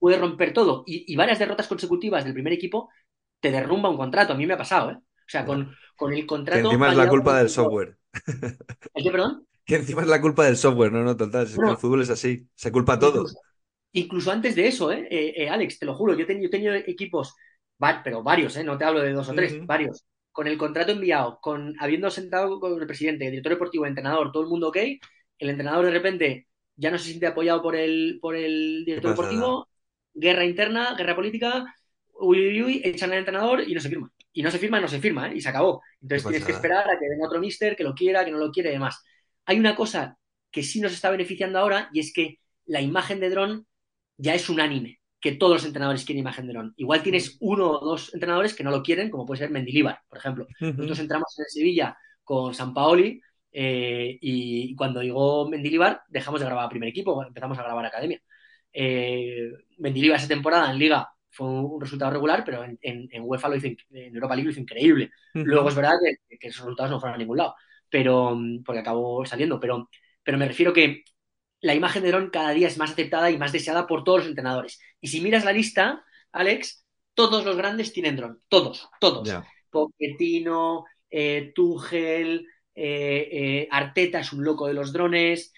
[0.00, 0.82] puede romper todo.
[0.84, 2.90] Y, varias derrotas consecutivas del primer equipo
[3.38, 4.32] te derrumba un contrato.
[4.32, 4.96] A mí me ha pasado, ¿eh?
[4.96, 6.60] O sea, con, con el contrato.
[6.60, 7.96] Que encima es la culpa del software.
[8.94, 9.46] ¿El qué, perdón?
[9.64, 11.46] Que encima es la culpa del software, no, no, total.
[11.46, 12.46] Es que el fútbol es así.
[12.54, 13.26] Se culpa todo.
[13.92, 15.08] Incluso, antes de eso, ¿eh?
[15.10, 15.34] ¿eh?
[15.36, 17.34] Eh, Alex, te lo juro, yo he tenido, tenido equipos,
[18.04, 18.64] pero varios, ¿eh?
[18.64, 20.04] No te hablo de dos o tres, varios.
[20.32, 24.30] Con el contrato enviado, con habiendo sentado con el presidente, el director deportivo, el entrenador,
[24.30, 24.76] todo el mundo ok,
[25.38, 26.46] el entrenador de repente
[26.76, 29.68] ya no se siente apoyado por el, por el director deportivo,
[30.14, 31.74] guerra interna, guerra política,
[32.20, 34.10] uy, uy, uy, echan al entrenador y no se firma.
[34.32, 35.36] Y no se firma, no se firma, ¿eh?
[35.36, 35.82] y se acabó.
[36.00, 38.52] Entonces tienes que esperar a que venga otro mister, que lo quiera, que no lo
[38.52, 39.02] quiere y demás.
[39.50, 40.16] Hay una cosa
[40.52, 43.66] que sí nos está beneficiando ahora y es que la imagen de dron
[44.16, 46.72] ya es unánime, que todos los entrenadores quieren imagen de dron.
[46.76, 50.18] Igual tienes uno o dos entrenadores que no lo quieren, como puede ser Mendilibar, por
[50.18, 50.46] ejemplo.
[50.60, 53.20] Nosotros entramos en Sevilla con San Paoli
[53.50, 58.22] eh, y cuando llegó Mendilibar dejamos de grabar primer equipo, empezamos a grabar academia.
[58.72, 63.56] Eh, Mendilibar esa temporada en Liga fue un resultado regular, pero en, en, UEFA lo
[63.56, 65.10] hizo, en Europa League lo hizo increíble.
[65.34, 65.94] Luego es verdad
[66.28, 67.56] que, esos resultados no fueron a ningún lado,
[67.90, 69.90] pero porque acabó saliendo, pero,
[70.22, 71.04] pero me refiero que
[71.60, 74.28] la imagen de Ron cada día es más aceptada y más deseada por todos los
[74.28, 74.80] entrenadores.
[75.00, 79.28] Y si miras la lista, Alex, todos los grandes tienen dron, todos, todos.
[79.70, 85.52] Pochettino, eh, Tuchel, eh, eh, Arteta es un loco de los drones,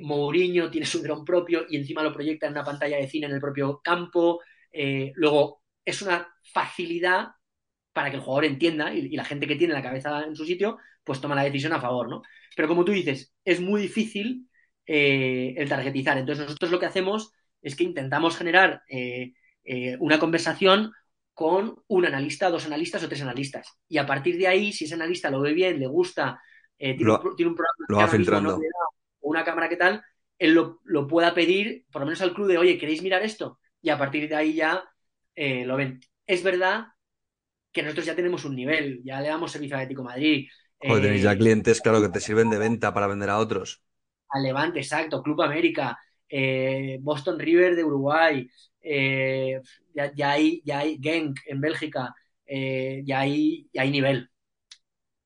[0.00, 3.34] Mourinho tiene su dron propio y encima lo proyecta en una pantalla de cine en
[3.34, 4.40] el propio campo.
[5.14, 7.28] Luego, es una facilidad
[7.92, 10.78] para que el jugador entienda y, la gente que tiene la cabeza en su sitio,
[11.04, 12.22] pues toma la decisión a favor, ¿no?
[12.56, 14.48] Pero como tú dices, es muy difícil
[14.86, 16.18] eh, el targetizar.
[16.18, 18.82] Entonces, nosotros lo que hacemos es que intentamos generar
[20.00, 20.92] una conversación
[21.32, 23.78] con un analista, dos analistas o tres analistas.
[23.88, 26.40] Y a partir de ahí, si ese analista lo ve bien, le gusta,
[26.76, 28.58] tiene, un, programa lo va filtrando
[29.22, 30.04] una cámara que tal,
[30.38, 33.58] él lo, pueda pedir, por lo menos al club, de, oye, ¿queréis mirar esto?
[33.80, 34.84] Y a partir de ahí ya
[35.34, 36.00] eh, lo ven.
[36.26, 36.86] Es verdad
[37.72, 40.48] que nosotros ya tenemos un nivel, ya le damos servicio a Atlético Madrid.
[40.78, 43.82] Joder, tenéis ya eh, clientes, claro, que te sirven de venta para vender a otros.
[44.28, 45.98] Al Levante, exacto, Club América,
[46.28, 48.48] eh, Boston River de Uruguay,
[48.82, 52.14] ya, hay, ya hay Genk en Bélgica,
[52.46, 54.28] ya, hay, ya hay nivel.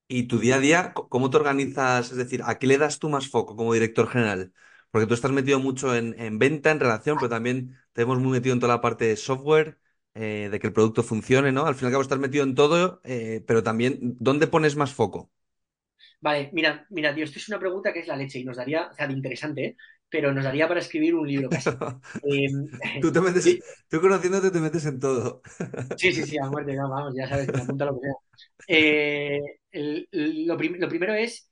[0.09, 2.13] ¿Y tu día a día, cómo te organizas?
[2.13, 4.53] Es decir, ¿a qué le das tú más foco como director general?
[4.91, 8.53] Porque tú estás metido mucho en, venta, en relación, pero también te hemos muy metido
[8.55, 9.79] en toda la parte de software,
[10.19, 11.67] eh, de que el producto funcione, ¿no?
[11.67, 14.95] Al fin y al cabo estás metido en todo, eh, pero también, ¿dónde pones más
[14.95, 15.31] foco?
[16.21, 18.89] Vale, mira, mira, tío, esto es una pregunta que es la leche y nos daría,
[18.91, 19.77] o sea, de interesante, ¿eh?
[20.09, 21.69] pero nos daría para escribir un libro casi.
[22.25, 22.67] Em,
[23.03, 23.59] tú, te metes,
[23.91, 25.43] tú conociéndote te metes en todo.
[25.99, 28.15] sí, sí, sí, a muerte, no, vamos, ya sabes, me apunta lo que sea.
[28.69, 29.41] Eh,
[30.13, 31.51] lo, primero es,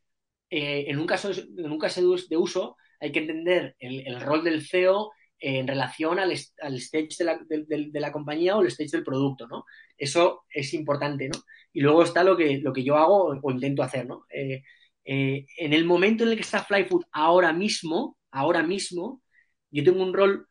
[0.49, 5.11] en, un caso, en un caso de uso, hay que entender el, rol del CEO
[5.47, 9.67] en relación al, stage de la, compañía o el stage del producto, ¿no?
[9.99, 11.39] Eso es importante, ¿no?
[11.71, 14.25] Y luego está lo que, lo que yo hago o intento hacer, ¿no?
[14.31, 14.63] Eh,
[15.05, 19.23] eh, en el momento en el que está Flyfood ahora mismo, ahora mismo,
[19.71, 20.49] yo tengo un rol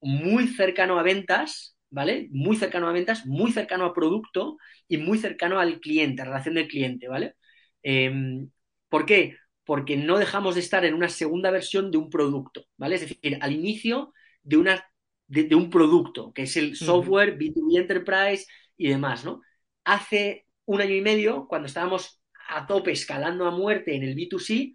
[0.00, 2.28] muy cercano a ventas, ¿vale?
[2.30, 6.54] Muy cercano a ventas, muy cercano a producto y muy cercano al cliente, a relación
[6.54, 7.34] del cliente, ¿vale?
[7.82, 8.50] Em,
[8.88, 9.36] ¿Por qué?
[9.64, 12.94] Porque no dejamos de estar en una segunda versión de un producto, ¿vale?
[12.96, 14.12] Es decir, al inicio
[14.46, 14.84] de, una,
[15.26, 19.42] de, un producto, que es el software, B2B Enterprise y demás, ¿no?
[19.84, 24.74] Hace un año y medio, cuando estábamos a tope escalando a muerte en el B2C,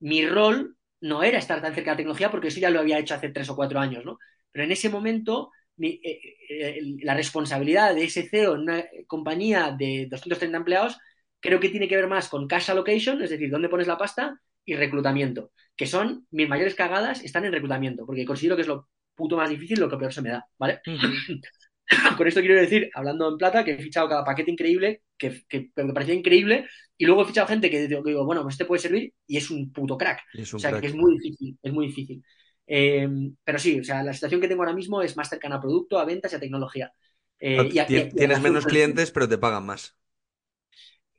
[0.00, 2.98] mi rol no era estar tan cerca de la tecnología porque eso ya lo había
[2.98, 4.18] hecho hace tres o cuatro años, ¿no?
[4.50, 9.74] Pero en ese momento mi, eh, eh, la responsabilidad de ese CEO en una compañía
[9.76, 10.98] de 230 empleados
[11.40, 14.40] creo que tiene que ver más con cash allocation, es decir, dónde pones la pasta,
[14.64, 18.88] y reclutamiento, que son mis mayores cagadas están en reclutamiento, porque considero que es lo
[19.14, 20.80] puto más difícil, lo que peor se me da, ¿vale?
[22.16, 25.44] Con esto quiero decir, hablando en plata, que he fichado cada paquete increíble, que,
[25.76, 29.12] me parecía increíble, y luego he fichado gente que digo, bueno, pues este puede servir,
[29.26, 30.22] y es un puto crack.
[30.54, 32.24] o sea, que es muy difícil, es muy difícil.
[32.66, 33.08] Eh,
[33.44, 35.98] pero sí, o sea, la situación que tengo ahora mismo es más cercana a producto,
[35.98, 36.92] a ventas y a tecnología.
[37.38, 39.96] Eh, tienes menos clientes, pero te pagan más.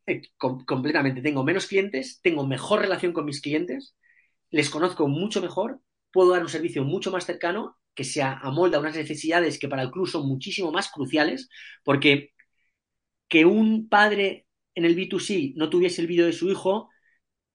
[0.07, 1.21] Eh, completamente.
[1.21, 3.95] Tengo menos clientes, tengo mejor relación con mis clientes,
[4.49, 5.81] les conozco mucho mejor,
[6.11, 9.83] puedo dar un servicio mucho más cercano que se amolda a unas necesidades que para
[9.83, 11.49] el club son muchísimo más cruciales,
[11.83, 12.33] porque
[13.27, 16.89] que un padre en el B2C no tuviese el vídeo de su hijo,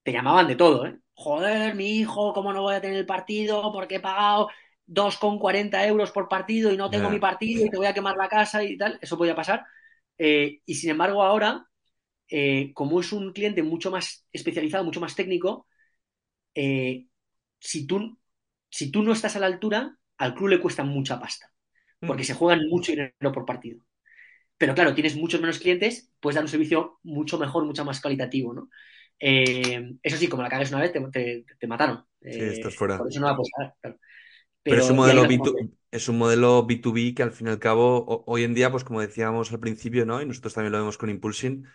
[0.03, 0.99] te llamaban de todo, ¿eh?
[1.14, 3.70] Joder, mi hijo, ¿cómo no voy a tener el partido?
[3.72, 4.49] Porque he pagado
[4.86, 8.28] 2,40 euros por partido y no tengo mi partido y te voy a quemar la
[8.28, 8.99] casa y tal.
[9.03, 9.64] Eso podía pasar.
[10.16, 11.66] Eh, y sin embargo, ahora
[12.30, 15.66] eh, como es un cliente mucho más especializado, mucho más técnico,
[16.55, 17.07] eh,
[17.59, 18.18] si, tú,
[18.70, 21.50] si tú no estás a la altura, al club le cuesta mucha pasta,
[22.06, 22.26] porque mm.
[22.26, 23.80] se juegan mucho dinero por partido.
[24.58, 28.52] Pero claro, tienes muchos menos clientes, puedes dar un servicio mucho mejor, mucho más cualitativo,
[28.52, 28.68] ¿no?
[29.18, 32.04] Eh, eso sí, como la cagues una vez, te, mataron.
[32.20, 32.98] sí, estás fuera.
[32.98, 33.96] Por eso no va a pasar,
[34.62, 38.24] Pero, es, un modelo B2, es un modelo B2B que al fin y al cabo,
[38.26, 40.20] hoy en día, pues como decíamos al principio, ¿no?
[40.20, 41.66] Y nosotros también lo vemos con Impulsing,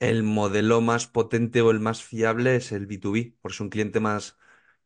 [0.00, 4.00] el modelo más potente o el más fiable es el B2B, porque es un cliente
[4.00, 4.36] más,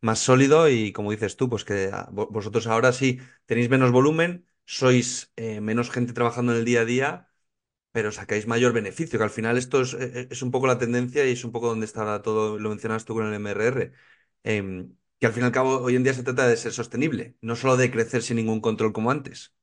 [0.01, 5.33] más sólido y como dices tú, pues que vosotros ahora sí tenéis menos volumen, sois
[5.37, 7.29] eh, menos gente trabajando en el día a día,
[7.93, 10.79] pero sacáis mayor beneficio, que al final esto es, e, e, es un poco la
[10.79, 13.93] tendencia y es un poco donde está todo, lo mencionas tú con el MRR.
[14.45, 17.37] Em, que al fin y al cabo hoy en día se trata de ser sostenible,
[17.43, 19.55] no solo de crecer sin ningún control como antes.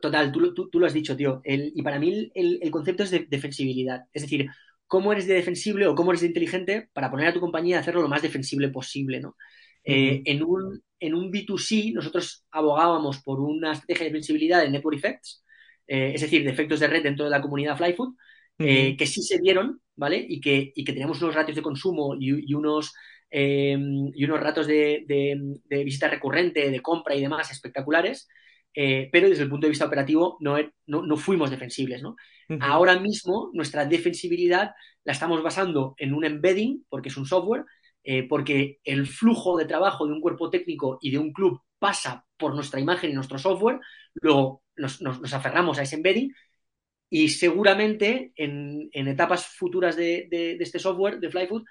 [0.00, 1.40] Total, tú, tú, lo has dicho, tío.
[1.44, 4.06] y para mí el, concepto es de defensibilidad.
[4.12, 4.48] Es decir,
[4.92, 7.80] cómo eres de defensible o cómo eres de inteligente para poner a tu compañía a
[7.80, 9.36] hacerlo lo más defensible posible, ¿no?
[9.84, 14.98] Eh, en, un, en un B2C nosotros abogábamos por una estrategia de defensibilidad de network
[14.98, 15.42] effects,
[15.86, 18.14] eh, es decir, de efectos de red dentro de la comunidad Flyfood,
[18.58, 20.26] eh, que sí se dieron, ¿vale?
[20.28, 22.92] Y que, y que teníamos unos ratios de consumo y, unos,
[23.30, 28.28] y unos ratos de, de visita recurrente, de compra y demás espectaculares.
[28.74, 30.56] Eh, pero desde el punto de vista operativo no,
[30.86, 32.02] no, fuimos defensibles.
[32.02, 32.16] ¿no?
[32.60, 34.72] Ahora mismo nuestra defensibilidad
[35.04, 37.64] la estamos basando en un embedding, porque es un software,
[38.04, 42.24] eh, porque el flujo de trabajo de un cuerpo técnico y de un club pasa
[42.36, 43.80] por nuestra imagen y nuestro software,
[44.14, 45.00] luego nos,
[45.32, 46.32] aferramos a ese embedding
[47.10, 50.28] y seguramente en, etapas futuras de,
[50.60, 51.64] este software, de Flyfood,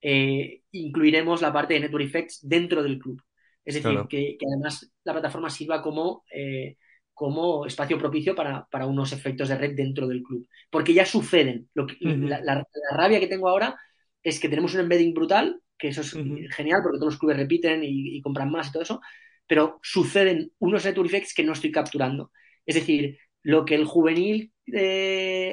[0.00, 3.20] eh, incluiremos la parte de Network Effects dentro del club.
[3.64, 6.76] Es decir, que, además la plataforma sirva como, eh,
[7.12, 10.46] como espacio propicio para, unos efectos de red dentro del club.
[10.70, 11.68] Porque ya suceden.
[11.74, 13.76] la, rabia que tengo ahora
[14.22, 16.12] es que tenemos un embedding brutal, que eso es
[16.54, 19.00] genial porque todos los clubes repiten y, compran más y todo eso,
[19.46, 22.30] pero suceden unos network effects que no estoy capturando.
[22.66, 24.52] Es decir, lo que el juvenil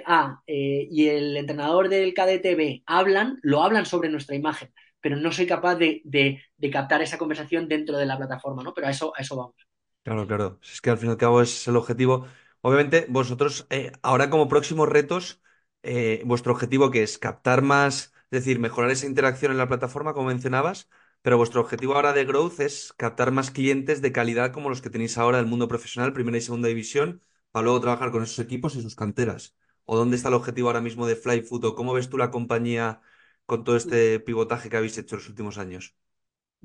[0.05, 4.72] A eh, y el entrenador del KDTB hablan, lo hablan sobre nuestra imagen
[5.02, 6.41] pero no soy capaz de,
[6.72, 8.74] captar esa conversación dentro de la plataforma, ¿no?
[8.74, 9.56] Pero a eso, a eso vamos.
[10.04, 10.60] Claro, claro.
[10.64, 12.28] Es que al fin y al cabo es el objetivo.
[12.62, 15.41] Obviamente, vosotros, eh, ahora como próximos retos,
[15.84, 20.14] eh, vuestro objetivo que es captar más, es decir, mejorar esa interacción en la plataforma,
[20.14, 20.89] como mencionabas,
[21.22, 24.89] pero vuestro objetivo ahora de growth es captar más clientes de calidad como los que
[24.89, 27.22] tenéis ahora del mundo profesional, primera y segunda división,
[27.52, 29.56] para luego trabajar con esos equipos y sus canteras.
[29.86, 31.64] ¿O dónde está el objetivo ahora mismo de Flyfoot?
[31.66, 33.02] ¿O cómo ves tú la compañía
[33.46, 35.96] con todo este pivotaje que habéis hecho los últimos años?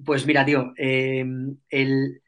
[0.04, 2.20] Pues mira, tío, em, el,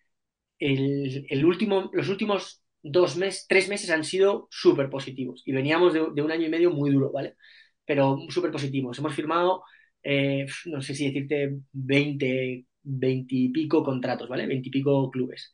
[1.45, 6.33] último, los últimos dos meses, tres meses han sido súper positivos y veníamos de, un
[6.33, 7.37] año y medio muy duro, ¿vale?
[7.85, 8.99] Pero súper positivos.
[8.99, 9.63] Hemos firmado,
[10.03, 14.47] eh, no sé si decirte, 20, 20 y pico contratos, ¿vale?
[14.47, 15.53] 20 y pico clubes.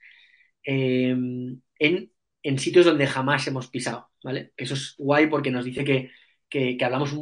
[0.62, 4.52] Em, en, en, sitios donde jamás hemos pisado, ¿vale?
[4.56, 6.10] Eso es guay porque nos dice que,
[6.48, 7.12] que, que hablamos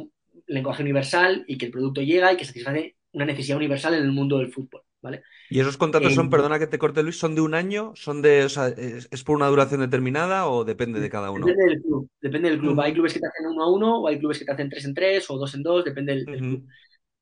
[0.47, 4.11] lenguaje universal y que el producto llega y que satisface una necesidad universal en el
[4.11, 5.23] mundo del fútbol, ¿vale?
[5.49, 7.93] ¿Y esos contratos son, perdona que te corte Luis, son de un año?
[7.95, 11.45] ¿Son de, o sea, es, por una duración determinada o depende de cada uno?
[11.45, 12.81] Depende del club, depende del club.
[12.81, 14.85] Hay clubes que te hacen uno a uno o hay clubes que te hacen tres
[14.85, 16.65] en tres o dos en dos, depende del, club.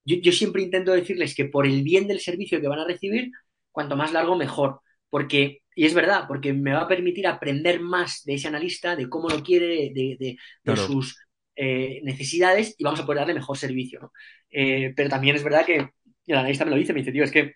[0.05, 3.31] Yo, siempre intento decirles que por el bien del servicio que van a recibir,
[3.71, 8.23] cuanto más largo mejor, porque, y es verdad, porque me va a permitir aprender más
[8.23, 10.37] de ese analista, de cómo lo quiere, de,
[10.75, 11.17] sus
[11.63, 14.11] eh, necesidades y vamos a poder darle mejor servicio, ¿no?
[14.49, 15.91] Eh, pero también es verdad que
[16.25, 17.53] el analista me lo dice, me dice, tío, es que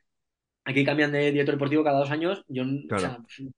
[0.63, 3.49] aquí cambian de director deportivo cada dos años, yo, o sea, pues,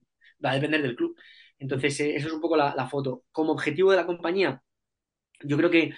[0.43, 1.17] va a depender del club.
[1.59, 3.25] Entonces, eh, eso es un poco la, la, foto.
[3.33, 4.63] Como objetivo de la compañía,
[5.43, 5.91] yo creo que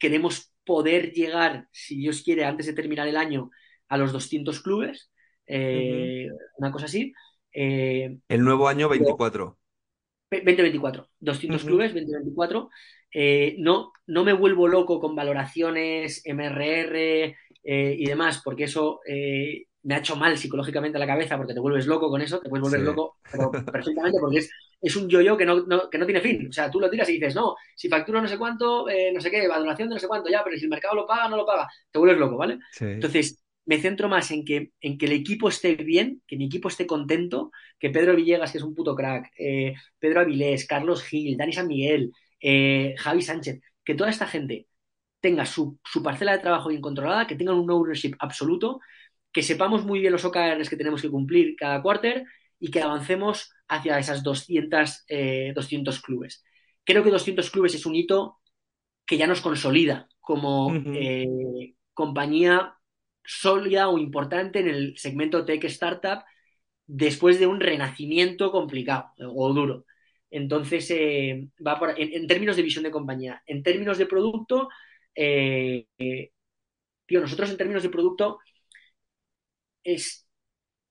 [0.00, 3.50] queremos poder llegar, si Dios quiere, antes de terminar el año,
[3.88, 5.10] a los 200 clubes,
[6.56, 7.12] una cosa así.
[7.52, 9.58] el nuevo año 24.
[10.30, 11.68] 2024, 200 uh-huh.
[11.68, 12.70] clubes, 2024.
[13.12, 17.34] Eh, no, no me vuelvo loco con valoraciones, MRR eh,
[17.98, 21.60] y demás, porque eso eh, me ha hecho mal psicológicamente a la cabeza, porque te
[21.60, 22.86] vuelves loco con eso, te puedes volver sí.
[22.86, 24.50] loco, pero perfectamente, porque es,
[24.80, 26.48] es un yo-yo que no, no, que no tiene fin.
[26.48, 29.30] O sea, tú lo tiras y dices, no, si facturo no sé cuánto, no sé
[29.30, 31.46] qué, valoración de no sé cuánto, ya, pero si el mercado lo paga, no lo
[31.46, 32.58] paga, te vuelves loco, ¿vale?
[32.72, 32.84] Sí.
[32.84, 36.68] Entonces, me centro más en que, en que el equipo esté bien, que mi equipo
[36.68, 41.36] esté contento, que Pedro Villegas, que es un puto crack, eh, Pedro Avilés, Carlos Gil,
[41.36, 42.10] Dani San Miguel,
[42.40, 44.68] eh, Javi Sánchez, que toda esta gente
[45.20, 48.80] tenga su, su, parcela de trabajo bien controlada, que tengan un ownership absoluto,
[49.32, 52.24] que sepamos muy bien los OKRs que tenemos que cumplir cada quarter
[52.58, 56.44] y que avancemos hacia esas 200, eh, 200 clubes.
[56.84, 58.38] Creo que 200 clubes es un hito
[59.06, 61.74] que ya nos consolida como uh -huh.
[61.94, 62.74] compañía
[63.24, 66.24] sólida o importante en el segmento tech startup
[66.86, 69.84] después de un renacimiento complicado o duro.
[70.30, 74.68] Entonces, eh, va por, en, en, términos de visión de compañía, en términos de producto,
[75.14, 75.86] eh,
[77.06, 78.38] tío, nosotros en términos de producto
[79.82, 80.28] es,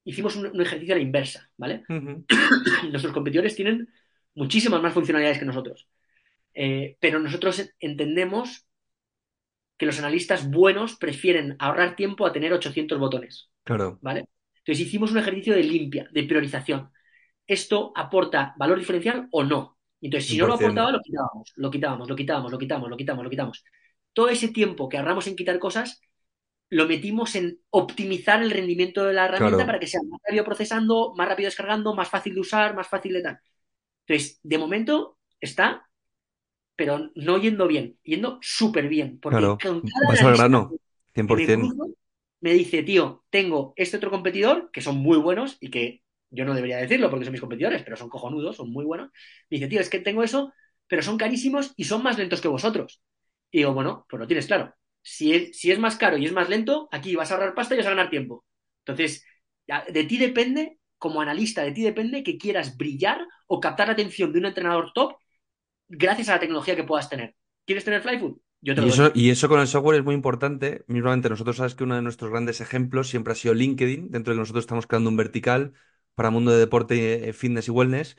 [0.04, 1.84] hicimos un, un ejercicio a la inversa, ¿vale?
[1.88, 2.90] Uh -huh.
[2.90, 3.88] Nuestros competidores tienen
[4.34, 5.88] muchísimas más funcionalidades que nosotros,
[6.54, 8.68] eh, pero nosotros entendemos
[9.78, 13.52] que los analistas buenos prefieren ahorrar tiempo a tener 800 botones.
[13.64, 14.00] Claro.
[14.02, 14.28] ¿Vale?
[14.58, 16.90] Entonces hicimos un ejercicio de limpia, de priorización.
[17.48, 19.78] ¿Esto aporta valor diferencial o no?
[20.02, 20.42] Entonces, si 100%.
[20.42, 23.64] no lo aportaba, lo quitábamos, lo quitábamos, lo quitábamos, lo quitamos, lo quitamos, lo quitamos.
[24.14, 26.02] Todo ese tiempo que ahorramos en quitar cosas,
[26.70, 29.68] lo metimos en optimizar el rendimiento de la herramienta claro.
[29.68, 33.14] para que sea más rápido procesando, más rápido descargando, más fácil de usar, más fácil
[33.14, 33.40] de tal.
[34.06, 35.88] Entonces, de momento está
[36.78, 39.20] pero no yendo bien, yendo súper bien.
[39.20, 40.72] Porque claro, con cada vas al grano,
[41.16, 41.28] 100%.
[41.28, 41.90] Me, cruzo,
[42.40, 46.54] me dice, tío, tengo este otro competidor, que son muy buenos y que yo no
[46.54, 49.10] debería decirlo porque son mis competidores, pero son cojonudos, son muy buenos.
[49.50, 50.54] Me dice, tío, es que tengo eso,
[50.88, 53.02] pero son carísimos y son más lentos que vosotros.
[53.52, 54.74] Y digo, bueno, pues lo tienes claro.
[55.02, 57.76] Si es, si es más caro y es más lento, aquí vas a ahorrar pasta
[57.76, 58.44] y vas a ganar tiempo.
[58.86, 59.26] Entonces,
[59.90, 64.34] de ti depende, como analista, de ti depende que quieras brillar o captar la atención
[64.34, 65.18] de un entrenador top
[65.88, 67.36] gracias a la tecnología que puedas tener.
[67.66, 68.38] ¿Quieres tener Flyfood?
[68.62, 70.84] Yo te y, eso, y, eso, con el software es muy importante.
[70.88, 74.10] Mismamente, nosotros sabes que uno de nuestros grandes ejemplos siempre ha sido LinkedIn.
[74.10, 75.74] Dentro de que nosotros estamos creando un vertical
[76.18, 78.18] para mundo de deporte, fitness y wellness.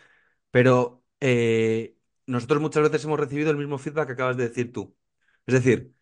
[0.53, 1.97] Pero eh,
[2.27, 4.97] nosotros muchas veces hemos recibido el mismo feedback que acabas de decir tú.
[5.47, 5.95] Es decir,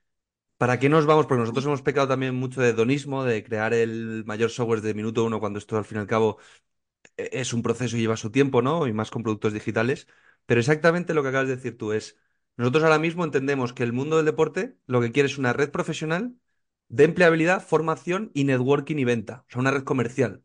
[0.59, 1.26] ¿para qué nos vamos?
[1.26, 5.24] Porque nosotros hemos pecado también mucho de hedonismo, de crear el mayor software de minuto
[5.24, 6.38] uno, cuando esto al fin y al cabo
[7.16, 8.86] e, es un proceso y lleva su tiempo, ¿no?
[8.86, 10.09] Y más con productos digitales.
[10.47, 12.18] Pero exactamente lo que acabas de decir tú es,
[12.57, 15.70] nosotros ahora mismo entendemos que el mundo del deporte lo que quiere es una red
[15.70, 16.36] profesional
[16.88, 20.44] de empleabilidad, formación y networking y venta, o sea, una red comercial.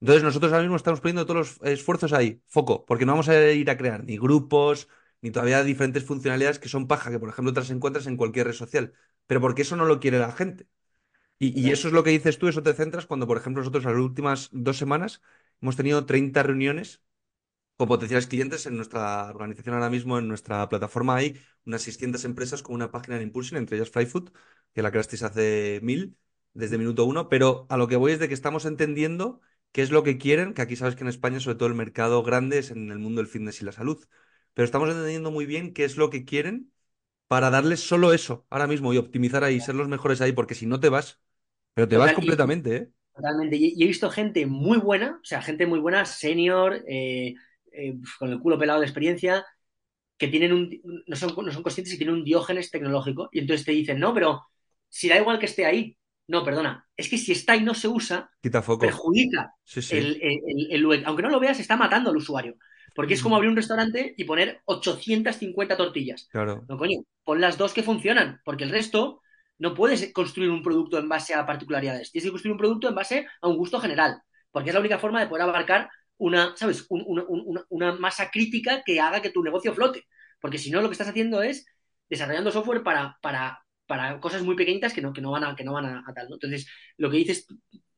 [0.00, 3.50] Entonces nosotros ahora mismo estamos poniendo todos los esfuerzos ahí, foco, porque no vamos a
[3.52, 4.88] ir a crear ni grupos,
[5.22, 8.46] ni todavía diferentes funcionalidades que son paja, que por ejemplo te las encuentras en cualquier
[8.48, 8.92] red social,
[9.26, 10.66] pero porque eso no lo quiere la gente.
[11.38, 13.84] Y, y eso es lo que dices tú, eso te centras cuando, por ejemplo, nosotros
[13.84, 15.22] las últimas dos semanas
[15.60, 17.02] hemos tenido 30 reuniones
[17.76, 21.16] con potenciales clientes en nuestra organización ahora mismo, en nuestra plataforma.
[21.16, 24.30] Hay unas 600 empresas con una página en Impulsion, entre ellas Flyfood,
[24.74, 26.16] que la creasteis hace mil,
[26.54, 29.40] desde minuto uno, pero a lo que voy es de que estamos entendiendo
[29.76, 32.22] qué es lo que quieren, que aquí sabes que en España sobre todo el mercado
[32.22, 34.02] grande es en el mundo del fitness y la salud,
[34.54, 36.72] pero estamos entendiendo muy bien qué es lo que quieren
[37.28, 40.64] para darles solo eso ahora mismo y optimizar ahí, ser los mejores ahí, porque si
[40.64, 41.20] no te vas,
[41.74, 42.90] pero te vas completamente, ¿eh?
[43.14, 43.56] Totalmente.
[43.56, 47.34] Y he visto gente muy buena, o sea, gente muy buena, senior, eh,
[47.72, 49.44] eh, con el culo pelado de experiencia,
[50.18, 53.28] que tienen un, no, son, no son conscientes y tienen un diógenes tecnológico.
[53.32, 54.42] Y entonces te dicen, no, pero
[54.88, 55.96] si da igual que esté ahí.
[56.28, 56.84] No, perdona.
[56.96, 58.80] Es que si está y no se usa, Quita foco.
[58.80, 59.96] perjudica Sí, sí.
[59.96, 62.56] el, el, el, el- Aunque no lo veas, está matando al usuario.
[62.94, 66.28] Porque es como abrir un restaurante y poner 850 tortillas.
[66.30, 66.64] Claro.
[66.68, 69.20] No, coño, pon las dos que funcionan, porque el resto
[69.58, 72.10] no puedes construir un producto en base a particularidades.
[72.10, 74.98] Tienes que construir un producto en base a un gusto general, porque es la única
[74.98, 76.86] forma de poder abarcar una, ¿sabes?
[76.88, 80.06] Un- una, una- una masa crítica que haga que tu negocio flote.
[80.40, 81.66] Porque si no, lo que estás haciendo es
[82.08, 85.64] desarrollando software para, para, para cosas muy pequeñitas que no, que no van, a, que
[85.64, 86.28] no van a, a tal.
[86.28, 86.34] ¿no?
[86.36, 86.66] Entonces,
[86.98, 87.46] lo que dices,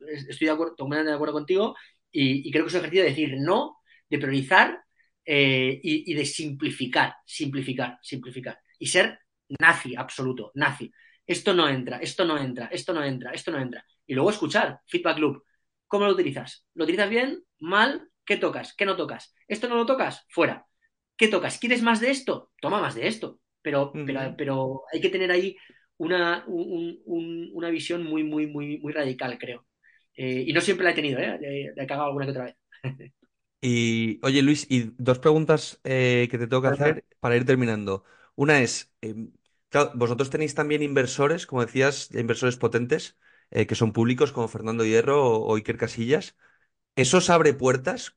[0.00, 1.76] es- estoy de acuerdo, totalmente de acuerdo contigo
[2.10, 3.78] y, y creo que es un ejercicio de decir no,
[4.10, 4.80] de priorizar
[5.24, 8.58] eh, y, y de simplificar, simplificar, simplificar.
[8.78, 9.18] y ser
[9.60, 10.90] nazi absoluto, nazi.
[11.26, 13.84] Esto no entra, esto no entra, esto no entra, esto no entra.
[14.06, 15.42] Y luego escuchar, feedback loop.
[15.86, 16.66] ¿Cómo lo utilizas?
[16.74, 17.42] ¿Lo utilizas bien?
[17.60, 18.08] ¿Mal?
[18.24, 18.74] ¿Qué tocas?
[18.74, 19.34] ¿Qué no tocas?
[19.46, 20.24] ¿Esto no lo tocas?
[20.28, 20.66] Fuera.
[21.16, 21.58] ¿Qué tocas?
[21.58, 22.52] ¿Quieres más de esto?
[22.60, 23.40] Toma más de esto.
[23.62, 25.56] Pero, pero, pero hay que tener ahí
[25.98, 29.66] una, una visión muy, muy, muy, muy radical, creo.
[30.16, 31.38] Eh, y no siempre la he tenido, ¿eh?
[31.38, 32.56] De, de alguna que otra vez.
[33.60, 38.04] Y, oye, Luis, y dos preguntas eh, que te tengo que hacer para ir terminando.
[38.36, 39.32] Una es, em,
[39.68, 43.18] claro, vosotros tenéis también inversores, como decías, inversores potentes,
[43.50, 46.36] eh, que son públicos, como Fernando Hierro o, Iker Casillas.
[46.96, 48.14] ¿Eso os abre puertas?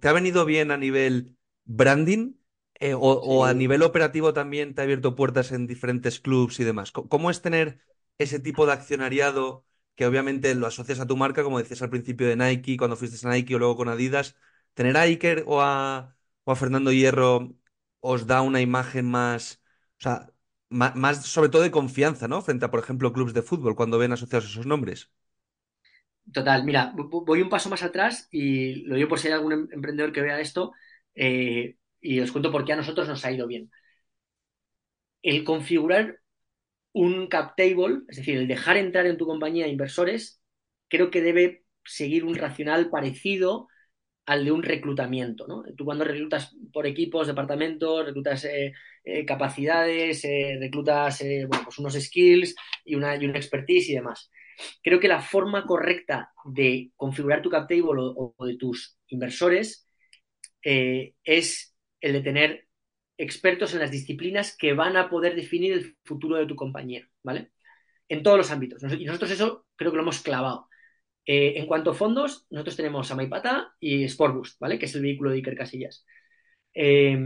[0.00, 2.34] ¿Te ha venido bien a nivel branding?
[2.80, 6.92] Eh, o, a nivel operativo también te ha abierto puertas en diferentes clubs y demás.
[6.92, 7.80] ¿Cómo es tener
[8.18, 9.64] ese tipo de accionariado
[9.96, 13.26] que obviamente lo asocias a tu marca, como decías al principio de Nike, cuando fuiste
[13.26, 14.36] a Nike o luego con Adidas?
[14.74, 17.52] ¿Tener a Iker o a, o a Fernando Hierro
[18.00, 19.60] os da una imagen más,
[19.98, 20.32] o sea,
[20.70, 22.42] más, sobre todo de confianza, ¿no?
[22.42, 25.10] Frente a, por ejemplo, clubes de fútbol cuando ven asociados esos nombres.
[26.32, 29.68] Total, mira, voy un paso más atrás y lo digo por si hay algún em-,
[29.72, 30.72] emprendedor que vea esto
[31.14, 33.70] eh, y os cuento por qué a nosotros nos ha ido bien.
[35.22, 36.20] El configurar
[36.92, 40.40] un cap table, es decir, el dejar entrar en tu compañía inversores,
[40.88, 43.68] creo que debe seguir un racional parecido
[44.26, 45.46] al de un reclutamiento.
[45.46, 45.64] ¿no?
[45.76, 48.74] Tú cuando reclutas por equipos, departamentos, reclutas eh,
[49.04, 54.30] eh, capacidades, eh, reclutas bueno, pues unos skills y una, y una expertise y demás.
[54.82, 59.88] Creo que la forma correcta de configurar tu cap table o, de tus inversores
[60.62, 62.68] es el de tener
[63.16, 67.52] expertos en las disciplinas que van a poder definir el futuro de tu compañía, ¿vale?
[68.08, 68.82] En todos los ámbitos.
[68.98, 70.68] Y nosotros eso creo que lo hemos clavado.
[71.26, 74.78] Eh, en cuanto a fondos, nosotros tenemos a Maipata y Sportboost, ¿vale?
[74.78, 76.06] Que es el vehículo de Iker Casillas.
[76.74, 77.18] Eh,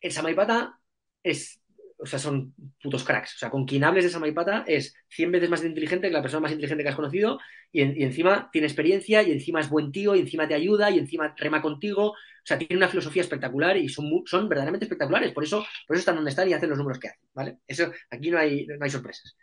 [0.00, 0.78] el Samaipata
[1.22, 1.62] es,
[2.04, 3.34] o sea, son putos cracks.
[3.36, 6.42] O sea, con quien hables de Samaipata es 100 veces más inteligente que la persona
[6.42, 7.38] más inteligente que has conocido
[7.72, 11.34] y, encima tiene experiencia y encima es buen tío y encima te ayuda y encima
[11.36, 12.10] rema contigo.
[12.10, 15.32] O sea, tiene una filosofía espectacular y son, son verdaderamente espectaculares.
[15.32, 17.58] Por eso, por eso están donde están y hacen los números que hacen, ¿vale?
[17.66, 19.36] Eso, aquí no hay, no hay sorpresas.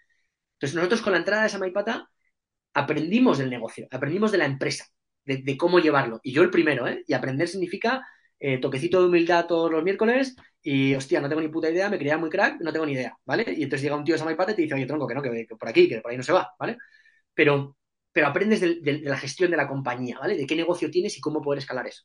[0.54, 2.08] Entonces, nosotros con la entrada de Samaipata
[2.74, 4.86] aprendimos del negocio, aprendimos de la empresa,
[5.26, 6.20] de, cómo llevarlo.
[6.24, 7.04] Y yo el primero, ¿eh?
[7.08, 8.06] Y aprender significa
[8.44, 12.00] eh, toquecito de humildad todos los miércoles y, hostia, no tengo ni puta idea, me
[12.00, 13.46] creía muy crack, no tengo ni idea, ¿vale?
[13.56, 15.70] Y entonces llega un tío de y te dice, oye, tronco, que no, que, por
[15.70, 16.78] aquí, que por ahí no se va, ¿vale?
[17.34, 17.78] Pero,
[18.12, 20.36] pero aprendes de, la gestión de la compañía, ¿vale?
[20.36, 22.04] De qué negocio tienes y cómo poder escalar eso.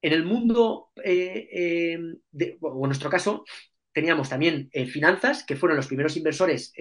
[0.00, 1.98] En el mundo, eh, eh,
[2.30, 3.44] de, o en nuestro caso,
[3.92, 6.72] teníamos también finanzas, que fueron los primeros inversores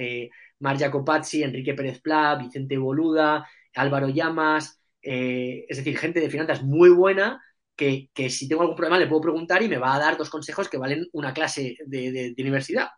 [0.60, 6.64] Mar Jacopazzi, Enrique Pérez Pla, Vicente Boluda, Álvaro Llamas, eh, es decir, gente de finanzas
[6.64, 7.41] muy buena
[7.78, 10.67] que, si tengo algún problema le puedo preguntar y me va a dar dos consejos
[10.67, 12.89] que valen una clase de, universidad.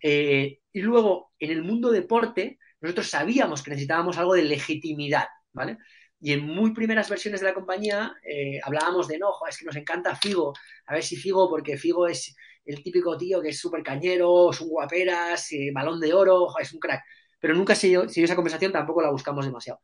[0.00, 5.78] Eh, y luego, en el mundo deporte, nosotros sabíamos que necesitábamos algo de legitimidad, ¿vale?
[6.20, 9.76] Y en muy primeras versiones de la compañía eh, hablábamos de, no, es que nos
[9.76, 10.54] encanta Figo,
[10.86, 12.34] a ver si Figo, porque Figo es,
[12.64, 16.72] el típico tío que es súper cañero, es un guaperas, eh, balón de oro, es
[16.72, 17.02] un crack.
[17.38, 19.80] Pero nunca se dio, esa conversación, tampoco la buscamos demasiado.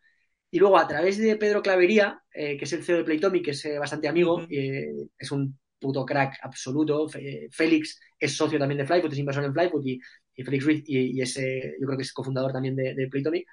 [0.50, 3.50] Y luego, a través de Pedro Clavería, eh, que es el CEO de Playtomic, que
[3.52, 7.08] es eh, bastante amigo, es un puto crack absoluto.
[7.50, 10.00] Félix es socio también de Flyfoot, es inversor en Flyfoot y,
[10.42, 13.46] Félix Ruiz, y, es, yo creo que es cofundador también de, de Playtomic.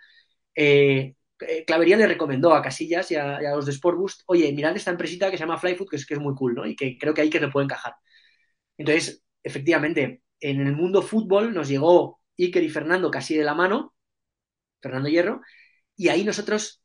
[1.67, 5.37] Clavería le recomendó a Casillas y a, los de Sportboost, oye, mirad esta empresita que
[5.37, 6.65] se llama Flyfoot, que es, que es muy cool, ¿no?
[6.65, 7.93] Y que creo que ahí que le puede encajar.
[8.77, 13.93] Entonces, efectivamente, en el mundo fútbol nos llegó Iker y Fernando casi de la mano,
[14.81, 15.41] Fernando Hierro,
[15.95, 16.81] y ahí nosotros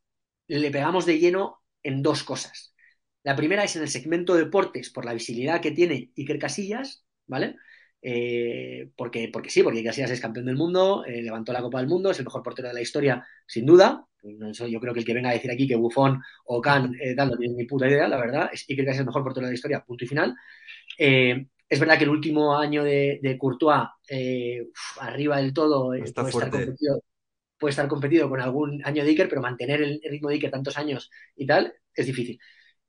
[0.59, 2.75] le pegamos de lleno en dos cosas.
[3.23, 7.57] La primera es en el segmento deportes, por la visibilidad que tiene Iker Casillas, ¿vale?
[8.01, 11.89] Eh, porque, porque sí, porque Casillas es campeón del mundo, eh, levantó la Copa del
[11.89, 14.07] Mundo, es el mejor portero de la historia, sin duda.
[14.23, 17.37] yo creo que el que venga a decir aquí que Buffon o Can eh, no
[17.37, 18.51] tiene ni puta idea, la verdad.
[18.53, 20.35] Es Iker Casillas es el mejor portero de la historia, punto y final.
[21.73, 24.69] Es verdad que el último año de, Courtois, eh,
[25.01, 27.03] arriba del todo, eh, puede, estar competido,
[28.29, 31.75] con algún año de Iker, pero mantener el, ritmo de Iker tantos años y tal
[31.95, 32.39] es difícil.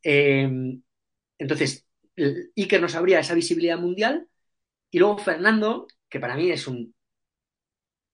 [0.02, 0.82] Em,
[1.38, 1.86] entonces,
[2.56, 4.28] Iker nos abría esa visibilidad mundial
[4.92, 6.94] y luego Fernando, que para mí es un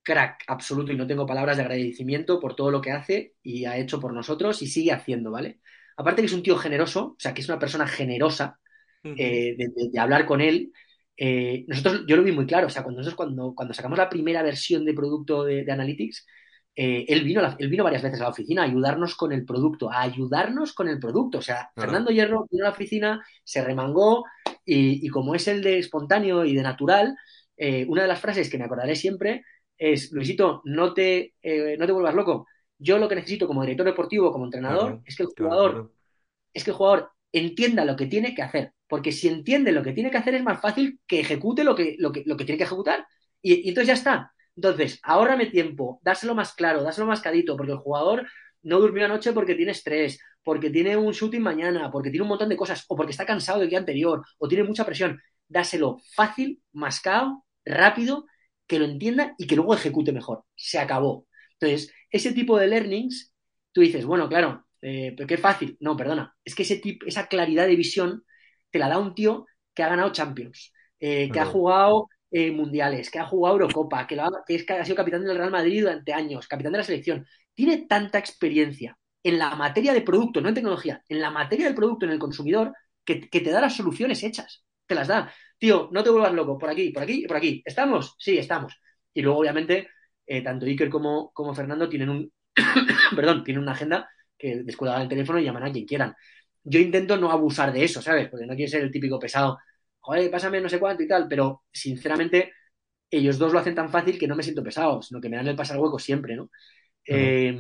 [0.04, 3.78] crack absoluto y no tengo palabras de agradecimiento por todo lo que hace y ha
[3.78, 5.60] hecho por nosotros y sigue haciendo, ¿vale?
[5.98, 8.60] Aparte que es un tío generoso, o sea, que es una persona generosa,
[9.04, 10.72] eh, de, hablar con él.
[11.18, 14.10] Eh, nosotros, yo lo vi muy claro, o sea, cuando nosotros cuando, cuando sacamos la
[14.10, 16.26] primera versión de producto de, Analytics,
[16.82, 19.92] eh, él, vino él vino varias veces a la oficina a ayudarnos con el producto,
[19.92, 21.40] a ayudarnos con el producto.
[21.40, 24.24] O sea, Fernando Hierro vino a la oficina, se remangó
[24.64, 27.18] y, como es el de espontáneo y de natural,
[27.58, 29.44] eh, una de las frases que me acordaré siempre
[29.78, 32.48] es, Luisito, no te, eh, no te vuelvas loco.
[32.78, 35.92] Yo lo que necesito como director deportivo, como entrenador, Claro, es que el jugador, claro.
[36.54, 38.72] es que el jugador entienda lo que tiene que hacer.
[38.88, 41.98] Porque si entiende lo que tiene que hacer, es más fácil que ejecute lo que,
[42.00, 43.06] lo que, lo que tiene que ejecutar.
[43.42, 44.34] Y, y entonces ya está.
[44.60, 48.28] Entonces, ahórrame tiempo, dáselo más claro, dáselo más cadito, porque el jugador
[48.62, 52.50] no durmió anoche porque tiene estrés, porque tiene un shooting mañana, porque tiene un montón
[52.50, 55.22] de cosas, o porque está cansado del día anterior, o tiene mucha presión.
[55.48, 58.26] Dáselo fácil, mascado, rápido,
[58.68, 60.44] que lo entienda y que luego ejecute mejor.
[60.56, 61.26] Se acabó.
[61.58, 63.34] Entonces, ese tipo de learnings,
[63.72, 65.78] tú dices, bueno, claro, eh, pero qué fácil.
[65.80, 66.36] No, perdona.
[66.44, 68.26] Es que ese tipo, esa claridad de visión
[68.72, 73.10] te la da un tío que ha ganado Champions, eh, que ha jugado eh, mundiales,
[73.10, 75.82] que ha jugado Eurocopa, que, lo ha, es, que ha sido capitán del Real Madrid
[75.82, 77.26] durante años, capitán de la selección.
[77.54, 81.76] Tiene tanta experiencia en la materia de producto, no en tecnología, en la materia del
[81.76, 82.74] producto, en el consumidor,
[83.04, 84.64] que, te da las soluciones hechas.
[84.86, 85.32] Te las da.
[85.58, 87.62] Tío, no te vuelvas loco, por aquí, por aquí por aquí.
[87.66, 88.16] ¿Estamos?
[88.20, 88.80] Sí, estamos.
[89.14, 89.90] Y luego, obviamente,
[90.26, 92.32] eh, tanto Iker como, como Fernando tienen un,
[93.16, 96.16] perdón, tienen una agenda que descuelgan el teléfono y llaman a quien quieran.
[96.64, 98.30] Yo intento no abusar de eso, ¿sabes?
[98.30, 99.58] Porque no quiero ser el típico pesado,
[100.10, 102.54] joder, pásame no sé cuánto y tal, pero sinceramente
[103.12, 105.48] ellos dos lo hacen tan fácil que no me siento pesado, sino que me dan
[105.48, 106.50] el pasar hueco siempre, ¿no?
[107.08, 107.26] Claro.
[107.28, 107.58] Eh,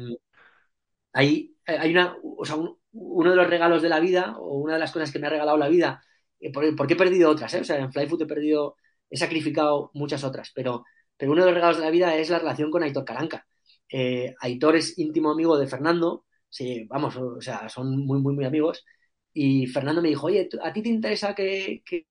[1.13, 4.73] hay, hay una, o sea, un- uno de los regalos de la vida, o una
[4.75, 6.01] de las cosas que me ha regalado la vida,
[6.39, 7.61] eh, por- porque he perdido otras, ¿eh?
[7.61, 8.75] O sea, en Flyfoot he perdido,
[9.09, 10.85] he sacrificado muchas otras, pero,
[11.17, 13.45] pero uno de los regalos de la vida es la relación con Aitor Caranca.
[13.91, 18.45] Eh, Aitor es íntimo amigo de Fernando, sí, vamos, o sea, son muy, muy, muy
[18.45, 18.85] amigos,
[19.33, 22.05] y Fernando me dijo, oye, ¿tú- ¿a ti te interesa que, que,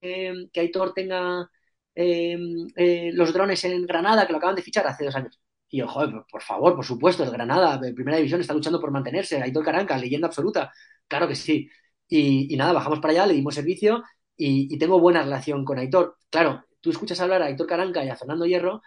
[0.53, 1.51] que Aitor tenga
[1.95, 2.39] eh,
[2.77, 5.41] eh, los drones en Granada, que lo acaban de fichar hace dos años?
[5.71, 8.91] Y yo, joder, por, por favor, por supuesto, el Granada, primera división, está luchando por
[8.91, 9.41] mantenerse.
[9.43, 10.73] Aitor Caranca, leyenda absoluta.
[11.07, 11.69] Claro que sí.
[12.09, 14.03] Y, y nada, bajamos para allá, le dimos servicio
[14.37, 16.17] y, y tengo buena relación con Aitor.
[16.31, 18.81] Claro, tú escuchas hablar a Aitor Caranca y a Fernando Hierro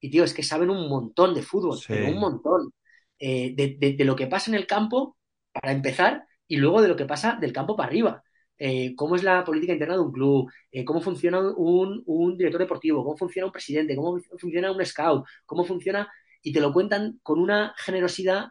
[0.00, 2.72] y, tío, es que saben un montón de fútbol, pero un montón.
[3.18, 5.16] Eh, de, de- de lo que pasa en el campo,
[5.52, 8.22] para empezar, y luego de lo que pasa del campo para arriba.
[8.58, 12.04] Eh, cómo es la política interna de un club, eh, cómo funciona un,
[12.38, 16.08] director deportivo, cómo funciona un presidente, cómo funciona un scout, cómo funciona
[16.42, 18.48] y te lo cuentan con una generosidad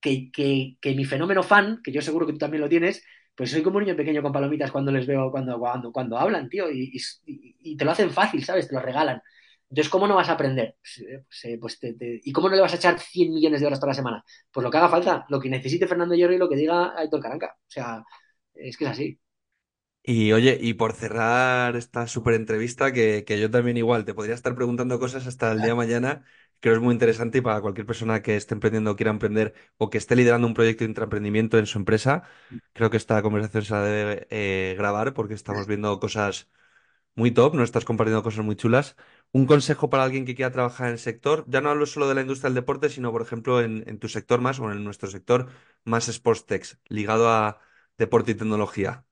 [0.00, 3.02] que, que, que mi fenómeno fan, que yo seguro que tú también lo tienes,
[3.34, 6.48] pues soy como un niño pequeño con palomitas cuando les veo, cuando, cuando, cuando hablan,
[6.48, 6.92] tío, y,
[7.24, 8.68] y te lo hacen fácil, ¿sabes?
[8.68, 9.22] Te lo regalan.
[9.70, 10.76] Entonces, ¿cómo no vas a aprender?
[10.82, 11.78] Pues, eh, pues, eh, pues
[12.24, 14.24] ¿Y cómo no le vas a echar 100 millones de horas toda la semana?
[14.52, 17.20] Pues lo que haga falta, lo que necesite Fernando Hierro y lo que diga Aitor
[17.20, 17.56] Caranca.
[17.58, 18.04] O sea,
[18.54, 19.20] es que es así.
[20.02, 24.34] Y oye, y por cerrar esta súper entrevista, que, que yo también igual te podría
[24.34, 26.24] estar preguntando cosas hasta el día de mañana,
[26.60, 29.98] creo es muy interesante y para cualquier persona que esté emprendiendo quiera emprender o que
[29.98, 32.22] esté liderando un proyecto de intraemprendimiento en su empresa,
[32.72, 36.48] creo que esta conversación se la debe eh, grabar porque estamos viendo cosas
[37.14, 38.96] muy top, nos estás compartiendo cosas muy chulas.
[39.32, 42.14] Un consejo para alguien que quiera trabajar en el sector, ya no hablo solo de
[42.14, 45.10] la industria del deporte, sino por ejemplo en, en tu sector más o en nuestro
[45.10, 45.48] sector
[45.84, 47.60] más Sports Tech, ligado a
[47.98, 49.04] deporte y tecnología.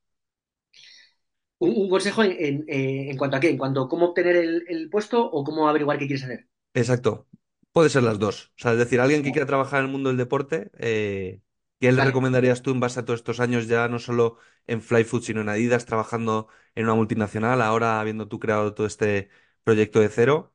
[1.64, 2.64] Un, un consejo en, en,
[3.10, 5.98] en cuanto a qué, en cuanto a cómo obtener el, el puesto o cómo averiguar
[5.98, 6.48] qué quieres hacer.
[6.74, 7.28] Exacto.
[7.72, 8.46] Puede ser las dos.
[8.58, 11.42] O sea, es decir, alguien que quiera trabajar en el mundo del deporte, eh,
[11.80, 15.22] ¿qué le recomendarías tú en base a todos estos años ya no solo en Flyfood,
[15.22, 19.30] sino en Adidas, trabajando en una multinacional, ahora habiendo tú creado todo este
[19.64, 20.54] proyecto de cero?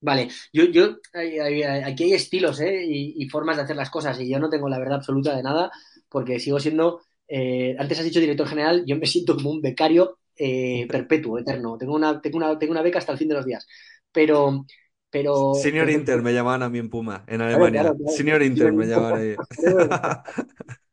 [0.00, 0.96] Vale, yo, yo
[1.84, 2.84] aquí hay estilos ¿eh?
[2.86, 5.42] y, y formas de hacer las cosas y yo no tengo la verdad absoluta de
[5.42, 5.70] nada
[6.08, 10.18] porque sigo siendo, eh, antes has dicho director general, yo me siento como un becario
[10.36, 11.76] eh, perpetuo, eterno.
[11.78, 13.66] Tengo una, tengo una, tengo una beca hasta el fin de los días.
[14.12, 14.66] Pero,
[15.10, 17.82] pero, Senior pero Inter me llamaban a mí en Puma, en claro, claro, Alemania.
[17.94, 17.96] claro.
[18.06, 19.36] Senior Inter me llamaban ahí.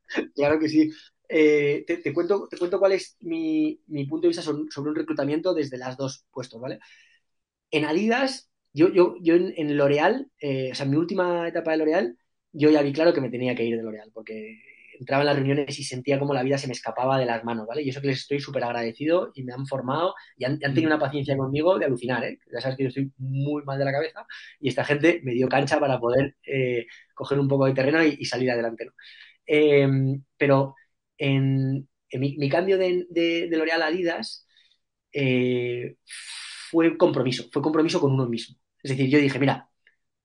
[0.36, 0.92] Claro que sí.
[1.28, 4.92] Eh, te, te cuento, te cuento cuál es mi, mi punto de vista sobre, sobre
[4.92, 6.80] un reclutamiento desde las dos puestos, ¿vale?
[7.72, 11.72] En Adidas, yo, yo, yo en, en L'Oreal, eh, o sea, en mi última etapa
[11.72, 12.18] de L'Oreal,
[12.52, 14.60] yo ya vi claro que me tenía que ir de L'Oreal, porque
[15.00, 17.68] entraba en las reuniones y sentía como la vida se me escapaba de las manos,
[17.68, 17.82] ¿vale?
[17.84, 20.88] Y eso que les estoy súper agradecido y me han formado y han, han tenido
[20.88, 22.40] una paciencia conmigo de alucinar, ¿eh?
[22.52, 24.26] Ya sabes que yo estoy muy mal de la cabeza
[24.60, 28.18] y esta gente me dio cancha para poder eh, coger un poco de terreno y,
[28.20, 28.92] y salir adelante, ¿no?
[29.46, 29.88] Eh,
[30.38, 30.76] pero
[31.18, 34.48] en, en mi, mi, cambio de, de, de L'Oreal a Adidas
[35.12, 35.96] eh,
[36.72, 38.58] fue compromiso, fue compromiso con uno mismo.
[38.82, 39.70] Es decir, yo dije, mira,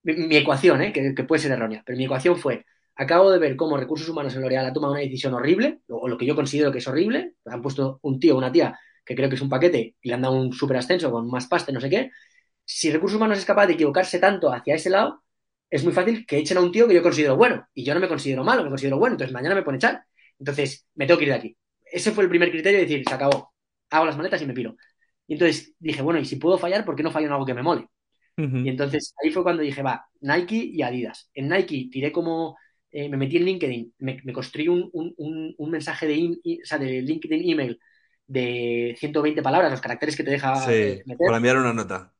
[0.03, 0.93] mi, mi ecuación, ¿eh?
[0.93, 2.65] que, que, puede ser errónea, pero mi ecuación fue,
[2.99, 6.19] acabo de ver cómo recursos humanos en L'Oreal ha tomado una decisión horrible, o lo
[6.19, 9.29] que yo considero que es horrible, han puesto un tío o una tía que creo
[9.29, 11.81] que es un paquete y le han dado un super ascenso con más pasta, no
[11.81, 12.11] sé qué.
[12.65, 15.23] Si recursos humanos es capaz de equivocarse tanto hacia ese lado,
[15.71, 18.01] es muy fácil que echen a un tío que yo considero bueno y yo no
[18.01, 20.05] me considero malo, me considero bueno, entonces mañana me pone echar.
[20.39, 21.57] Entonces me tengo que ir de aquí.
[21.91, 23.55] Ese fue el primer criterio de decir, se acabó,
[23.91, 24.77] hago las maletas y me piro.
[25.27, 27.55] Y entonces dije, bueno, y si puedo fallar, ¿por qué no fallo en algo que
[27.55, 27.89] me mole?
[28.37, 31.29] Y entonces ahí fue cuando dije, va, Nike y Adidas.
[31.35, 32.57] En Nike tiré como,
[32.91, 36.41] eh, me metí en LinkedIn, me, me construí un, un- un- un mensaje de, in-
[36.63, 37.79] o sea, de LinkedIn email
[38.27, 41.23] de 120 palabras, los caracteres que te deja eh, Sí, meter.
[41.23, 42.15] para enviar una nota.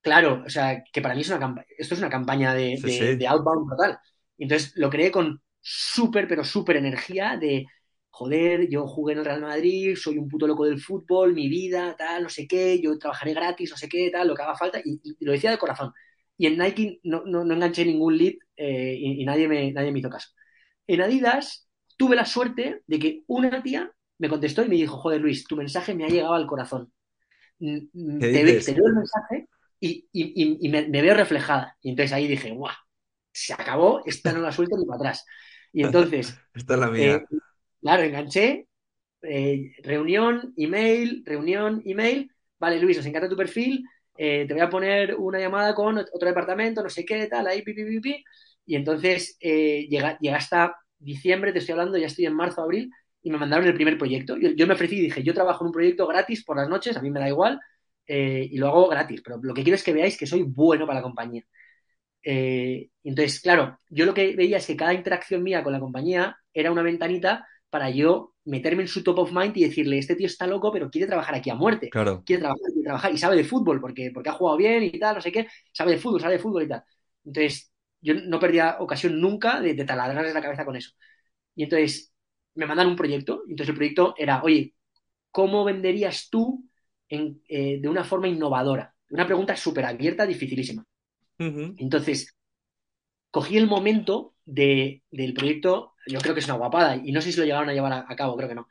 [0.00, 2.90] Claro, o sea, que para mí es una esto es una campaña de, Sí, de,
[2.90, 3.16] sí.
[3.16, 3.98] de outbound total.
[4.36, 7.66] Entonces lo creé con súper, pero súper energía de,
[8.10, 11.94] joder, yo jugué en el Real Madrid, soy un puto loco del fútbol, mi vida,
[11.96, 14.80] tal, no sé qué, yo trabajaré gratis, no sé qué, tal, lo que haga falta,
[14.84, 15.92] y, y lo decía de corazón.
[16.42, 19.92] Y en Nike no, no, no enganché ningún lead eh, y, y nadie, me, nadie
[19.92, 20.28] me hizo caso.
[20.86, 25.20] En Adidas tuve la suerte de que una tía me contestó y me dijo, joder
[25.22, 26.92] Luis, tu mensaje me ha llegado al corazón
[28.18, 28.64] ¿Qué te, ve- dices?
[28.64, 29.48] te leo el mensaje
[29.80, 31.76] y, y- me, me veo reflejada.
[31.82, 32.74] Y entonces ahí dije, ¡guau!
[33.32, 35.24] Se acabó, esta no la suelto ni para atrás.
[35.72, 37.28] Y entonces, Esta es la eh, mía.
[37.80, 38.68] claro, enganché,
[39.22, 42.32] eh, reunión, email, reunión, email.
[42.60, 43.84] Vale, Luis, nos encanta tu perfil.
[44.16, 47.46] Eh, te voy a poner una llamada con ot- otro departamento, no sé qué, tal,
[47.46, 48.24] ahí, pi, pi, pi, pi.
[48.66, 52.90] Y entonces eh, llega, llega hasta diciembre, te estoy hablando, ya estoy en marzo, abril,
[53.22, 54.36] y me mandaron el primer proyecto.
[54.36, 56.96] Yo, yo me ofrecí y dije, yo trabajo en un proyecto gratis por las noches,
[56.96, 57.58] a mí me da igual,
[58.06, 60.86] eh, y lo hago gratis, pero lo que quiero es que veáis que soy bueno
[60.86, 61.42] para la compañía.
[62.24, 66.36] Eh, entonces, claro, yo lo que veía es que cada interacción mía con la compañía
[66.54, 70.26] era una ventanita para yo meterme en su top of mind y decirle, este tío
[70.26, 71.88] está loco, pero quiere trabajar aquí a muerte.
[71.88, 72.22] Claro.
[72.22, 75.14] Quiere trabajar, quiere trabajar y sabe de fútbol porque, porque ha jugado bien y tal,
[75.14, 76.84] no sé qué, sabe de fútbol, sabe de fútbol y tal.
[77.24, 77.72] Entonces,
[78.02, 80.90] yo no perdía ocasión nunca de, de taladrarles la cabeza con eso.
[81.54, 82.12] Y entonces
[82.54, 84.74] me mandan un proyecto, y entonces el proyecto era, oye,
[85.30, 86.68] ¿cómo venderías tú
[87.08, 88.94] en, eh, de una forma innovadora?
[89.10, 90.84] Una pregunta súper abierta, dificilísima.
[91.76, 92.36] Entonces,
[93.30, 97.32] cogí el momento de, del proyecto, yo creo que es una guapada, y no sé
[97.32, 98.68] si lo llegaron a llevar a, cabo, creo que no,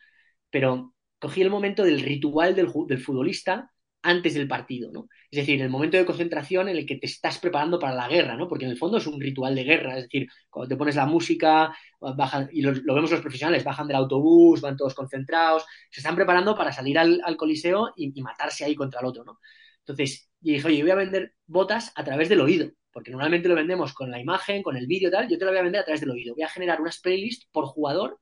[0.49, 3.72] pero cogí el momento del ritual del, del futbolista
[4.03, 5.07] antes del partido, ¿no?
[5.30, 8.35] Es decir, el momento de concentración en el que te estás preparando para la guerra,
[8.35, 8.48] ¿no?
[8.48, 11.06] Porque en el fondo es un ritual de guerra, es decir, cuando te pones la
[11.06, 15.99] música, bajan, y lo, lo vemos los profesionales, bajan del autobús, van todos concentrados, se
[15.99, 19.39] están preparando para salir al, al coliseo y, y matarse ahí contra el otro, ¿no?
[19.80, 23.56] Entonces, y dije, oye, voy a vender botas a través del oído, porque normalmente lo
[23.56, 25.86] vendemos con la imagen, con el vídeo tal, yo te lo voy a vender a
[25.86, 26.34] través del oído.
[26.36, 28.20] Voy a generar unas playlists por jugador,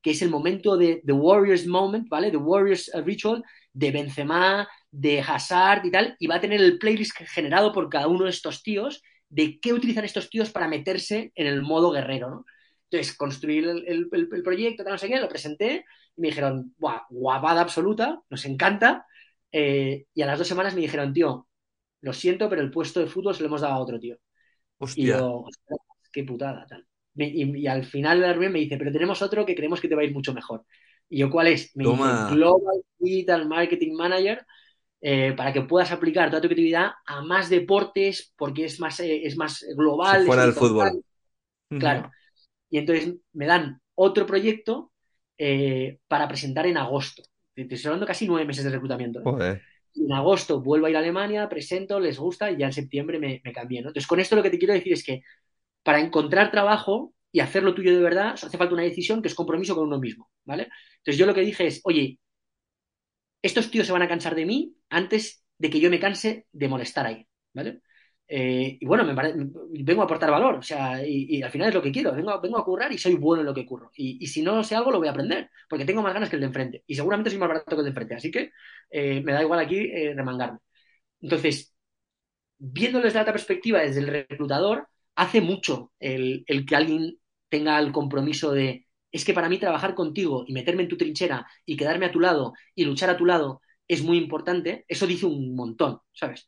[0.00, 2.30] que es el momento de The Warriors Moment, ¿vale?
[2.30, 6.78] The Warriors uh, Ritual, de Benzema, de Hazard y tal, y va a tener el
[6.78, 11.32] playlist generado por cada uno de estos tíos, de qué utilizan estos tíos para meterse
[11.34, 12.44] en el modo guerrero, ¿no?
[12.88, 14.08] Entonces, construí el
[14.44, 15.84] proyecto, tal, no sé qué, lo presenté,
[16.16, 19.06] y me dijeron, Buah, guapada absoluta, nos encanta,
[19.52, 21.48] eh, y a las dos semanas me dijeron, tío,
[22.02, 24.16] lo siento, pero el puesto de fútbol se lo hemos dado a otro tío.
[24.94, 25.16] Y Hostia.
[25.18, 25.78] yo, "Ostras,
[26.12, 26.86] qué putada, tal.
[27.14, 29.94] Me- y, y al final reunión me dice, pero tenemos otro que creemos que te
[29.94, 30.64] va a ir mucho mejor.
[31.08, 31.74] Y yo, ¿cuál es?
[31.76, 32.26] Me Toma.
[32.26, 34.44] dice, Global Digital Marketing Manager,
[35.00, 39.22] eh, para que puedas aplicar toda tu creatividad a más deportes, porque es más, eh,
[39.24, 40.20] es más global.
[40.20, 40.92] Si fuera el horizontal".
[40.92, 41.04] fútbol.
[41.78, 42.10] Claro.
[42.70, 44.92] Y entonces me dan otro proyecto
[45.38, 47.22] eh, para presentar en agosto.
[47.54, 49.20] Te estoy hablando casi nueve meses de reclutamiento.
[49.22, 49.62] Joder.
[49.96, 53.40] En agosto vuelvo a ir a Alemania, presento, les gusta y ya en septiembre me,
[53.44, 53.78] me cambié.
[53.78, 55.22] Entonces, con esto lo que te quiero decir es que
[55.82, 59.74] para encontrar trabajo y hacerlo tuyo de verdad, hace falta una decisión que es compromiso
[59.76, 60.68] con uno mismo, ¿vale?
[60.98, 62.18] Entonces yo lo que dije es, oye,
[63.42, 66.68] estos tíos se van a cansar de mí antes de que yo me canse de
[66.68, 67.80] molestar ahí, ¿vale?
[68.28, 71.74] Eh, y bueno, me pare- vengo a aportar valor, o sea, y, al final es
[71.74, 73.90] lo que quiero, vengo, vengo a currar y soy bueno en lo que curro.
[73.96, 76.36] Y, y si no sé algo, lo voy a aprender, porque tengo más ganas que
[76.36, 76.84] el de enfrente.
[76.86, 78.50] Y seguramente soy más barato que el de enfrente, así que
[78.90, 80.58] eh, me da igual aquí eh, remangarme.
[81.20, 81.74] Entonces,
[82.58, 87.78] viéndolo desde la otra perspectiva, desde el reclutador, hace mucho el, el que alguien tenga
[87.78, 91.76] el compromiso de, es que para mí trabajar contigo y meterme en tu trinchera y
[91.76, 95.54] quedarme a tu lado y luchar a tu lado es muy importante, eso dice un
[95.54, 96.46] montón, ¿sabes?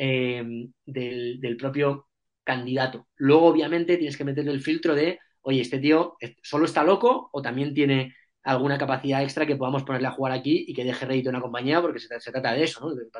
[0.00, 0.44] Eh,
[0.86, 2.08] del, propio
[2.44, 3.08] candidato.
[3.16, 7.42] Luego, obviamente, tienes que meterle el filtro de, oye, este tío solo está loco o
[7.42, 8.14] también tiene
[8.44, 11.40] alguna capacidad extra que podamos ponerle a jugar aquí y que deje rédito a una
[11.40, 12.92] compañía, porque se, trata de eso, ¿no?
[12.92, 13.10] El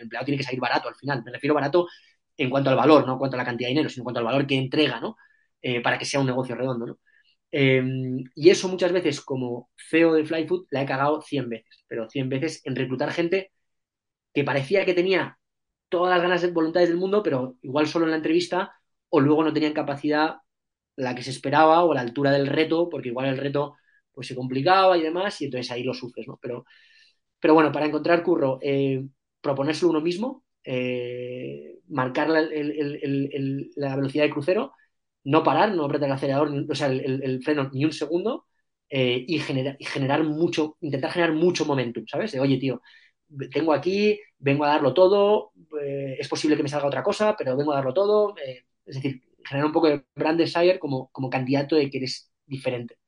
[0.00, 1.22] empleado tiene que salir barato al final.
[1.24, 1.86] Me refiero barato
[2.36, 4.18] en cuanto al valor, no en cuanto a la cantidad de dinero, sino en cuanto
[4.18, 5.16] al valor que entrega, ¿no?
[5.62, 6.98] Eh, para que sea un negocio redondo, ¿no?
[7.52, 7.82] Eh,
[8.34, 12.28] y eso muchas veces, como CEO de Flyfood, la he cagado 100 veces, pero 100
[12.28, 13.52] veces en reclutar gente
[14.34, 15.38] que parecía que tenía
[15.94, 18.72] todas las ganas y voluntades del mundo, pero igual solo en la entrevista,
[19.10, 20.38] o luego no tenían capacidad
[20.96, 23.76] la que se esperaba o la altura del reto, porque igual el reto
[24.12, 26.38] pues se complicaba y demás, y entonces ahí lo sufres, ¿no?
[26.42, 26.64] Pero,
[27.40, 29.04] pero bueno, para encontrar curro, eh,
[29.40, 34.72] proponérselo uno mismo, eh, marcar la, la, velocidad de crucero,
[35.24, 38.46] no parar, no apretar el acelerador, o sea, el, freno ni un segundo,
[38.90, 42.34] eh, y, generar, y generar mucho, intentar generar mucho momentum, ¿sabes?
[42.36, 42.82] Oye, tío,
[43.50, 47.56] tengo aquí, vengo a darlo todo, eh, es posible que me salga otra cosa, pero
[47.56, 48.34] vengo a darlo todo.
[48.38, 52.30] Eh, es decir, generar un poco de brand desire como, como candidato de que eres
[52.46, 52.98] diferente.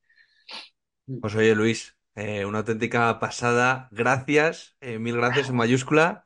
[1.21, 3.87] Pues oye, Luis, eh, una auténtica pasada.
[3.91, 6.25] Gracias, mil gracias en mayúscula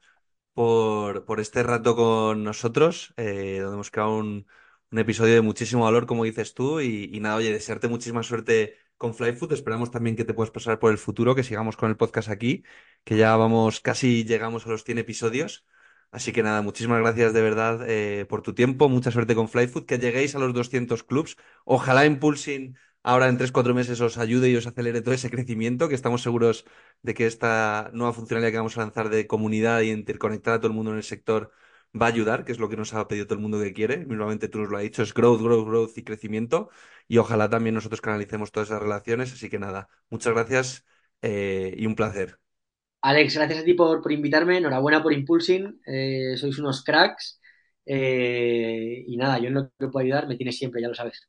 [0.53, 4.47] por, por este rato con nosotros, donde hemos un,
[4.91, 8.80] un, episodio de muchísimo valor, como dices tú, y, y nada, oye, desearte muchísima suerte
[9.01, 9.51] con Flyfood.
[9.53, 12.63] Esperamos también que te puedas pasar por el futuro, que sigamos con el podcast aquí,
[13.03, 15.65] que ya vamos, casi llegamos a los 100 episodios.
[16.11, 19.85] Así que nada, muchísimas gracias de verdad eh, por tu tiempo, mucha suerte con Flyfood,
[19.85, 21.35] que lleguéis a los 200 clubs.
[21.65, 25.95] Ojalá Impulsing ahora en 3-4 meses os ayude y os acelere todo ese crecimiento, que
[25.95, 26.65] estamos seguros
[27.01, 30.67] de que esta nueva funcionalidad que vamos a lanzar de comunidad y interconectar a todo
[30.67, 31.51] el mundo en el sector
[31.99, 34.05] va a ayudar, que es lo que nos ha pedido todo el mundo que quiere.
[34.05, 36.69] Mismamente tú nos lo has dicho, es growth, growth, growth y crecimiento.
[37.07, 39.33] Y ojalá también nosotros canalicemos todas esas relaciones.
[39.33, 40.85] Así que nada, muchas gracias
[41.21, 42.39] eh, y un placer.
[43.01, 44.57] Alex, gracias a ti por, por invitarme.
[44.57, 45.81] Enhorabuena por Impulsing.
[45.85, 47.39] Eh, sois unos cracks.
[47.85, 51.27] Eh, y nada, yo en lo que puedo ayudar me tienes siempre, ya lo sabes.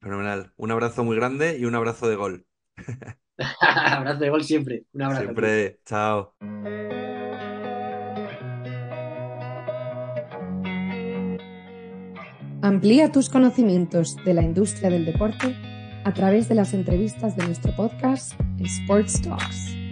[0.00, 0.52] Fenomenal.
[0.56, 2.46] Un abrazo muy grande y un abrazo de gol.
[3.60, 4.84] abrazo de gol siempre.
[4.92, 5.22] Un abrazo.
[5.22, 5.80] Siempre.
[5.84, 6.34] Chao.
[12.64, 15.54] Amplía tus conocimientos de la industria del deporte
[16.02, 19.83] a través de las entrevistas de nuestro podcast Sports Talks.